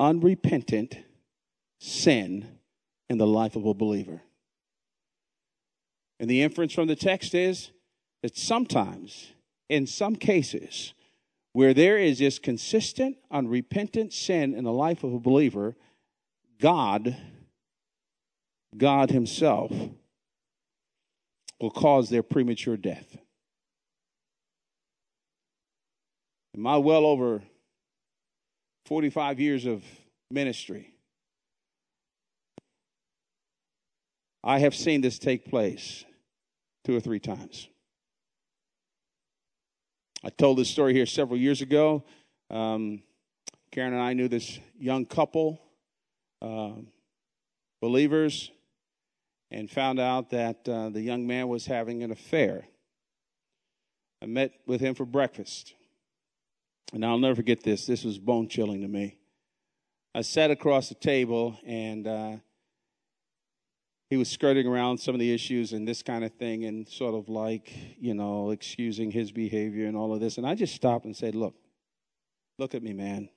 unrepentant 0.00 0.96
sin 1.78 2.58
in 3.10 3.18
the 3.18 3.26
life 3.26 3.54
of 3.54 3.66
a 3.66 3.74
believer. 3.74 4.22
And 6.18 6.28
the 6.28 6.42
inference 6.42 6.72
from 6.72 6.88
the 6.88 6.96
text 6.96 7.34
is 7.34 7.70
that 8.22 8.36
sometimes, 8.36 9.32
in 9.68 9.86
some 9.86 10.16
cases, 10.16 10.94
where 11.52 11.74
there 11.74 11.98
is 11.98 12.18
this 12.18 12.38
consistent, 12.38 13.16
unrepentant 13.30 14.12
sin 14.12 14.54
in 14.54 14.64
the 14.64 14.72
life 14.72 15.04
of 15.04 15.12
a 15.12 15.18
believer, 15.18 15.76
God, 16.60 17.16
God 18.76 19.10
Himself, 19.10 19.72
will 21.60 21.70
cause 21.70 22.10
their 22.10 22.22
premature 22.22 22.76
death. 22.76 23.16
In 26.54 26.62
my 26.62 26.76
well 26.76 27.04
over 27.04 27.42
45 28.86 29.40
years 29.40 29.66
of 29.66 29.84
ministry, 30.30 30.92
I 34.42 34.60
have 34.60 34.74
seen 34.74 35.00
this 35.00 35.18
take 35.18 35.44
place 35.44 36.04
two 36.84 36.96
or 36.96 37.00
three 37.00 37.20
times. 37.20 37.68
I 40.24 40.30
told 40.30 40.58
this 40.58 40.68
story 40.68 40.94
here 40.94 41.06
several 41.06 41.38
years 41.38 41.62
ago. 41.62 42.04
Um, 42.50 43.02
Karen 43.70 43.92
and 43.92 44.02
I 44.02 44.14
knew 44.14 44.28
this 44.28 44.58
young 44.78 45.06
couple, 45.06 45.60
uh, 46.42 46.72
believers, 47.80 48.50
and 49.50 49.70
found 49.70 50.00
out 50.00 50.30
that 50.30 50.68
uh, 50.68 50.88
the 50.88 51.00
young 51.00 51.26
man 51.26 51.48
was 51.48 51.66
having 51.66 52.02
an 52.02 52.10
affair. 52.10 52.66
I 54.20 54.26
met 54.26 54.52
with 54.66 54.80
him 54.80 54.94
for 54.94 55.04
breakfast. 55.04 55.74
And 56.92 57.04
I'll 57.04 57.18
never 57.18 57.36
forget 57.36 57.62
this. 57.62 57.86
This 57.86 58.02
was 58.02 58.18
bone 58.18 58.48
chilling 58.48 58.80
to 58.80 58.88
me. 58.88 59.18
I 60.14 60.22
sat 60.22 60.50
across 60.50 60.88
the 60.88 60.94
table 60.94 61.58
and 61.66 62.06
uh, 62.06 62.36
he 64.10 64.16
was 64.16 64.28
skirting 64.28 64.66
around 64.66 64.98
some 64.98 65.14
of 65.14 65.18
the 65.18 65.32
issues 65.32 65.72
and 65.72 65.86
this 65.86 66.02
kind 66.02 66.24
of 66.24 66.32
thing 66.34 66.64
and 66.64 66.88
sort 66.88 67.14
of 67.14 67.28
like, 67.28 67.70
you 67.98 68.14
know, 68.14 68.50
excusing 68.50 69.10
his 69.10 69.32
behavior 69.32 69.86
and 69.86 69.96
all 69.96 70.14
of 70.14 70.20
this. 70.20 70.38
And 70.38 70.46
I 70.46 70.54
just 70.54 70.74
stopped 70.74 71.04
and 71.04 71.14
said, 71.14 71.34
Look, 71.34 71.54
look 72.58 72.74
at 72.74 72.82
me, 72.82 72.94
man. 72.94 73.28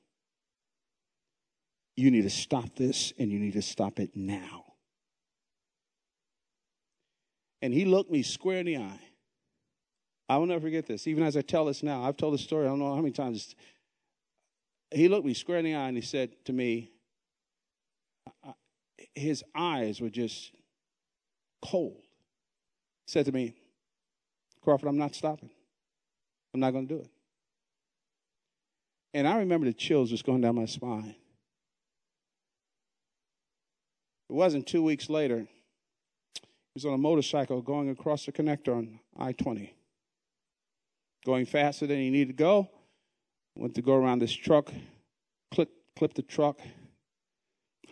You 1.97 2.09
need 2.09 2.21
to 2.21 2.29
stop 2.29 2.75
this 2.75 3.11
and 3.19 3.29
you 3.29 3.37
need 3.37 3.53
to 3.53 3.61
stop 3.61 3.99
it 3.99 4.15
now. 4.15 4.65
And 7.61 7.73
he 7.73 7.83
looked 7.83 8.09
me 8.09 8.23
square 8.23 8.59
in 8.59 8.65
the 8.65 8.77
eye. 8.77 8.99
I 10.29 10.37
will 10.37 10.45
never 10.45 10.61
forget 10.61 10.87
this. 10.87 11.05
Even 11.05 11.25
as 11.25 11.35
I 11.35 11.41
tell 11.41 11.65
this 11.65 11.83
now, 11.83 12.03
I've 12.03 12.15
told 12.15 12.33
this 12.33 12.41
story, 12.41 12.65
I 12.65 12.69
don't 12.69 12.79
know 12.79 12.95
how 12.95 13.01
many 13.01 13.11
times. 13.11 13.55
He 14.89 15.09
looked 15.09 15.25
me 15.25 15.33
square 15.33 15.59
in 15.59 15.65
the 15.65 15.75
eye 15.75 15.89
and 15.89 15.97
he 15.97 16.01
said 16.01 16.31
to 16.45 16.53
me, 16.53 16.91
his 19.13 19.43
eyes 19.53 19.99
were 19.99 20.09
just 20.09 20.53
cold. 21.61 22.01
He 23.05 23.11
said 23.11 23.25
to 23.25 23.31
me, 23.31 23.55
Crawford, 24.63 24.87
I'm 24.87 24.97
not 24.97 25.15
stopping. 25.15 25.49
I'm 26.53 26.59
not 26.59 26.71
going 26.71 26.87
to 26.87 26.93
do 26.95 27.01
it. 27.01 27.09
And 29.13 29.27
I 29.27 29.39
remember 29.39 29.65
the 29.65 29.73
chills 29.73 30.09
just 30.09 30.25
going 30.25 30.41
down 30.41 30.55
my 30.55 30.65
spine. 30.65 31.15
It 34.29 34.33
wasn't 34.33 34.67
two 34.67 34.81
weeks 34.81 35.09
later. 35.09 35.39
He 35.39 36.75
was 36.75 36.85
on 36.85 36.93
a 36.93 36.97
motorcycle 36.97 37.61
going 37.61 37.89
across 37.89 38.25
the 38.25 38.31
connector 38.31 38.73
on 38.73 38.99
I 39.19 39.33
20, 39.33 39.73
going 41.25 41.45
faster 41.45 41.85
than 41.85 41.97
he 41.97 42.09
needed 42.09 42.29
to 42.29 42.33
go. 42.33 42.69
Went 43.57 43.75
to 43.75 43.81
go 43.81 43.93
around 43.93 44.19
this 44.19 44.31
truck, 44.31 44.71
clip, 45.53 45.69
clipped 45.97 46.15
the 46.15 46.21
truck, 46.21 46.57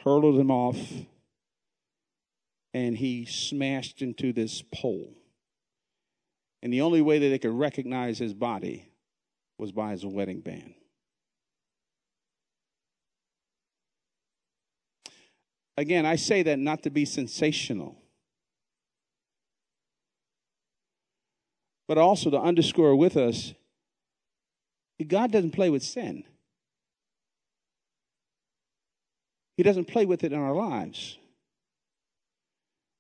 hurled 0.01 0.39
him 0.39 0.49
off, 0.49 0.77
and 2.73 2.97
he 2.97 3.25
smashed 3.25 4.01
into 4.01 4.33
this 4.33 4.63
pole. 4.73 5.13
And 6.61 6.73
the 6.73 6.81
only 6.81 7.01
way 7.01 7.19
that 7.19 7.29
they 7.29 7.39
could 7.39 7.57
recognize 7.57 8.17
his 8.17 8.33
body 8.33 8.89
was 9.57 9.71
by 9.71 9.91
his 9.91 10.05
wedding 10.05 10.41
band. 10.41 10.73
Again, 15.77 16.05
I 16.05 16.17
say 16.17 16.43
that 16.43 16.59
not 16.59 16.83
to 16.83 16.89
be 16.89 17.05
sensational, 17.05 17.97
but 21.87 21.97
also 21.97 22.29
to 22.29 22.39
underscore 22.39 22.95
with 22.95 23.15
us 23.15 23.53
that 24.97 25.07
God 25.07 25.31
doesn't 25.31 25.51
play 25.51 25.69
with 25.69 25.83
sin. 25.83 26.25
He 29.55 29.63
doesn't 29.63 29.85
play 29.85 30.05
with 30.05 30.23
it 30.23 30.33
in 30.33 30.39
our 30.39 30.53
lives. 30.53 31.18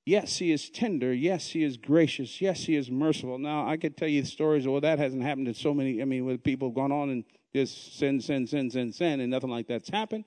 Yes, 0.09 0.39
he 0.39 0.51
is 0.51 0.71
tender. 0.71 1.13
Yes, 1.13 1.49
he 1.49 1.63
is 1.63 1.77
gracious. 1.77 2.41
Yes, 2.41 2.63
he 2.63 2.75
is 2.75 2.89
merciful. 2.89 3.37
Now, 3.37 3.69
I 3.69 3.77
could 3.77 3.95
tell 3.95 4.07
you 4.07 4.25
stories, 4.25 4.67
well, 4.67 4.81
that 4.81 4.97
hasn't 4.97 5.21
happened 5.21 5.45
to 5.45 5.53
so 5.53 5.71
many, 5.71 6.01
I 6.01 6.05
mean, 6.05 6.25
with 6.25 6.43
people 6.43 6.71
gone 6.71 6.91
on 6.91 7.11
and 7.11 7.23
just 7.53 7.99
sin, 7.99 8.19
sin, 8.19 8.47
sin, 8.47 8.71
sin, 8.71 8.91
sin, 8.91 9.19
and 9.19 9.29
nothing 9.29 9.51
like 9.51 9.67
that's 9.67 9.87
happened. 9.87 10.25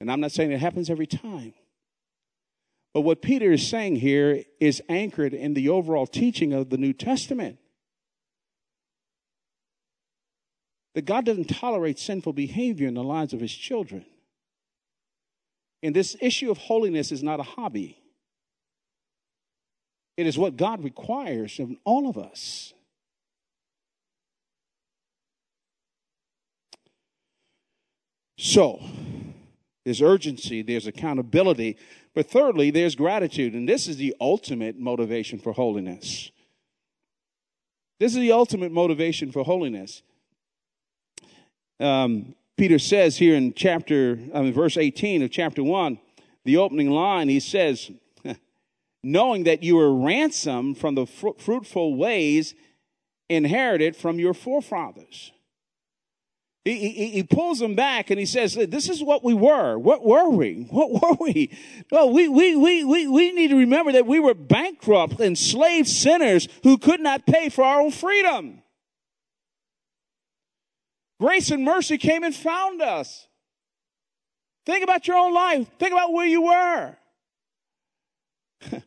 And 0.00 0.08
I'm 0.08 0.20
not 0.20 0.30
saying 0.30 0.52
it 0.52 0.60
happens 0.60 0.88
every 0.88 1.08
time. 1.08 1.52
But 2.92 3.00
what 3.00 3.22
Peter 3.22 3.50
is 3.50 3.66
saying 3.66 3.96
here 3.96 4.44
is 4.60 4.80
anchored 4.88 5.34
in 5.34 5.54
the 5.54 5.70
overall 5.70 6.06
teaching 6.06 6.52
of 6.52 6.70
the 6.70 6.78
New 6.78 6.92
Testament. 6.92 7.58
That 10.94 11.06
God 11.06 11.24
doesn't 11.24 11.48
tolerate 11.48 11.98
sinful 11.98 12.34
behavior 12.34 12.86
in 12.86 12.94
the 12.94 13.02
lives 13.02 13.32
of 13.32 13.40
his 13.40 13.52
children. 13.52 14.06
And 15.82 15.92
this 15.92 16.16
issue 16.20 16.52
of 16.52 16.58
holiness 16.58 17.10
is 17.10 17.24
not 17.24 17.40
a 17.40 17.42
hobby. 17.42 17.98
It 20.16 20.26
is 20.26 20.38
what 20.38 20.56
God 20.56 20.84
requires 20.84 21.58
of 21.58 21.70
all 21.84 22.08
of 22.08 22.16
us. 22.16 22.72
So, 28.36 28.80
there's 29.84 30.02
urgency, 30.02 30.62
there's 30.62 30.86
accountability, 30.86 31.76
but 32.14 32.30
thirdly, 32.30 32.70
there's 32.70 32.94
gratitude. 32.94 33.54
And 33.54 33.68
this 33.68 33.88
is 33.88 33.96
the 33.96 34.14
ultimate 34.20 34.78
motivation 34.78 35.38
for 35.38 35.52
holiness. 35.52 36.30
This 38.00 38.12
is 38.12 38.20
the 38.20 38.32
ultimate 38.32 38.72
motivation 38.72 39.32
for 39.32 39.44
holiness. 39.44 40.02
Um, 41.80 42.34
Peter 42.56 42.78
says 42.78 43.16
here 43.16 43.34
in 43.34 43.52
chapter, 43.54 44.18
I 44.32 44.42
mean, 44.42 44.52
verse 44.52 44.76
18 44.76 45.22
of 45.22 45.30
chapter 45.30 45.62
1, 45.62 45.98
the 46.44 46.56
opening 46.56 46.90
line, 46.90 47.28
he 47.28 47.40
says, 47.40 47.90
knowing 49.04 49.44
that 49.44 49.62
you 49.62 49.76
were 49.76 49.94
ransomed 49.94 50.78
from 50.78 50.94
the 50.94 51.06
fr- 51.06 51.38
fruitful 51.38 51.96
ways 51.96 52.54
inherited 53.28 53.96
from 53.96 54.18
your 54.18 54.34
forefathers. 54.34 55.32
He, 56.64 56.88
he, 56.88 57.10
he, 57.10 57.22
pulls 57.22 57.58
them 57.58 57.74
back 57.74 58.08
and 58.08 58.18
he 58.18 58.24
says, 58.24 58.54
This 58.54 58.88
is 58.88 59.02
what 59.02 59.22
we 59.22 59.34
were. 59.34 59.76
What 59.76 60.02
were 60.02 60.30
we? 60.30 60.66
What 60.70 60.90
were 60.90 61.16
we? 61.20 61.54
Well, 61.90 62.10
we, 62.10 62.26
we, 62.26 62.56
we, 62.56 62.84
we, 62.84 63.06
we 63.06 63.32
need 63.32 63.48
to 63.48 63.56
remember 63.56 63.92
that 63.92 64.06
we 64.06 64.18
were 64.18 64.32
bankrupt, 64.32 65.20
enslaved 65.20 65.88
sinners 65.88 66.48
who 66.62 66.78
could 66.78 67.00
not 67.00 67.26
pay 67.26 67.50
for 67.50 67.64
our 67.64 67.82
own 67.82 67.90
freedom. 67.90 68.62
Grace 71.20 71.50
and 71.50 71.64
mercy 71.64 71.98
came 71.98 72.24
and 72.24 72.34
found 72.34 72.80
us. 72.80 73.28
Think 74.64 74.82
about 74.82 75.06
your 75.06 75.18
own 75.18 75.34
life. 75.34 75.68
Think 75.78 75.92
about 75.92 76.14
where 76.14 76.26
you 76.26 76.42
were. 76.42 76.96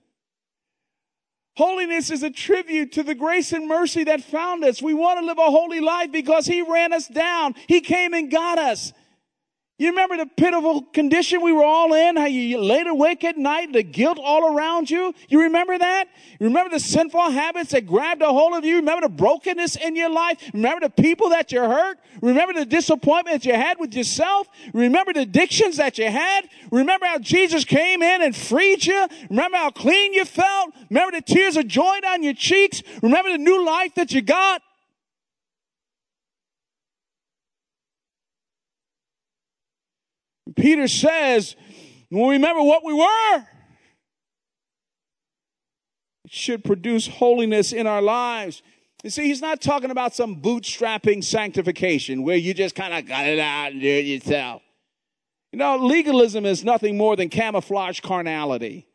Holiness 1.57 2.11
is 2.11 2.21
a 2.21 2.29
tribute 2.29 2.91
to 2.91 3.01
the 3.01 3.15
grace 3.15 3.51
and 3.51 3.67
mercy 3.67 4.03
that 4.03 4.21
found 4.21 4.63
us. 4.63 4.79
We 4.79 4.93
want 4.93 5.19
to 5.19 5.25
live 5.25 5.39
a 5.39 5.49
holy 5.49 5.79
life 5.79 6.11
because 6.11 6.45
He 6.45 6.61
ran 6.61 6.93
us 6.93 7.07
down. 7.07 7.55
He 7.65 7.81
came 7.81 8.13
and 8.13 8.29
got 8.29 8.59
us. 8.59 8.93
You 9.79 9.89
remember 9.89 10.17
the 10.17 10.25
pitiful 10.25 10.81
condition 10.81 11.43
we 11.43 11.51
were 11.51 11.63
all 11.63 11.93
in? 11.93 12.15
How 12.15 12.25
you 12.25 12.59
laid 12.59 12.87
awake 12.87 13.23
at 13.23 13.37
night, 13.37 13.73
the 13.73 13.83
guilt 13.83 14.17
all 14.19 14.55
around 14.55 14.89
you? 14.89 15.13
You 15.29 15.41
remember 15.43 15.77
that? 15.77 16.07
You 16.39 16.47
remember 16.47 16.71
the 16.71 16.79
sinful 16.79 17.29
habits 17.29 17.71
that 17.71 17.85
grabbed 17.85 18.23
a 18.23 18.25
hold 18.25 18.55
of 18.55 18.65
you? 18.65 18.77
Remember 18.77 19.07
the 19.07 19.13
brokenness 19.13 19.75
in 19.75 19.95
your 19.95 20.09
life? 20.09 20.41
Remember 20.51 20.79
the 20.87 20.89
people 20.89 21.29
that 21.29 21.51
you 21.51 21.59
hurt? 21.59 21.99
Remember 22.23 22.53
the 22.53 22.65
disappointment 22.65 23.43
that 23.43 23.47
you 23.47 23.53
had 23.53 23.77
with 23.79 23.93
yourself? 23.93 24.47
Remember 24.73 25.13
the 25.13 25.21
addictions 25.21 25.77
that 25.77 25.99
you 25.99 26.09
had? 26.09 26.49
Remember 26.71 27.05
how 27.05 27.19
Jesus 27.19 27.63
came 27.63 28.01
in 28.01 28.23
and 28.23 28.35
freed 28.35 28.83
you? 28.83 29.07
Remember 29.29 29.57
how 29.57 29.69
clean 29.69 30.11
you 30.11 30.25
felt? 30.25 30.73
Remember 30.89 31.11
the 31.11 31.21
tears 31.21 31.55
of 31.55 31.67
joy 31.67 31.99
on 32.07 32.23
your 32.23 32.33
cheeks? 32.33 32.81
Remember 33.03 33.31
the 33.31 33.37
new 33.37 33.63
life 33.63 33.93
that 33.93 34.11
you 34.11 34.23
got? 34.23 34.63
Peter 40.57 40.87
says, 40.87 41.55
well, 42.11 42.29
remember 42.29 42.61
what 42.61 42.83
we 42.83 42.93
were. 42.93 43.47
It 46.25 46.31
should 46.31 46.63
produce 46.63 47.07
holiness 47.07 47.71
in 47.71 47.87
our 47.87 48.01
lives. 48.01 48.61
You 49.03 49.09
see, 49.09 49.25
he's 49.27 49.41
not 49.41 49.61
talking 49.61 49.91
about 49.91 50.15
some 50.15 50.41
bootstrapping 50.41 51.23
sanctification 51.23 52.23
where 52.23 52.35
you 52.35 52.53
just 52.53 52.75
kind 52.75 52.93
of 52.93 53.05
got 53.07 53.25
it 53.25 53.39
out 53.39 53.71
and 53.71 53.81
do 53.81 53.87
it 53.87 54.05
yourself. 54.05 54.61
You 55.51 55.59
know, 55.59 55.77
legalism 55.77 56.45
is 56.45 56.63
nothing 56.63 56.97
more 56.97 57.15
than 57.15 57.29
camouflage 57.29 58.01
carnality. 58.01 58.87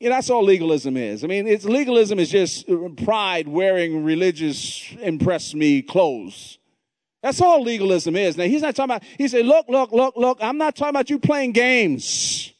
Know, 0.00 0.10
that's 0.10 0.28
all 0.28 0.44
legalism 0.44 0.96
is. 0.96 1.24
I 1.24 1.28
mean, 1.28 1.46
it's 1.46 1.64
legalism 1.64 2.18
is 2.18 2.30
just 2.30 2.68
pride 3.04 3.48
wearing 3.48 4.04
religious 4.04 4.92
impress 5.00 5.54
me 5.54 5.80
clothes. 5.80 6.58
That's 7.24 7.40
all 7.40 7.62
legalism 7.62 8.16
is. 8.16 8.36
Now, 8.36 8.44
he's 8.44 8.60
not 8.60 8.76
talking 8.76 8.96
about, 8.96 9.02
he 9.16 9.28
said, 9.28 9.46
look, 9.46 9.66
look, 9.70 9.92
look, 9.92 10.14
look, 10.14 10.36
I'm 10.42 10.58
not 10.58 10.76
talking 10.76 10.90
about 10.90 11.08
you 11.08 11.18
playing 11.18 11.52
games. 11.52 12.52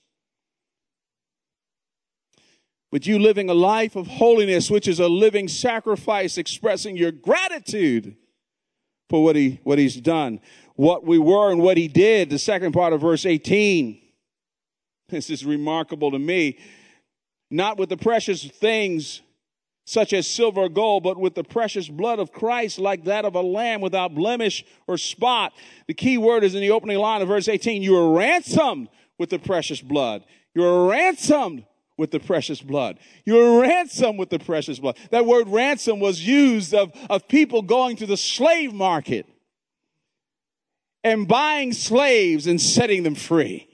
But 2.90 3.06
you 3.06 3.18
living 3.18 3.50
a 3.50 3.54
life 3.54 3.94
of 3.94 4.06
holiness, 4.06 4.70
which 4.70 4.88
is 4.88 5.00
a 5.00 5.06
living 5.06 5.48
sacrifice, 5.48 6.38
expressing 6.38 6.96
your 6.96 7.12
gratitude 7.12 8.16
for 9.10 9.22
what 9.22 9.36
he, 9.36 9.60
what 9.64 9.78
he's 9.78 9.96
done, 9.96 10.40
what 10.76 11.04
we 11.04 11.18
were 11.18 11.52
and 11.52 11.60
what 11.60 11.76
he 11.76 11.86
did. 11.86 12.30
The 12.30 12.38
second 12.38 12.72
part 12.72 12.94
of 12.94 13.02
verse 13.02 13.26
18. 13.26 14.00
This 15.10 15.28
is 15.28 15.44
remarkable 15.44 16.10
to 16.10 16.18
me. 16.18 16.58
Not 17.50 17.76
with 17.76 17.90
the 17.90 17.98
precious 17.98 18.42
things 18.42 19.20
such 19.84 20.12
as 20.12 20.26
silver 20.26 20.62
or 20.62 20.68
gold, 20.68 21.02
but 21.02 21.18
with 21.18 21.34
the 21.34 21.44
precious 21.44 21.88
blood 21.88 22.18
of 22.18 22.32
Christ, 22.32 22.78
like 22.78 23.04
that 23.04 23.24
of 23.24 23.34
a 23.34 23.40
lamb 23.42 23.80
without 23.80 24.14
blemish 24.14 24.64
or 24.86 24.96
spot. 24.96 25.52
The 25.86 25.94
key 25.94 26.16
word 26.16 26.42
is 26.42 26.54
in 26.54 26.62
the 26.62 26.70
opening 26.70 26.98
line 26.98 27.20
of 27.20 27.28
verse 27.28 27.48
18. 27.48 27.82
You 27.82 27.96
are 27.96 28.16
ransomed 28.16 28.88
with 29.18 29.30
the 29.30 29.38
precious 29.38 29.80
blood. 29.80 30.24
You 30.54 30.64
are 30.64 30.88
ransomed 30.88 31.66
with 31.96 32.10
the 32.10 32.20
precious 32.20 32.60
blood. 32.60 32.98
You 33.24 33.38
are 33.38 33.60
ransomed 33.60 34.18
with 34.18 34.30
the 34.30 34.38
precious 34.38 34.78
blood. 34.78 34.96
That 35.10 35.26
word 35.26 35.48
ransom 35.48 36.00
was 36.00 36.26
used 36.26 36.74
of, 36.74 36.92
of 37.10 37.28
people 37.28 37.62
going 37.62 37.96
to 37.96 38.06
the 38.06 38.16
slave 38.16 38.72
market 38.72 39.26
and 41.04 41.28
buying 41.28 41.72
slaves 41.72 42.46
and 42.46 42.60
setting 42.60 43.02
them 43.02 43.14
free. 43.14 43.68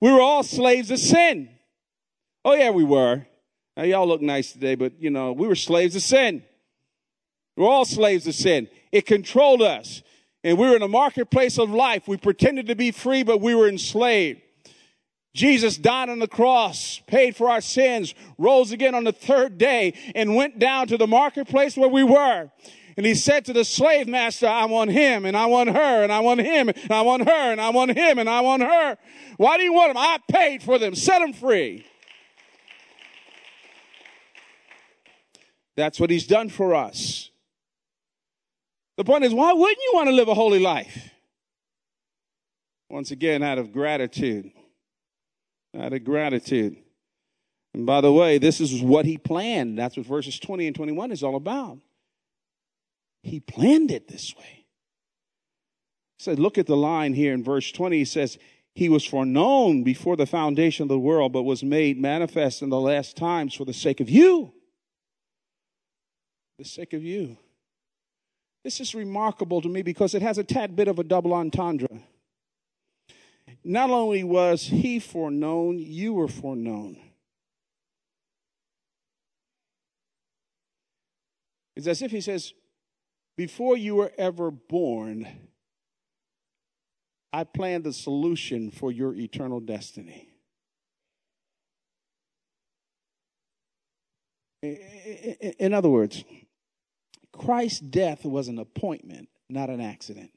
We 0.00 0.12
were 0.12 0.20
all 0.20 0.42
slaves 0.42 0.90
of 0.90 0.98
sin. 0.98 1.48
Oh 2.44 2.52
yeah, 2.52 2.70
we 2.70 2.84
were. 2.84 3.26
Now, 3.76 3.82
y'all 3.82 4.08
look 4.08 4.22
nice 4.22 4.52
today, 4.52 4.74
but 4.74 5.00
you 5.00 5.10
know, 5.10 5.32
we 5.32 5.46
were 5.46 5.54
slaves 5.54 5.94
of 5.96 6.02
sin. 6.02 6.42
We're 7.56 7.68
all 7.68 7.84
slaves 7.84 8.26
of 8.26 8.34
sin. 8.34 8.68
It 8.92 9.06
controlled 9.06 9.62
us. 9.62 10.02
And 10.42 10.58
we 10.58 10.68
were 10.68 10.76
in 10.76 10.82
a 10.82 10.88
marketplace 10.88 11.58
of 11.58 11.70
life. 11.70 12.06
We 12.06 12.16
pretended 12.16 12.68
to 12.68 12.76
be 12.76 12.90
free, 12.90 13.22
but 13.22 13.40
we 13.40 13.54
were 13.54 13.68
enslaved. 13.68 14.40
Jesus 15.34 15.76
died 15.76 16.08
on 16.08 16.18
the 16.18 16.28
cross, 16.28 17.02
paid 17.06 17.36
for 17.36 17.50
our 17.50 17.60
sins, 17.60 18.14
rose 18.38 18.72
again 18.72 18.94
on 18.94 19.04
the 19.04 19.12
third 19.12 19.58
day, 19.58 19.92
and 20.14 20.34
went 20.34 20.58
down 20.58 20.86
to 20.86 20.96
the 20.96 21.06
marketplace 21.06 21.76
where 21.76 21.88
we 21.88 22.02
were. 22.02 22.50
And 22.96 23.04
he 23.04 23.14
said 23.14 23.44
to 23.46 23.52
the 23.52 23.64
slave 23.64 24.08
master, 24.08 24.46
I 24.46 24.64
want 24.64 24.92
him, 24.92 25.26
and 25.26 25.36
I 25.36 25.46
want 25.46 25.68
her, 25.68 26.02
and 26.02 26.10
I 26.10 26.20
want 26.20 26.40
him, 26.40 26.70
and 26.70 26.90
I 26.90 27.02
want 27.02 27.28
her, 27.28 27.52
and 27.52 27.60
I 27.60 27.68
want 27.68 27.94
him, 27.94 28.18
and 28.18 28.30
I 28.30 28.40
want 28.40 28.62
her. 28.62 28.96
Why 29.36 29.58
do 29.58 29.64
you 29.64 29.74
want 29.74 29.90
them? 29.90 29.98
I 29.98 30.18
paid 30.30 30.62
for 30.62 30.78
them. 30.78 30.94
Set 30.94 31.18
them 31.18 31.34
free. 31.34 31.84
That's 35.76 36.00
what 36.00 36.10
he's 36.10 36.26
done 36.26 36.48
for 36.48 36.74
us. 36.74 37.30
The 38.96 39.04
point 39.04 39.24
is, 39.24 39.34
why 39.34 39.52
wouldn't 39.52 39.78
you 39.78 39.92
want 39.94 40.08
to 40.08 40.14
live 40.14 40.28
a 40.28 40.34
holy 40.34 40.58
life? 40.58 41.10
Once 42.88 43.10
again, 43.10 43.42
out 43.42 43.58
of 43.58 43.72
gratitude. 43.72 44.50
Out 45.78 45.92
of 45.92 46.02
gratitude. 46.02 46.76
And 47.74 47.84
by 47.84 48.00
the 48.00 48.12
way, 48.12 48.38
this 48.38 48.58
is 48.60 48.82
what 48.82 49.04
he 49.04 49.18
planned. 49.18 49.78
That's 49.78 49.98
what 49.98 50.06
verses 50.06 50.38
20 50.38 50.68
and 50.68 50.74
21 50.74 51.12
is 51.12 51.22
all 51.22 51.36
about. 51.36 51.78
He 53.22 53.40
planned 53.40 53.90
it 53.90 54.08
this 54.08 54.34
way. 54.34 54.64
So 56.18 56.32
look 56.32 56.56
at 56.56 56.66
the 56.66 56.76
line 56.76 57.12
here 57.12 57.34
in 57.34 57.44
verse 57.44 57.70
20. 57.70 57.98
He 57.98 58.04
says, 58.06 58.38
He 58.74 58.88
was 58.88 59.04
foreknown 59.04 59.82
before 59.82 60.16
the 60.16 60.24
foundation 60.24 60.84
of 60.84 60.88
the 60.88 60.98
world, 60.98 61.34
but 61.34 61.42
was 61.42 61.62
made 61.62 62.00
manifest 62.00 62.62
in 62.62 62.70
the 62.70 62.80
last 62.80 63.14
times 63.14 63.52
for 63.52 63.66
the 63.66 63.74
sake 63.74 64.00
of 64.00 64.08
you 64.08 64.55
the 66.58 66.64
sake 66.64 66.92
of 66.92 67.04
you. 67.04 67.36
This 68.64 68.80
is 68.80 68.94
remarkable 68.94 69.60
to 69.60 69.68
me 69.68 69.82
because 69.82 70.14
it 70.14 70.22
has 70.22 70.38
a 70.38 70.44
tad 70.44 70.74
bit 70.74 70.88
of 70.88 70.98
a 70.98 71.04
double 71.04 71.32
entendre. 71.34 72.00
Not 73.62 73.90
only 73.90 74.24
was 74.24 74.62
he 74.64 74.98
foreknown, 74.98 75.78
you 75.78 76.14
were 76.14 76.28
foreknown. 76.28 76.98
It's 81.76 81.86
as 81.86 82.00
if 82.00 82.10
he 82.10 82.20
says, 82.20 82.54
Before 83.36 83.76
you 83.76 83.96
were 83.96 84.12
ever 84.16 84.50
born, 84.50 85.28
I 87.32 87.44
planned 87.44 87.84
the 87.84 87.92
solution 87.92 88.70
for 88.70 88.90
your 88.90 89.14
eternal 89.14 89.60
destiny. 89.60 90.28
In 94.62 95.74
other 95.74 95.90
words, 95.90 96.24
Christ's 97.38 97.80
death 97.80 98.24
was 98.24 98.48
an 98.48 98.58
appointment, 98.58 99.28
not 99.48 99.70
an 99.70 99.80
accident. 99.80 100.30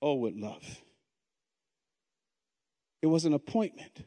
Oh, 0.00 0.14
with 0.14 0.34
love. 0.34 0.80
It 3.02 3.06
was 3.06 3.24
an 3.24 3.32
appointment, 3.32 4.04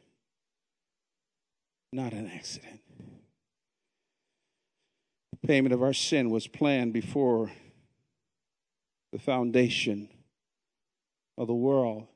not 1.92 2.12
an 2.12 2.30
accident. 2.30 2.80
The 5.40 5.48
payment 5.48 5.74
of 5.74 5.82
our 5.82 5.94
sin 5.94 6.30
was 6.30 6.46
planned 6.46 6.92
before 6.92 7.50
the 9.12 9.18
foundation 9.18 10.08
of 11.36 11.46
the 11.46 11.54
world. 11.54 12.06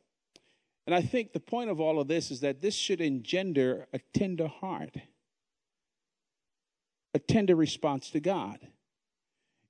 And 0.87 0.95
I 0.95 1.03
think 1.03 1.33
the 1.33 1.41
point 1.41 1.71
of 1.71 1.81
all 1.81 1.99
of 1.99 2.09
this 2.09 2.31
is 2.31 2.41
that 2.41 2.61
this 2.61 2.75
should 2.75 3.01
engender 3.01 3.87
a 3.93 3.99
tender 4.15 4.47
heart 4.47 4.97
a 7.17 7.19
tender 7.19 7.57
response 7.57 8.11
to 8.11 8.21
God. 8.21 8.59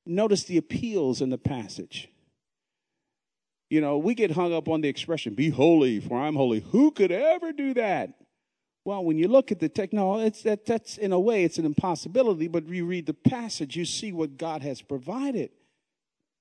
Notice 0.05 0.45
the 0.45 0.59
appeals 0.59 1.21
in 1.21 1.31
the 1.31 1.39
passage. 1.39 2.09
You 3.71 3.81
know, 3.81 3.99
we 3.99 4.15
get 4.15 4.33
hung 4.33 4.53
up 4.53 4.69
on 4.69 4.81
the 4.81 4.89
expression, 4.89 5.35
be 5.35 5.51
holy, 5.51 6.01
for 6.01 6.21
I'm 6.21 6.35
holy. 6.35 6.61
Who 6.73 6.91
could 6.91 7.13
ever 7.13 7.53
do 7.53 7.73
that? 7.75 8.15
Well, 8.85 9.05
when 9.05 9.17
you 9.17 9.29
look 9.29 9.53
at 9.53 9.61
the 9.61 9.69
technology, 9.69 10.43
that 10.43 10.67
that's 10.67 10.99
in 10.99 11.13
a 11.13 11.21
way 11.21 11.45
it's 11.45 11.59
an 11.59 11.65
impossibility, 11.65 12.49
but 12.49 12.69
you 12.69 12.85
read 12.85 13.07
the 13.07 13.15
passage, 13.15 13.77
you 13.77 13.85
see 13.85 14.13
what 14.13 14.37
God 14.37 14.63
has 14.63 14.83
provided. 14.83 15.51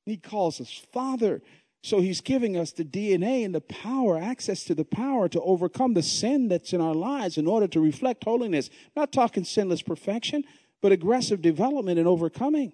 He 0.06 0.18
calls 0.18 0.60
us 0.60 0.82
Father. 0.92 1.42
So 1.84 2.02
he's 2.02 2.22
giving 2.22 2.58
us 2.58 2.72
the 2.72 2.84
DNA 2.84 3.46
and 3.46 3.54
the 3.54 3.62
power, 3.62 4.18
access 4.18 4.64
to 4.64 4.74
the 4.74 4.86
power 4.86 5.30
to 5.30 5.42
overcome 5.42 5.94
the 5.94 6.02
sin 6.02 6.48
that's 6.48 6.74
in 6.74 6.82
our 6.82 6.96
lives 6.96 7.38
in 7.38 7.46
order 7.46 7.68
to 7.68 7.80
reflect 7.80 8.24
holiness. 8.24 8.72
I'm 8.74 9.02
not 9.02 9.12
talking 9.12 9.44
sinless 9.44 9.84
perfection 9.84 10.46
but 10.86 10.92
aggressive 10.92 11.42
development 11.42 11.98
and 11.98 12.08
overcoming. 12.08 12.72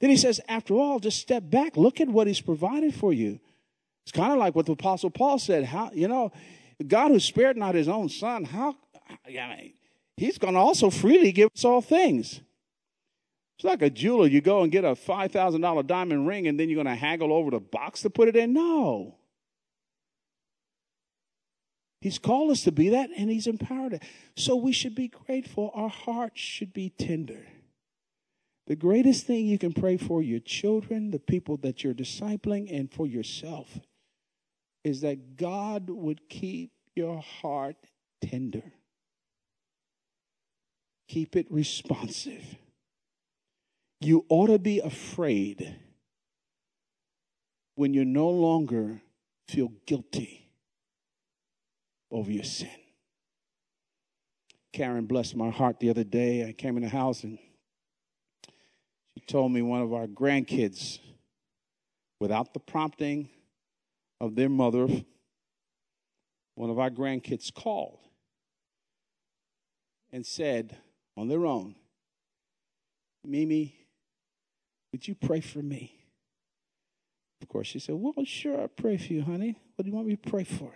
Then 0.00 0.10
he 0.10 0.16
says, 0.16 0.40
after 0.46 0.74
all, 0.74 1.00
just 1.00 1.18
step 1.18 1.42
back. 1.50 1.76
Look 1.76 2.00
at 2.00 2.08
what 2.08 2.28
he's 2.28 2.40
provided 2.40 2.94
for 2.94 3.12
you. 3.12 3.40
It's 4.04 4.12
kind 4.12 4.30
of 4.32 4.38
like 4.38 4.54
what 4.54 4.66
the 4.66 4.72
Apostle 4.74 5.10
Paul 5.10 5.40
said. 5.40 5.64
How, 5.64 5.90
you 5.92 6.06
know, 6.06 6.30
God 6.86 7.10
who 7.10 7.18
spared 7.18 7.56
not 7.56 7.74
his 7.74 7.88
own 7.88 8.08
son, 8.08 8.44
how, 8.44 8.76
I 9.26 9.32
mean, 9.32 9.72
he's 10.16 10.38
to 10.54 10.60
also 10.60 10.88
freely 10.88 11.32
give 11.32 11.50
us 11.52 11.64
all 11.64 11.80
things. 11.80 12.40
It's 13.58 13.64
like 13.64 13.82
a 13.82 13.90
jeweler. 13.90 14.28
You 14.28 14.40
go 14.40 14.62
and 14.62 14.70
get 14.70 14.84
a 14.84 14.92
$5,000 14.92 15.86
diamond 15.88 16.28
ring 16.28 16.46
and 16.46 16.60
then 16.60 16.68
you're 16.68 16.76
to 16.86 16.94
haggle 16.94 17.32
over 17.32 17.50
the 17.50 17.58
box 17.58 18.02
to 18.02 18.10
put 18.10 18.28
it 18.28 18.36
in? 18.36 18.52
No. 18.52 19.16
He's 22.02 22.18
called 22.18 22.50
us 22.50 22.64
to 22.64 22.72
be 22.72 22.88
that 22.88 23.10
and 23.16 23.30
He's 23.30 23.46
empowered 23.46 23.94
it. 23.94 24.02
So 24.36 24.56
we 24.56 24.72
should 24.72 24.96
be 24.96 25.06
grateful. 25.06 25.70
Our 25.72 25.88
hearts 25.88 26.40
should 26.40 26.72
be 26.72 26.90
tender. 26.90 27.46
The 28.66 28.74
greatest 28.74 29.24
thing 29.24 29.46
you 29.46 29.56
can 29.56 29.72
pray 29.72 29.96
for 29.96 30.20
your 30.20 30.40
children, 30.40 31.12
the 31.12 31.20
people 31.20 31.56
that 31.58 31.84
you're 31.84 31.94
discipling, 31.94 32.76
and 32.76 32.92
for 32.92 33.06
yourself 33.06 33.78
is 34.82 35.02
that 35.02 35.36
God 35.36 35.90
would 35.90 36.28
keep 36.28 36.72
your 36.96 37.20
heart 37.20 37.76
tender. 38.20 38.72
Keep 41.08 41.36
it 41.36 41.46
responsive. 41.52 42.56
You 44.00 44.24
ought 44.28 44.48
to 44.48 44.58
be 44.58 44.80
afraid 44.80 45.76
when 47.76 47.94
you 47.94 48.04
no 48.04 48.28
longer 48.28 49.02
feel 49.46 49.70
guilty 49.86 50.41
over 52.12 52.30
your 52.30 52.44
sin. 52.44 52.70
Karen 54.72 55.06
blessed 55.06 55.36
my 55.36 55.50
heart 55.50 55.80
the 55.80 55.90
other 55.90 56.04
day. 56.04 56.46
I 56.46 56.52
came 56.52 56.76
in 56.76 56.82
the 56.82 56.88
house 56.88 57.24
and 57.24 57.38
she 59.14 59.24
told 59.26 59.52
me 59.52 59.62
one 59.62 59.82
of 59.82 59.92
our 59.92 60.06
grandkids, 60.06 60.98
without 62.20 62.54
the 62.54 62.60
prompting 62.60 63.28
of 64.20 64.34
their 64.36 64.48
mother, 64.48 64.86
one 66.54 66.70
of 66.70 66.78
our 66.78 66.90
grandkids 66.90 67.52
called 67.52 67.98
and 70.12 70.24
said 70.24 70.76
on 71.16 71.28
their 71.28 71.46
own, 71.46 71.74
Mimi, 73.24 73.74
would 74.92 75.08
you 75.08 75.14
pray 75.14 75.40
for 75.40 75.60
me? 75.60 75.96
Of 77.40 77.48
course, 77.48 77.66
she 77.66 77.78
said, 77.78 77.96
Well, 77.96 78.24
sure, 78.24 78.60
I'll 78.60 78.68
pray 78.68 78.96
for 78.96 79.12
you, 79.12 79.22
honey. 79.22 79.58
What 79.74 79.84
do 79.84 79.90
you 79.90 79.94
want 79.96 80.06
me 80.06 80.16
to 80.16 80.30
pray 80.30 80.44
for? 80.44 80.72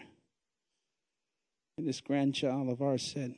And 1.76 1.86
this 1.86 2.00
grandchild 2.00 2.68
of 2.68 2.80
ours 2.80 3.02
said, 3.02 3.34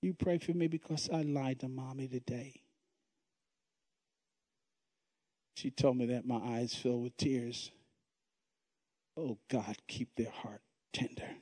You 0.00 0.14
pray 0.14 0.38
for 0.38 0.52
me 0.52 0.66
because 0.66 1.10
I 1.12 1.22
lied 1.22 1.60
to 1.60 1.68
mommy 1.68 2.08
today. 2.08 2.62
She 5.56 5.70
told 5.70 5.98
me 5.98 6.06
that 6.06 6.26
my 6.26 6.36
eyes 6.36 6.74
filled 6.74 7.02
with 7.02 7.16
tears. 7.18 7.70
Oh, 9.16 9.36
God, 9.50 9.76
keep 9.86 10.08
their 10.16 10.30
heart 10.30 10.62
tender. 10.94 11.36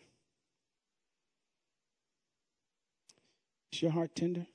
Is 3.72 3.82
your 3.82 3.92
heart 3.92 4.16
tender? 4.16 4.46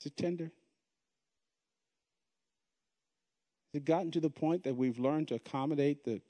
Is 0.00 0.06
it 0.06 0.16
tender? 0.16 0.44
Has 0.44 0.52
it 3.74 3.84
gotten 3.84 4.10
to 4.12 4.20
the 4.20 4.30
point 4.30 4.64
that 4.64 4.76
we've 4.76 4.98
learned 4.98 5.28
to 5.28 5.34
accommodate 5.34 6.04
the 6.04 6.20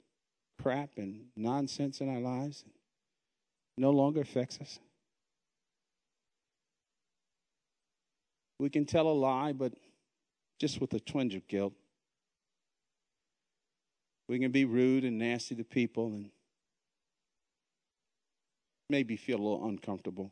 crap 0.61 0.91
and 0.97 1.25
nonsense 1.35 2.01
in 2.01 2.09
our 2.09 2.19
lives? 2.19 2.63
No 3.77 3.91
longer 3.91 4.21
affects 4.21 4.59
us? 4.61 4.79
We 8.59 8.69
can 8.69 8.85
tell 8.85 9.07
a 9.07 9.13
lie, 9.13 9.51
but 9.51 9.73
just 10.59 10.79
with 10.79 10.93
a 10.93 10.99
twinge 10.99 11.35
of 11.35 11.47
guilt. 11.47 11.73
We 14.27 14.39
can 14.39 14.51
be 14.51 14.65
rude 14.65 15.03
and 15.03 15.19
nasty 15.19 15.55
to 15.55 15.63
people 15.63 16.07
and 16.07 16.29
maybe 18.89 19.17
feel 19.17 19.37
a 19.37 19.43
little 19.43 19.67
uncomfortable. 19.67 20.31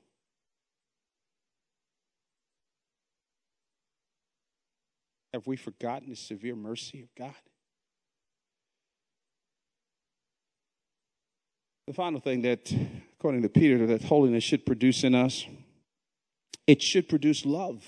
Have 5.34 5.48
we 5.48 5.56
forgotten 5.56 6.10
the 6.10 6.16
severe 6.16 6.56
mercy 6.56 7.02
of 7.02 7.10
God? 7.18 7.34
The 11.88 11.94
final 11.94 12.20
thing 12.20 12.44
that, 12.44 12.72
according 13.18 13.42
to 13.42 13.50
Peter, 13.50 13.86
that 13.88 14.04
holiness 14.04 14.44
should 14.44 14.66
produce 14.66 15.04
in 15.04 15.16
us, 15.16 15.46
it 16.68 16.82
should 16.82 17.10
produce 17.10 17.46
love. 17.46 17.84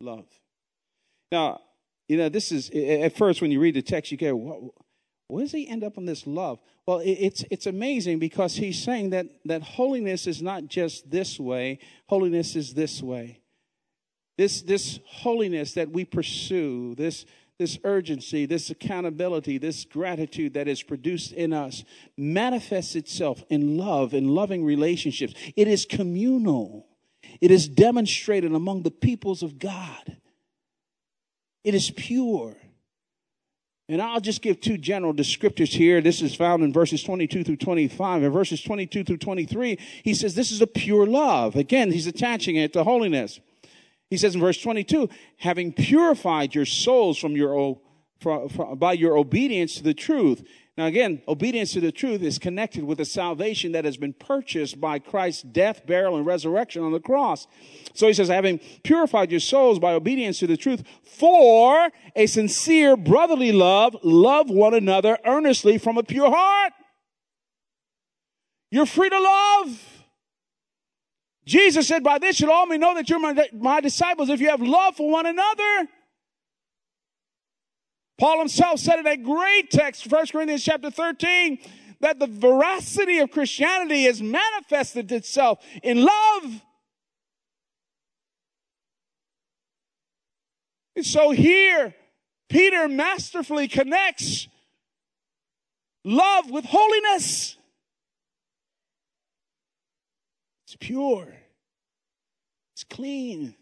Love. 0.00 0.26
Now, 1.32 1.60
you 2.08 2.18
know, 2.18 2.28
this 2.28 2.52
is, 2.52 2.68
at 2.70 3.16
first, 3.16 3.40
when 3.40 3.50
you 3.50 3.60
read 3.60 3.74
the 3.74 3.82
text, 3.82 4.12
you 4.12 4.18
go, 4.18 4.36
what, 4.36 4.60
where 5.28 5.42
does 5.44 5.52
he 5.52 5.66
end 5.66 5.82
up 5.82 5.96
on 5.96 6.04
this 6.04 6.26
love? 6.26 6.58
Well, 6.84 7.00
it's, 7.02 7.44
it's 7.50 7.66
amazing 7.66 8.18
because 8.18 8.56
he's 8.56 8.82
saying 8.82 9.10
that, 9.10 9.26
that 9.46 9.62
holiness 9.62 10.26
is 10.26 10.42
not 10.42 10.66
just 10.66 11.10
this 11.10 11.40
way, 11.40 11.78
holiness 12.08 12.54
is 12.56 12.74
this 12.74 13.00
way. 13.02 13.40
This, 14.36 14.62
this 14.62 14.98
holiness 15.06 15.74
that 15.74 15.90
we 15.90 16.04
pursue, 16.04 16.94
this, 16.96 17.24
this 17.58 17.78
urgency, 17.84 18.46
this 18.46 18.70
accountability, 18.70 19.58
this 19.58 19.84
gratitude 19.84 20.54
that 20.54 20.66
is 20.66 20.82
produced 20.82 21.32
in 21.32 21.52
us 21.52 21.84
manifests 22.16 22.96
itself 22.96 23.44
in 23.48 23.76
love, 23.76 24.12
in 24.12 24.34
loving 24.34 24.64
relationships. 24.64 25.34
It 25.56 25.68
is 25.68 25.84
communal, 25.84 26.86
it 27.40 27.50
is 27.50 27.68
demonstrated 27.68 28.52
among 28.52 28.82
the 28.82 28.90
peoples 28.90 29.42
of 29.42 29.58
God. 29.58 30.16
It 31.62 31.74
is 31.74 31.90
pure. 31.90 32.56
And 33.88 34.00
I'll 34.00 34.20
just 34.20 34.40
give 34.40 34.60
two 34.60 34.78
general 34.78 35.12
descriptors 35.12 35.68
here. 35.68 36.00
This 36.00 36.22
is 36.22 36.34
found 36.34 36.62
in 36.62 36.72
verses 36.72 37.02
22 37.02 37.44
through 37.44 37.56
25. 37.56 38.22
In 38.22 38.32
verses 38.32 38.62
22 38.62 39.04
through 39.04 39.18
23, 39.18 39.78
he 40.02 40.14
says 40.14 40.34
this 40.34 40.50
is 40.50 40.62
a 40.62 40.66
pure 40.66 41.06
love. 41.06 41.54
Again, 41.54 41.92
he's 41.92 42.06
attaching 42.06 42.56
it 42.56 42.72
to 42.72 42.84
holiness. 42.84 43.40
He 44.10 44.16
says 44.16 44.34
in 44.34 44.40
verse 44.40 44.60
22, 44.60 45.08
having 45.38 45.72
purified 45.72 46.54
your 46.54 46.66
souls 46.66 47.18
from 47.18 47.32
your, 47.32 47.80
from, 48.20 48.48
from, 48.48 48.78
by 48.78 48.92
your 48.92 49.16
obedience 49.16 49.76
to 49.76 49.82
the 49.82 49.94
truth. 49.94 50.46
Now 50.76 50.86
again, 50.86 51.22
obedience 51.28 51.72
to 51.72 51.80
the 51.80 51.92
truth 51.92 52.22
is 52.22 52.38
connected 52.38 52.84
with 52.84 52.98
the 52.98 53.04
salvation 53.04 53.72
that 53.72 53.84
has 53.84 53.96
been 53.96 54.12
purchased 54.12 54.80
by 54.80 54.98
Christ's 54.98 55.42
death, 55.42 55.86
burial, 55.86 56.16
and 56.16 56.26
resurrection 56.26 56.82
on 56.82 56.92
the 56.92 57.00
cross. 57.00 57.46
So 57.94 58.08
he 58.08 58.12
says, 58.12 58.28
having 58.28 58.58
purified 58.82 59.30
your 59.30 59.40
souls 59.40 59.78
by 59.78 59.92
obedience 59.92 60.40
to 60.40 60.46
the 60.46 60.56
truth 60.56 60.82
for 61.04 61.90
a 62.16 62.26
sincere 62.26 62.96
brotherly 62.96 63.52
love, 63.52 63.96
love 64.02 64.50
one 64.50 64.74
another 64.74 65.18
earnestly 65.24 65.78
from 65.78 65.96
a 65.96 66.02
pure 66.02 66.30
heart. 66.30 66.72
You're 68.70 68.86
free 68.86 69.08
to 69.08 69.20
love. 69.20 69.93
Jesus 71.46 71.86
said, 71.86 72.02
By 72.02 72.18
this 72.18 72.40
you'll 72.40 72.50
all 72.50 72.66
may 72.66 72.78
know 72.78 72.94
that 72.94 73.08
you're 73.08 73.18
my, 73.18 73.48
my 73.52 73.80
disciples 73.80 74.30
if 74.30 74.40
you 74.40 74.48
have 74.48 74.62
love 74.62 74.96
for 74.96 75.10
one 75.10 75.26
another. 75.26 75.88
Paul 78.18 78.38
himself 78.38 78.78
said 78.78 79.00
in 79.00 79.06
a 79.06 79.16
great 79.16 79.70
text, 79.70 80.10
1 80.10 80.26
Corinthians 80.28 80.64
chapter 80.64 80.90
13, 80.90 81.58
that 82.00 82.18
the 82.18 82.26
veracity 82.26 83.18
of 83.18 83.30
Christianity 83.30 84.04
has 84.04 84.22
manifested 84.22 85.10
itself 85.10 85.58
in 85.82 86.04
love. 86.04 86.62
And 90.96 91.04
so 91.04 91.30
here, 91.30 91.94
Peter 92.48 92.88
masterfully 92.88 93.66
connects 93.68 94.48
love 96.04 96.50
with 96.50 96.64
holiness. 96.66 97.56
It's 100.74 100.86
pure, 100.88 101.28
it's 102.74 102.82
clean. 102.82 103.54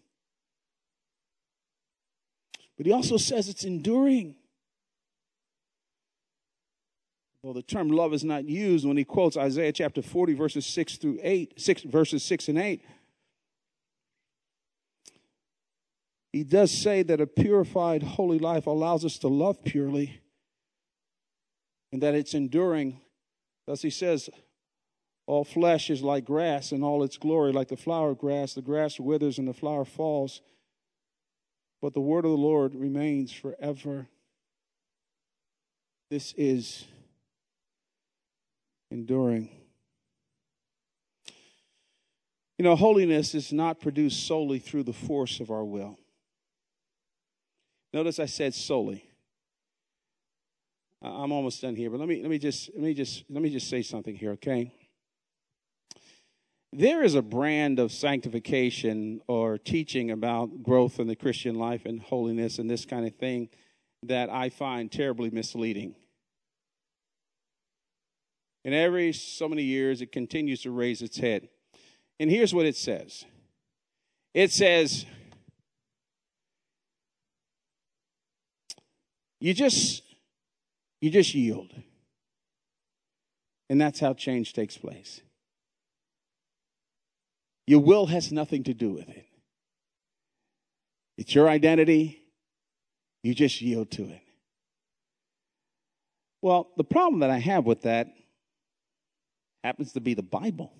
But 2.79 2.87
he 2.87 2.93
also 2.93 3.19
says 3.19 3.51
it's 3.51 3.65
enduring. 3.65 4.35
Well, 7.43 7.53
the 7.53 7.63
term 7.63 7.89
love 7.89 8.15
is 8.15 8.25
not 8.25 8.45
used 8.45 8.87
when 8.87 8.97
he 8.97 9.05
quotes 9.05 9.37
Isaiah 9.37 9.73
chapter 9.73 10.01
40, 10.01 10.33
verses 10.33 10.65
6 10.65 10.97
through 10.97 11.19
8, 11.23 11.61
6, 11.61 11.83
verses 11.83 12.23
6 12.23 12.49
and 12.49 12.59
8. 12.59 12.83
He 16.33 16.45
does 16.45 16.71
say 16.71 17.03
that 17.03 17.21
a 17.21 17.27
purified, 17.27 18.03
holy 18.03 18.39
life 18.39 18.67
allows 18.67 19.05
us 19.05 19.19
to 19.19 19.29
love 19.29 19.63
purely 19.65 20.23
and 21.93 22.03
that 22.03 22.15
it's 22.15 22.33
enduring. 22.33 23.01
Thus, 23.67 23.83
he 23.83 23.91
says, 23.91 24.31
all 25.33 25.45
flesh 25.45 25.89
is 25.89 26.03
like 26.03 26.27
grass, 26.27 26.73
and 26.73 26.85
all 26.85 27.03
its 27.03 27.17
glory 27.17 27.53
like 27.53 27.69
the 27.69 27.77
flower 27.77 28.11
of 28.11 28.19
grass. 28.19 28.53
The 28.53 28.61
grass 28.61 29.01
withers 29.01 29.39
and 29.39 29.49
the 29.49 29.55
flower 29.55 29.87
falls, 29.87 30.43
but 31.81 31.95
the 31.95 32.03
word 32.03 32.27
of 32.27 32.33
the 32.33 32.37
Lord 32.37 32.75
remains 32.75 33.33
forever. 33.33 34.09
This 36.11 36.35
is 36.37 36.85
enduring. 38.91 39.49
You 42.59 42.65
know, 42.65 42.77
holiness 42.77 43.35
is 43.35 43.55
not 43.55 43.81
produced 43.81 44.27
solely 44.27 44.59
through 44.59 44.83
the 44.83 44.93
force 44.93 45.41
of 45.41 45.51
our 45.51 45.65
will. 45.65 45.99
Notice 47.95 48.19
I 48.19 48.27
said 48.27 48.53
solely. 48.53 49.03
I'm 51.01 51.33
almost 51.33 51.63
done 51.63 51.75
here, 51.75 51.89
but 51.89 52.01
let 52.01 52.09
me 52.09 52.21
let 52.21 52.31
me 52.31 52.39
just 52.39 52.69
let 52.75 52.83
me 52.83 52.93
just 52.93 53.25
let 53.31 53.43
me 53.43 53.49
just 53.49 53.71
say 53.71 53.81
something 53.81 54.15
here, 54.15 54.33
okay? 54.33 54.75
There 56.73 57.03
is 57.03 57.15
a 57.15 57.23
brand 57.23 57.79
of 57.79 57.93
sanctification 57.93 59.21
or 59.27 59.59
teaching 59.59 60.11
about 60.11 60.63
growth 60.63 60.99
in 60.99 61.07
the 61.07 61.17
Christian 61.17 61.57
life 61.57 61.85
and 61.85 62.01
holiness 62.01 62.59
and 62.59 62.71
this 62.71 62.87
kind 62.87 63.07
of 63.07 63.15
thing 63.17 63.51
that 64.05 64.31
I 64.31 64.49
find 64.49 64.91
terribly 64.91 65.31
misleading. 65.31 65.95
And 68.65 68.75
every 68.75 69.13
so 69.13 69.49
many 69.49 69.65
years, 69.65 70.01
it 70.01 70.13
continues 70.13 70.63
to 70.63 70.71
raise 70.71 71.03
its 71.03 71.19
head. 71.19 71.49
And 72.19 72.31
here's 72.31 72.55
what 72.55 72.65
it 72.65 72.77
says 72.77 73.25
it 74.33 74.51
says, 74.51 75.05
you 79.41 79.53
just 79.53 80.03
you 81.01 81.11
just 81.11 81.35
yield 81.35 81.75
and 83.69 83.81
that's 83.81 83.99
how 83.99 84.15
change 84.15 84.53
takes 84.53 84.79
place 84.79 85.21
your 87.73 87.81
will 87.81 88.05
has 88.05 88.31
nothing 88.31 88.65
to 88.65 88.75
do 88.75 88.91
with 88.91 89.09
it. 89.09 89.25
It's 91.17 91.35
your 91.35 91.49
identity. 91.49 92.23
You 93.23 93.35
just 93.35 93.63
yield 93.63 93.91
to 93.93 94.03
it. 94.03 94.21
Well, 96.43 96.69
the 96.77 96.85
problem 96.85 97.21
that 97.21 97.31
I 97.31 97.39
have 97.39 97.65
with 97.65 97.81
that 97.83 98.09
happens 99.65 99.95
to 99.95 100.03
be 100.03 100.13
the 100.13 100.23
Bible. 100.23 100.71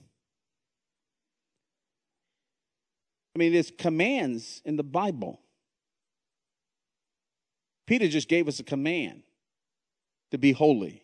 I 3.35 3.39
mean, 3.39 3.55
there's 3.55 3.71
commands 3.71 4.61
in 4.67 4.77
the 4.77 4.83
Bible. 4.83 5.41
Peter 7.87 8.07
just 8.07 8.29
gave 8.29 8.49
us 8.49 8.61
a 8.61 8.65
command 8.65 9.23
to 10.31 10.37
be 10.37 10.53
holy. 10.53 11.03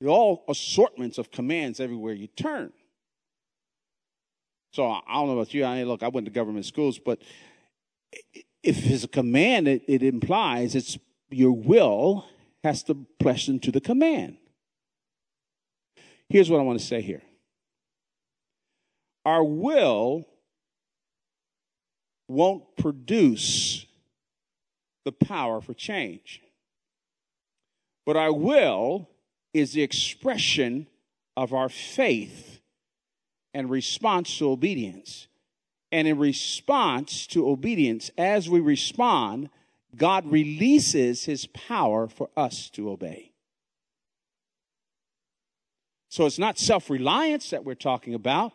There 0.00 0.10
are 0.10 0.12
all 0.12 0.44
assortments 0.48 1.18
of 1.18 1.32
commands 1.32 1.80
everywhere 1.80 2.14
you 2.14 2.28
turn. 2.28 2.72
So 4.72 4.86
I 4.86 5.00
don't 5.14 5.28
know 5.28 5.32
about 5.34 5.54
you. 5.54 5.64
I 5.64 5.82
look, 5.82 6.02
I 6.02 6.08
went 6.08 6.26
to 6.26 6.32
government 6.32 6.66
schools, 6.66 6.98
but 6.98 7.20
if 8.62 8.86
it's 8.86 9.04
a 9.04 9.08
command, 9.08 9.68
it, 9.68 9.82
it 9.88 10.02
implies 10.02 10.74
it's 10.74 10.98
your 11.30 11.52
will 11.52 12.26
has 12.64 12.82
to 12.84 13.06
press 13.18 13.48
into 13.48 13.70
the 13.70 13.80
command. 13.80 14.36
Here's 16.28 16.50
what 16.50 16.60
I 16.60 16.64
want 16.64 16.78
to 16.78 16.84
say 16.84 17.00
here. 17.00 17.22
Our 19.24 19.44
will 19.44 20.26
won't 22.28 22.76
produce 22.76 23.86
the 25.04 25.12
power 25.12 25.60
for 25.60 25.72
change. 25.72 26.42
But 28.04 28.16
our 28.16 28.32
will 28.32 29.08
is 29.54 29.72
the 29.72 29.82
expression 29.82 30.86
of 31.36 31.54
our 31.54 31.68
faith 31.68 32.57
and 33.54 33.70
response 33.70 34.36
to 34.38 34.50
obedience. 34.50 35.28
And 35.90 36.06
in 36.06 36.18
response 36.18 37.26
to 37.28 37.48
obedience, 37.48 38.10
as 38.18 38.48
we 38.48 38.60
respond, 38.60 39.48
God 39.96 40.30
releases 40.30 41.24
his 41.24 41.46
power 41.46 42.08
for 42.08 42.28
us 42.36 42.68
to 42.70 42.90
obey. 42.90 43.32
So 46.10 46.26
it's 46.26 46.38
not 46.38 46.58
self 46.58 46.90
reliance 46.90 47.50
that 47.50 47.64
we're 47.64 47.74
talking 47.74 48.14
about, 48.14 48.52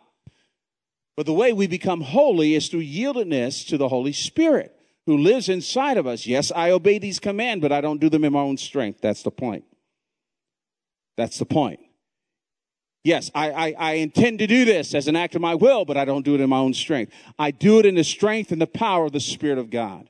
but 1.16 1.26
the 1.26 1.32
way 1.32 1.52
we 1.52 1.66
become 1.66 2.00
holy 2.00 2.54
is 2.54 2.68
through 2.68 2.84
yieldedness 2.84 3.66
to 3.68 3.78
the 3.78 3.88
Holy 3.88 4.12
Spirit 4.12 4.74
who 5.06 5.18
lives 5.18 5.48
inside 5.48 5.96
of 5.96 6.06
us. 6.06 6.26
Yes, 6.26 6.50
I 6.54 6.70
obey 6.70 6.98
these 6.98 7.20
commands, 7.20 7.62
but 7.62 7.72
I 7.72 7.80
don't 7.80 8.00
do 8.00 8.08
them 8.08 8.24
in 8.24 8.32
my 8.32 8.40
own 8.40 8.56
strength. 8.56 9.00
That's 9.00 9.22
the 9.22 9.30
point. 9.30 9.64
That's 11.16 11.38
the 11.38 11.44
point. 11.44 11.80
Yes, 13.04 13.30
I, 13.34 13.50
I, 13.50 13.74
I, 13.78 13.92
intend 13.94 14.38
to 14.38 14.46
do 14.46 14.64
this 14.64 14.94
as 14.94 15.08
an 15.08 15.14
act 15.14 15.34
of 15.34 15.42
my 15.42 15.54
will, 15.54 15.84
but 15.84 15.98
I 15.98 16.06
don't 16.06 16.24
do 16.24 16.34
it 16.34 16.40
in 16.40 16.48
my 16.48 16.56
own 16.56 16.72
strength. 16.72 17.12
I 17.38 17.50
do 17.50 17.78
it 17.78 17.84
in 17.84 17.96
the 17.96 18.02
strength 18.02 18.50
and 18.50 18.60
the 18.60 18.66
power 18.66 19.04
of 19.04 19.12
the 19.12 19.20
Spirit 19.20 19.58
of 19.58 19.68
God. 19.68 20.08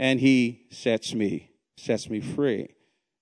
And 0.00 0.18
He 0.18 0.66
sets 0.70 1.14
me, 1.14 1.52
sets 1.76 2.10
me 2.10 2.20
free. 2.20 2.74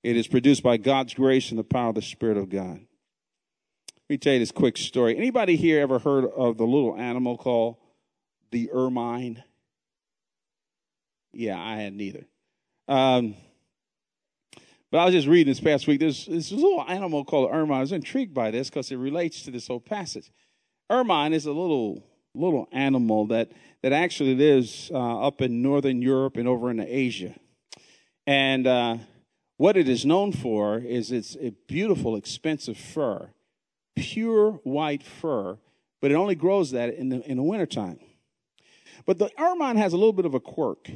It 0.03 0.17
is 0.17 0.27
produced 0.27 0.63
by 0.63 0.79
God's 0.79 1.13
grace 1.13 1.51
and 1.51 1.59
the 1.59 1.65
power 1.65 1.91
of 1.91 1.95
the 1.95 2.03
Spirit 2.03 2.39
of 2.39 2.49
God. 2.49 2.81
Let 4.09 4.09
me 4.09 4.17
tell 4.17 4.33
you 4.33 4.39
this 4.39 4.53
quick 4.53 4.79
story. 4.79 5.15
Anybody 5.15 5.57
here 5.57 5.81
ever 5.81 5.99
heard 5.99 6.25
of 6.25 6.57
the 6.57 6.65
little 6.65 6.97
animal 6.97 7.37
called 7.37 7.77
the 8.51 8.71
ermine? 8.73 9.43
Yeah, 11.35 11.61
I 11.61 11.77
had 11.77 11.93
neither. 11.93 12.25
Um, 12.89 13.35
but 14.91 14.99
I 14.99 15.05
was 15.05 15.15
just 15.15 15.27
reading 15.27 15.51
this 15.51 15.61
past 15.61 15.87
week. 15.87 16.01
There's 16.01 16.27
this 16.27 16.53
little 16.53 16.85
animal 16.87 17.25
called 17.25 17.51
ermine. 17.53 17.79
I 17.79 17.81
was 17.81 17.93
intrigued 17.93 18.35
by 18.35 18.51
this 18.51 18.71
because 18.71 18.91
it 18.91 18.97
relates 18.97 19.43
to 19.43 19.51
this 19.51 19.67
whole 19.67 19.81
passage. 19.81 20.31
Ermine 20.91 21.33
is 21.33 21.47
a 21.47 21.53
little 21.53 22.05
little 22.35 22.69
animal 22.71 23.27
that 23.27 23.51
that 23.83 23.93
actually 23.93 24.35
lives 24.35 24.91
uh, 24.93 25.27
up 25.27 25.41
in 25.41 25.63
northern 25.63 26.03
Europe 26.03 26.37
and 26.37 26.47
over 26.47 26.71
in 26.71 26.81
Asia. 26.81 27.35
And 28.27 28.67
uh, 28.67 28.99
what 29.57 29.77
it 29.77 29.89
is 29.89 30.05
known 30.05 30.33
for 30.33 30.79
is 30.79 31.13
it's 31.13 31.37
a 31.41 31.51
beautiful, 31.67 32.17
expensive 32.17 32.77
fur, 32.77 33.31
pure 33.95 34.53
white 34.65 35.03
fur, 35.03 35.59
but 36.01 36.11
it 36.11 36.15
only 36.15 36.35
grows 36.35 36.73
that 36.73 36.95
in 36.95 37.09
the 37.09 37.23
in 37.29 37.37
the 37.37 37.43
wintertime. 37.43 37.99
But 39.05 39.19
the 39.19 39.31
ermine 39.39 39.77
has 39.77 39.93
a 39.93 39.97
little 39.97 40.13
bit 40.13 40.27
of 40.27 40.35
a 40.35 40.41
quirk. 40.41 40.91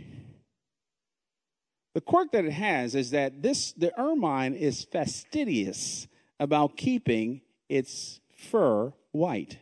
The 1.95 2.01
quirk 2.01 2.33
that 2.33 2.45
it 2.45 2.53
has 2.53 2.95
is 2.95 3.11
that 3.11 3.43
this 3.43 3.73
the 3.73 3.99
ermine 3.99 4.55
is 4.55 4.85
fastidious 4.85 6.07
about 6.39 6.77
keeping 6.77 7.43
its 7.69 8.21
fur 8.37 8.93
white. 9.13 9.59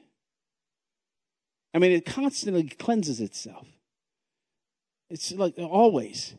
I 1.75 1.79
mean, 1.79 1.93
it 1.93 2.05
constantly 2.05 2.65
cleanses 2.65 3.21
itself. 3.21 3.67
It's 5.11 5.33
like 5.33 5.55
always. 5.59 6.35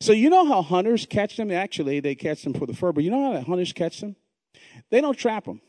So 0.00 0.12
you 0.12 0.30
know 0.30 0.46
how 0.46 0.62
hunters 0.62 1.06
catch 1.06 1.36
them? 1.36 1.50
Actually, 1.50 2.00
they 2.00 2.14
catch 2.14 2.42
them 2.42 2.54
for 2.54 2.66
the 2.66 2.74
fur, 2.74 2.92
but 2.92 3.02
you 3.02 3.10
know 3.10 3.24
how 3.24 3.32
the 3.32 3.42
hunters 3.42 3.72
catch 3.72 4.00
them? 4.00 4.14
They 4.90 5.00
don't 5.00 5.18
trap 5.18 5.44
them. 5.44 5.60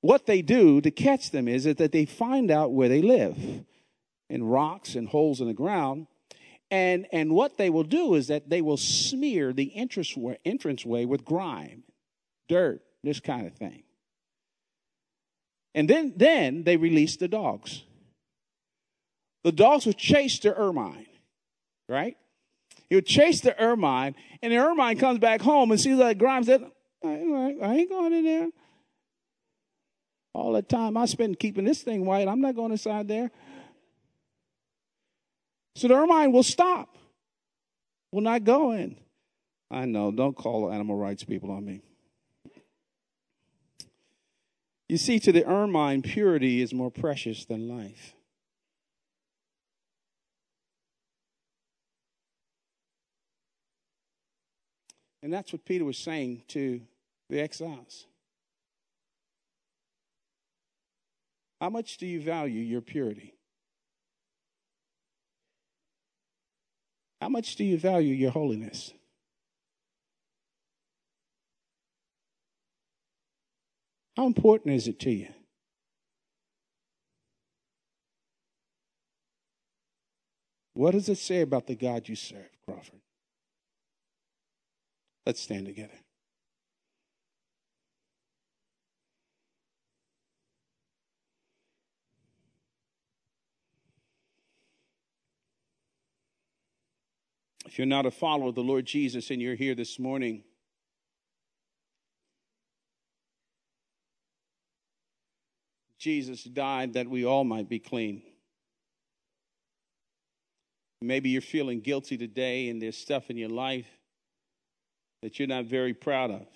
What 0.00 0.26
they 0.26 0.42
do 0.42 0.80
to 0.82 0.90
catch 0.90 1.30
them 1.30 1.48
is 1.48 1.64
that 1.64 1.92
they 1.92 2.04
find 2.04 2.50
out 2.50 2.72
where 2.72 2.90
they 2.90 3.00
live 3.00 3.38
in 4.28 4.44
rocks 4.44 4.96
and 4.96 5.08
holes 5.08 5.40
in 5.40 5.46
the 5.46 5.54
ground 5.54 6.08
and, 6.70 7.06
and 7.12 7.32
what 7.32 7.56
they 7.56 7.70
will 7.70 7.84
do 7.84 8.14
is 8.14 8.28
that 8.28 8.48
they 8.48 8.62
will 8.62 8.76
smear 8.76 9.52
the 9.52 9.76
entrance 9.76 10.14
entranceway 10.44 11.04
with 11.04 11.24
grime, 11.24 11.84
dirt, 12.48 12.82
this 13.02 13.20
kind 13.20 13.46
of 13.46 13.54
thing. 13.54 13.82
And 15.74 15.88
then, 15.88 16.14
then 16.16 16.64
they 16.64 16.76
release 16.76 17.16
the 17.16 17.28
dogs. 17.28 17.84
The 19.42 19.52
dogs 19.52 19.86
would 19.86 19.98
chase 19.98 20.38
the 20.38 20.56
ermine, 20.56 21.06
right? 21.88 22.16
He 22.88 22.94
would 22.94 23.06
chase 23.06 23.40
the 23.40 23.60
ermine, 23.60 24.14
and 24.42 24.52
the 24.52 24.56
ermine 24.56 24.98
comes 24.98 25.18
back 25.18 25.42
home 25.42 25.70
and 25.70 25.80
sees 25.80 25.98
that 25.98 26.18
grime. 26.18 26.44
Said, 26.44 26.64
I 27.04 27.08
ain't 27.08 27.90
going 27.90 28.12
in 28.12 28.24
there. 28.24 28.48
All 30.32 30.52
the 30.52 30.62
time 30.62 30.96
I 30.96 31.06
spend 31.06 31.38
keeping 31.38 31.64
this 31.64 31.82
thing 31.82 32.04
white, 32.06 32.26
I'm 32.26 32.40
not 32.40 32.56
going 32.56 32.72
inside 32.72 33.06
there. 33.08 33.30
So 35.76 35.88
the 35.88 35.94
ermine 35.94 36.32
will 36.32 36.42
stop, 36.42 36.96
will 38.12 38.20
not 38.20 38.44
go 38.44 38.72
in. 38.72 38.96
I 39.70 39.86
know, 39.86 40.12
don't 40.12 40.36
call 40.36 40.70
animal 40.72 40.96
rights 40.96 41.24
people 41.24 41.50
on 41.50 41.64
me. 41.64 41.82
You 44.88 44.98
see, 44.98 45.18
to 45.20 45.32
the 45.32 45.44
ermine, 45.44 46.02
purity 46.02 46.60
is 46.60 46.72
more 46.72 46.90
precious 46.90 47.44
than 47.44 47.68
life. 47.68 48.14
And 55.22 55.32
that's 55.32 55.52
what 55.52 55.64
Peter 55.64 55.86
was 55.86 55.96
saying 55.96 56.42
to 56.48 56.82
the 57.30 57.40
exiles. 57.40 58.04
How 61.60 61.70
much 61.70 61.96
do 61.96 62.06
you 62.06 62.20
value 62.20 62.60
your 62.60 62.82
purity? 62.82 63.33
How 67.20 67.28
much 67.28 67.56
do 67.56 67.64
you 67.64 67.78
value 67.78 68.14
your 68.14 68.30
holiness? 68.30 68.92
How 74.16 74.26
important 74.26 74.74
is 74.74 74.86
it 74.86 75.00
to 75.00 75.10
you? 75.10 75.28
What 80.74 80.92
does 80.92 81.08
it 81.08 81.18
say 81.18 81.40
about 81.40 81.66
the 81.66 81.76
God 81.76 82.08
you 82.08 82.16
serve, 82.16 82.50
Crawford? 82.64 83.00
Let's 85.24 85.40
stand 85.40 85.66
together. 85.66 86.03
If 97.66 97.78
you're 97.78 97.86
not 97.86 98.06
a 98.06 98.10
follower 98.10 98.48
of 98.48 98.54
the 98.54 98.62
Lord 98.62 98.84
Jesus 98.84 99.30
and 99.30 99.40
you're 99.40 99.54
here 99.54 99.74
this 99.74 99.98
morning, 99.98 100.42
Jesus 105.98 106.44
died 106.44 106.92
that 106.92 107.08
we 107.08 107.24
all 107.24 107.44
might 107.44 107.68
be 107.68 107.78
clean. 107.78 108.22
Maybe 111.00 111.30
you're 111.30 111.42
feeling 111.42 111.80
guilty 111.80 112.18
today 112.18 112.68
and 112.68 112.80
there's 112.80 112.96
stuff 112.96 113.30
in 113.30 113.36
your 113.36 113.48
life 113.48 113.88
that 115.22 115.38
you're 115.38 115.48
not 115.48 115.64
very 115.64 115.94
proud 115.94 116.30
of. 116.30 116.46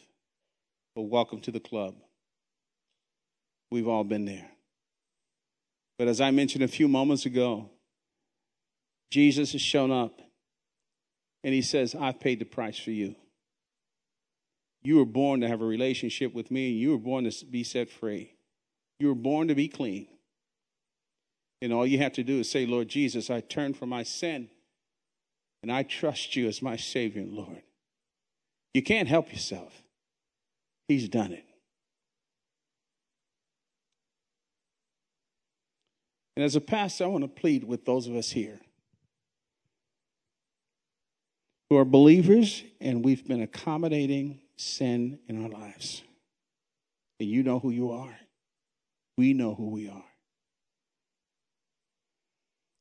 But 0.95 1.03
welcome 1.03 1.41
to 1.43 1.51
the 1.51 1.61
club. 1.61 1.95
We've 3.71 3.89
all 3.89 4.05
been 4.05 4.27
there. 4.27 4.51
But 5.99 6.09
as 6.09 6.21
I 6.21 6.31
mentioned 6.31 6.65
a 6.65 6.69
few 6.69 6.87
moments 6.87 7.25
ago, 7.27 7.71
Jesus 9.11 9.53
has 9.53 9.63
shown 9.63 9.91
up 9.91 10.21
and 11.45 11.55
he 11.55 11.63
says, 11.63 11.95
I've 11.95 12.21
paid 12.21 12.41
the 12.41 12.45
price 12.45 12.79
for 12.79 12.91
you. 12.91 13.15
You 14.83 14.97
were 14.97 15.05
born 15.05 15.41
to 15.41 15.49
have 15.49 15.61
a 15.61 15.67
relationship 15.67 16.35
with 16.35 16.51
me, 16.51 16.71
and 16.71 16.79
you 16.79 16.91
were 16.91 16.99
born 16.99 17.29
to 17.29 17.47
be 17.47 17.65
set 17.65 17.91
free. 17.91 18.35
You 18.99 19.09
were 19.09 19.15
born 19.15 19.49
to 19.49 19.55
be 19.55 19.69
clean. 19.69 20.09
And 21.61 21.73
all 21.73 21.87
you 21.87 21.99
have 21.99 22.13
to 22.13 22.23
do 22.23 22.41
is 22.41 22.51
say, 22.51 22.67
Lord 22.67 22.89
Jesus, 22.89 23.31
I 23.31 23.41
turn 23.41 23.75
from 23.75 23.89
my 23.89 24.03
sin, 24.03 24.49
and 25.63 25.73
I 25.73 25.83
trust 25.83 26.37
you 26.37 26.47
as 26.47 26.63
my 26.63 26.77
Savior 26.77 27.23
and 27.23 27.33
Lord. 27.33 27.63
You 28.75 28.83
can't 28.83 29.09
help 29.09 29.33
yourself. 29.33 29.83
He's 30.87 31.09
done 31.09 31.33
it. 31.33 31.45
And 36.37 36.45
as 36.45 36.55
a 36.55 36.61
pastor, 36.61 37.05
I 37.05 37.09
want 37.09 37.25
to 37.25 37.29
plead 37.29 37.65
with 37.65 37.85
those 37.85 38.07
of 38.07 38.15
us 38.15 38.31
here 38.31 38.61
who 41.69 41.77
are 41.77 41.85
believers 41.85 42.63
and 42.81 43.05
we've 43.05 43.27
been 43.27 43.43
accommodating 43.43 44.41
sin 44.57 45.19
in 45.29 45.43
our 45.43 45.51
lives. 45.51 46.03
And 47.21 47.29
you 47.29 47.43
know 47.43 47.59
who 47.59 47.71
you 47.71 47.91
are. 47.91 48.17
We 49.17 49.33
know 49.33 49.55
who 49.55 49.71
we 49.71 49.89
are. 49.89 50.05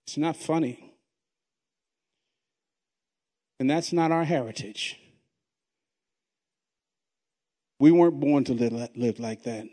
It's 0.05 0.17
not 0.17 0.37
funny. 0.37 0.93
And 3.59 3.69
that's 3.69 3.91
not 3.91 4.11
our 4.11 4.23
heritage. 4.23 4.99
We 7.79 7.91
weren't 7.91 8.19
born 8.19 8.43
to 8.45 8.53
live, 8.53 9.19
like 9.19 9.43
that. 9.43 9.67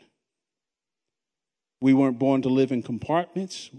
We 1.81 1.95
weren't 1.95 2.19
born 2.19 2.43
to 2.43 2.49
live 2.49 2.73
in 2.73 2.83
compartments. 2.83 3.71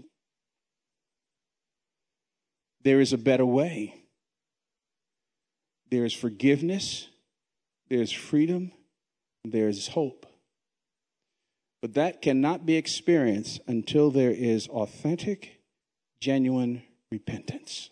There 2.82 3.00
is 3.00 3.12
a 3.12 3.18
better 3.18 3.44
way. 3.44 4.05
There 5.96 6.04
is 6.04 6.12
forgiveness, 6.12 7.08
there 7.88 8.02
is 8.02 8.12
freedom, 8.12 8.70
there 9.46 9.66
is 9.66 9.88
hope. 9.88 10.26
But 11.80 11.94
that 11.94 12.20
cannot 12.20 12.66
be 12.66 12.76
experienced 12.76 13.62
until 13.66 14.10
there 14.10 14.30
is 14.30 14.68
authentic, 14.68 15.62
genuine 16.20 16.82
repentance. 17.10 17.88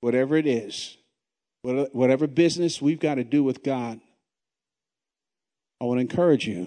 Whatever 0.00 0.38
it 0.38 0.46
is, 0.46 0.96
whatever 1.60 2.26
business 2.26 2.80
we've 2.80 2.98
got 2.98 3.16
to 3.16 3.24
do 3.24 3.44
with 3.44 3.62
God, 3.62 4.00
I 5.82 5.84
want 5.84 5.98
to 5.98 6.00
encourage 6.00 6.48
you. 6.48 6.66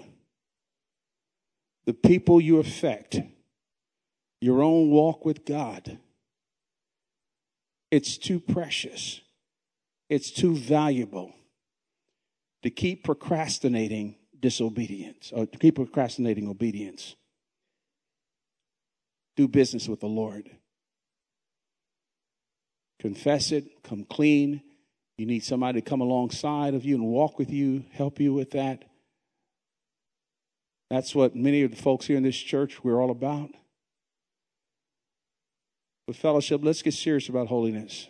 The 1.86 1.92
people 1.92 2.40
you 2.40 2.58
affect, 2.58 3.18
your 4.40 4.62
own 4.62 4.90
walk 4.90 5.24
with 5.24 5.44
God, 5.44 5.98
it's 7.90 8.18
too 8.18 8.40
precious, 8.40 9.20
it's 10.08 10.30
too 10.30 10.54
valuable 10.54 11.32
to 12.62 12.70
keep 12.70 13.04
procrastinating 13.04 14.16
disobedience 14.40 15.32
or 15.34 15.46
to 15.46 15.58
keep 15.58 15.76
procrastinating 15.76 16.48
obedience. 16.48 17.14
Do 19.36 19.46
business 19.48 19.88
with 19.88 20.00
the 20.00 20.06
Lord. 20.06 20.50
Confess 22.98 23.52
it, 23.52 23.82
come 23.82 24.04
clean. 24.04 24.62
You 25.18 25.26
need 25.26 25.44
somebody 25.44 25.80
to 25.80 25.88
come 25.88 26.00
alongside 26.00 26.74
of 26.74 26.84
you 26.84 26.94
and 26.94 27.04
walk 27.04 27.38
with 27.38 27.50
you, 27.50 27.84
help 27.92 28.20
you 28.20 28.34
with 28.34 28.50
that. 28.52 28.84
That's 30.90 31.14
what 31.14 31.34
many 31.34 31.62
of 31.62 31.70
the 31.70 31.76
folks 31.76 32.06
here 32.06 32.16
in 32.16 32.22
this 32.22 32.36
church 32.36 32.84
we're 32.84 33.00
all 33.00 33.10
about. 33.10 33.50
But 36.06 36.16
fellowship, 36.16 36.60
let's 36.62 36.82
get 36.82 36.94
serious 36.94 37.28
about 37.28 37.48
holiness. 37.48 38.08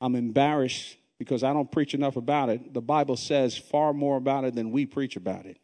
I'm 0.00 0.14
embarrassed 0.14 0.96
because 1.18 1.42
I 1.42 1.52
don't 1.52 1.70
preach 1.70 1.94
enough 1.94 2.16
about 2.16 2.48
it. 2.48 2.72
The 2.72 2.80
Bible 2.80 3.16
says 3.16 3.56
far 3.56 3.92
more 3.92 4.16
about 4.16 4.44
it 4.44 4.54
than 4.54 4.70
we 4.70 4.86
preach 4.86 5.16
about 5.16 5.46
it. 5.46 5.58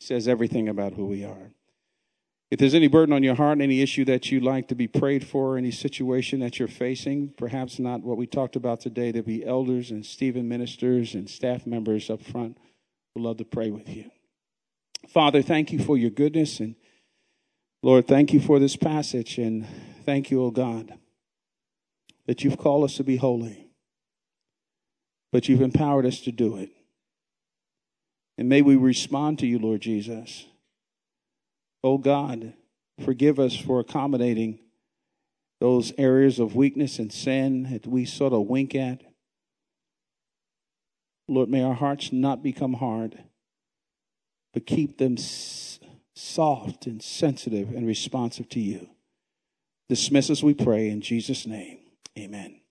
It 0.00 0.06
says 0.06 0.28
everything 0.28 0.68
about 0.68 0.94
who 0.94 1.06
we 1.06 1.24
are. 1.24 1.52
If 2.50 2.58
there's 2.58 2.74
any 2.74 2.88
burden 2.88 3.14
on 3.14 3.22
your 3.22 3.34
heart, 3.34 3.60
any 3.60 3.80
issue 3.80 4.04
that 4.04 4.30
you'd 4.30 4.42
like 4.42 4.68
to 4.68 4.74
be 4.74 4.86
prayed 4.86 5.26
for, 5.26 5.56
any 5.56 5.70
situation 5.70 6.40
that 6.40 6.58
you're 6.58 6.68
facing, 6.68 7.32
perhaps 7.38 7.78
not 7.78 8.02
what 8.02 8.18
we 8.18 8.26
talked 8.26 8.56
about 8.56 8.80
today, 8.80 9.10
there'll 9.10 9.26
be 9.26 9.44
elders 9.44 9.90
and 9.90 10.04
Stephen 10.04 10.48
ministers 10.48 11.14
and 11.14 11.30
staff 11.30 11.66
members 11.66 12.10
up 12.10 12.22
front 12.22 12.58
who 13.14 13.22
love 13.22 13.38
to 13.38 13.44
pray 13.44 13.70
with 13.70 13.88
you. 13.88 14.10
Father, 15.08 15.40
thank 15.40 15.72
you 15.72 15.78
for 15.78 15.96
your 15.96 16.10
goodness 16.10 16.60
and 16.60 16.74
Lord, 17.82 18.06
thank 18.06 18.32
you 18.32 18.40
for 18.40 18.58
this 18.58 18.76
passage 18.76 19.38
and 19.38 19.66
thank 20.04 20.30
you, 20.30 20.42
O 20.42 20.46
oh 20.46 20.50
God 20.50 20.98
that 22.26 22.44
you've 22.44 22.58
called 22.58 22.84
us 22.84 22.96
to 22.96 23.04
be 23.04 23.16
holy, 23.16 23.68
but 25.32 25.48
you've 25.48 25.60
empowered 25.60 26.06
us 26.06 26.20
to 26.20 26.32
do 26.32 26.56
it. 26.56 26.70
And 28.38 28.48
may 28.48 28.62
we 28.62 28.76
respond 28.76 29.38
to 29.40 29.46
you, 29.46 29.58
Lord 29.58 29.80
Jesus. 29.80 30.46
Oh 31.84 31.98
God, 31.98 32.54
forgive 33.04 33.38
us 33.38 33.56
for 33.56 33.80
accommodating 33.80 34.60
those 35.60 35.92
areas 35.98 36.38
of 36.38 36.56
weakness 36.56 36.98
and 36.98 37.12
sin 37.12 37.64
that 37.72 37.86
we 37.86 38.04
sort 38.04 38.32
of 38.32 38.46
wink 38.46 38.74
at. 38.74 39.02
Lord, 41.28 41.48
may 41.48 41.62
our 41.62 41.74
hearts 41.74 42.12
not 42.12 42.42
become 42.42 42.74
hard, 42.74 43.22
but 44.52 44.66
keep 44.66 44.98
them 44.98 45.16
soft 46.14 46.86
and 46.86 47.02
sensitive 47.02 47.68
and 47.74 47.86
responsive 47.86 48.48
to 48.50 48.60
you. 48.60 48.88
Dismiss 49.88 50.30
us, 50.30 50.42
we 50.42 50.54
pray, 50.54 50.88
in 50.88 51.00
Jesus' 51.00 51.46
name. 51.46 51.78
Amen. 52.18 52.61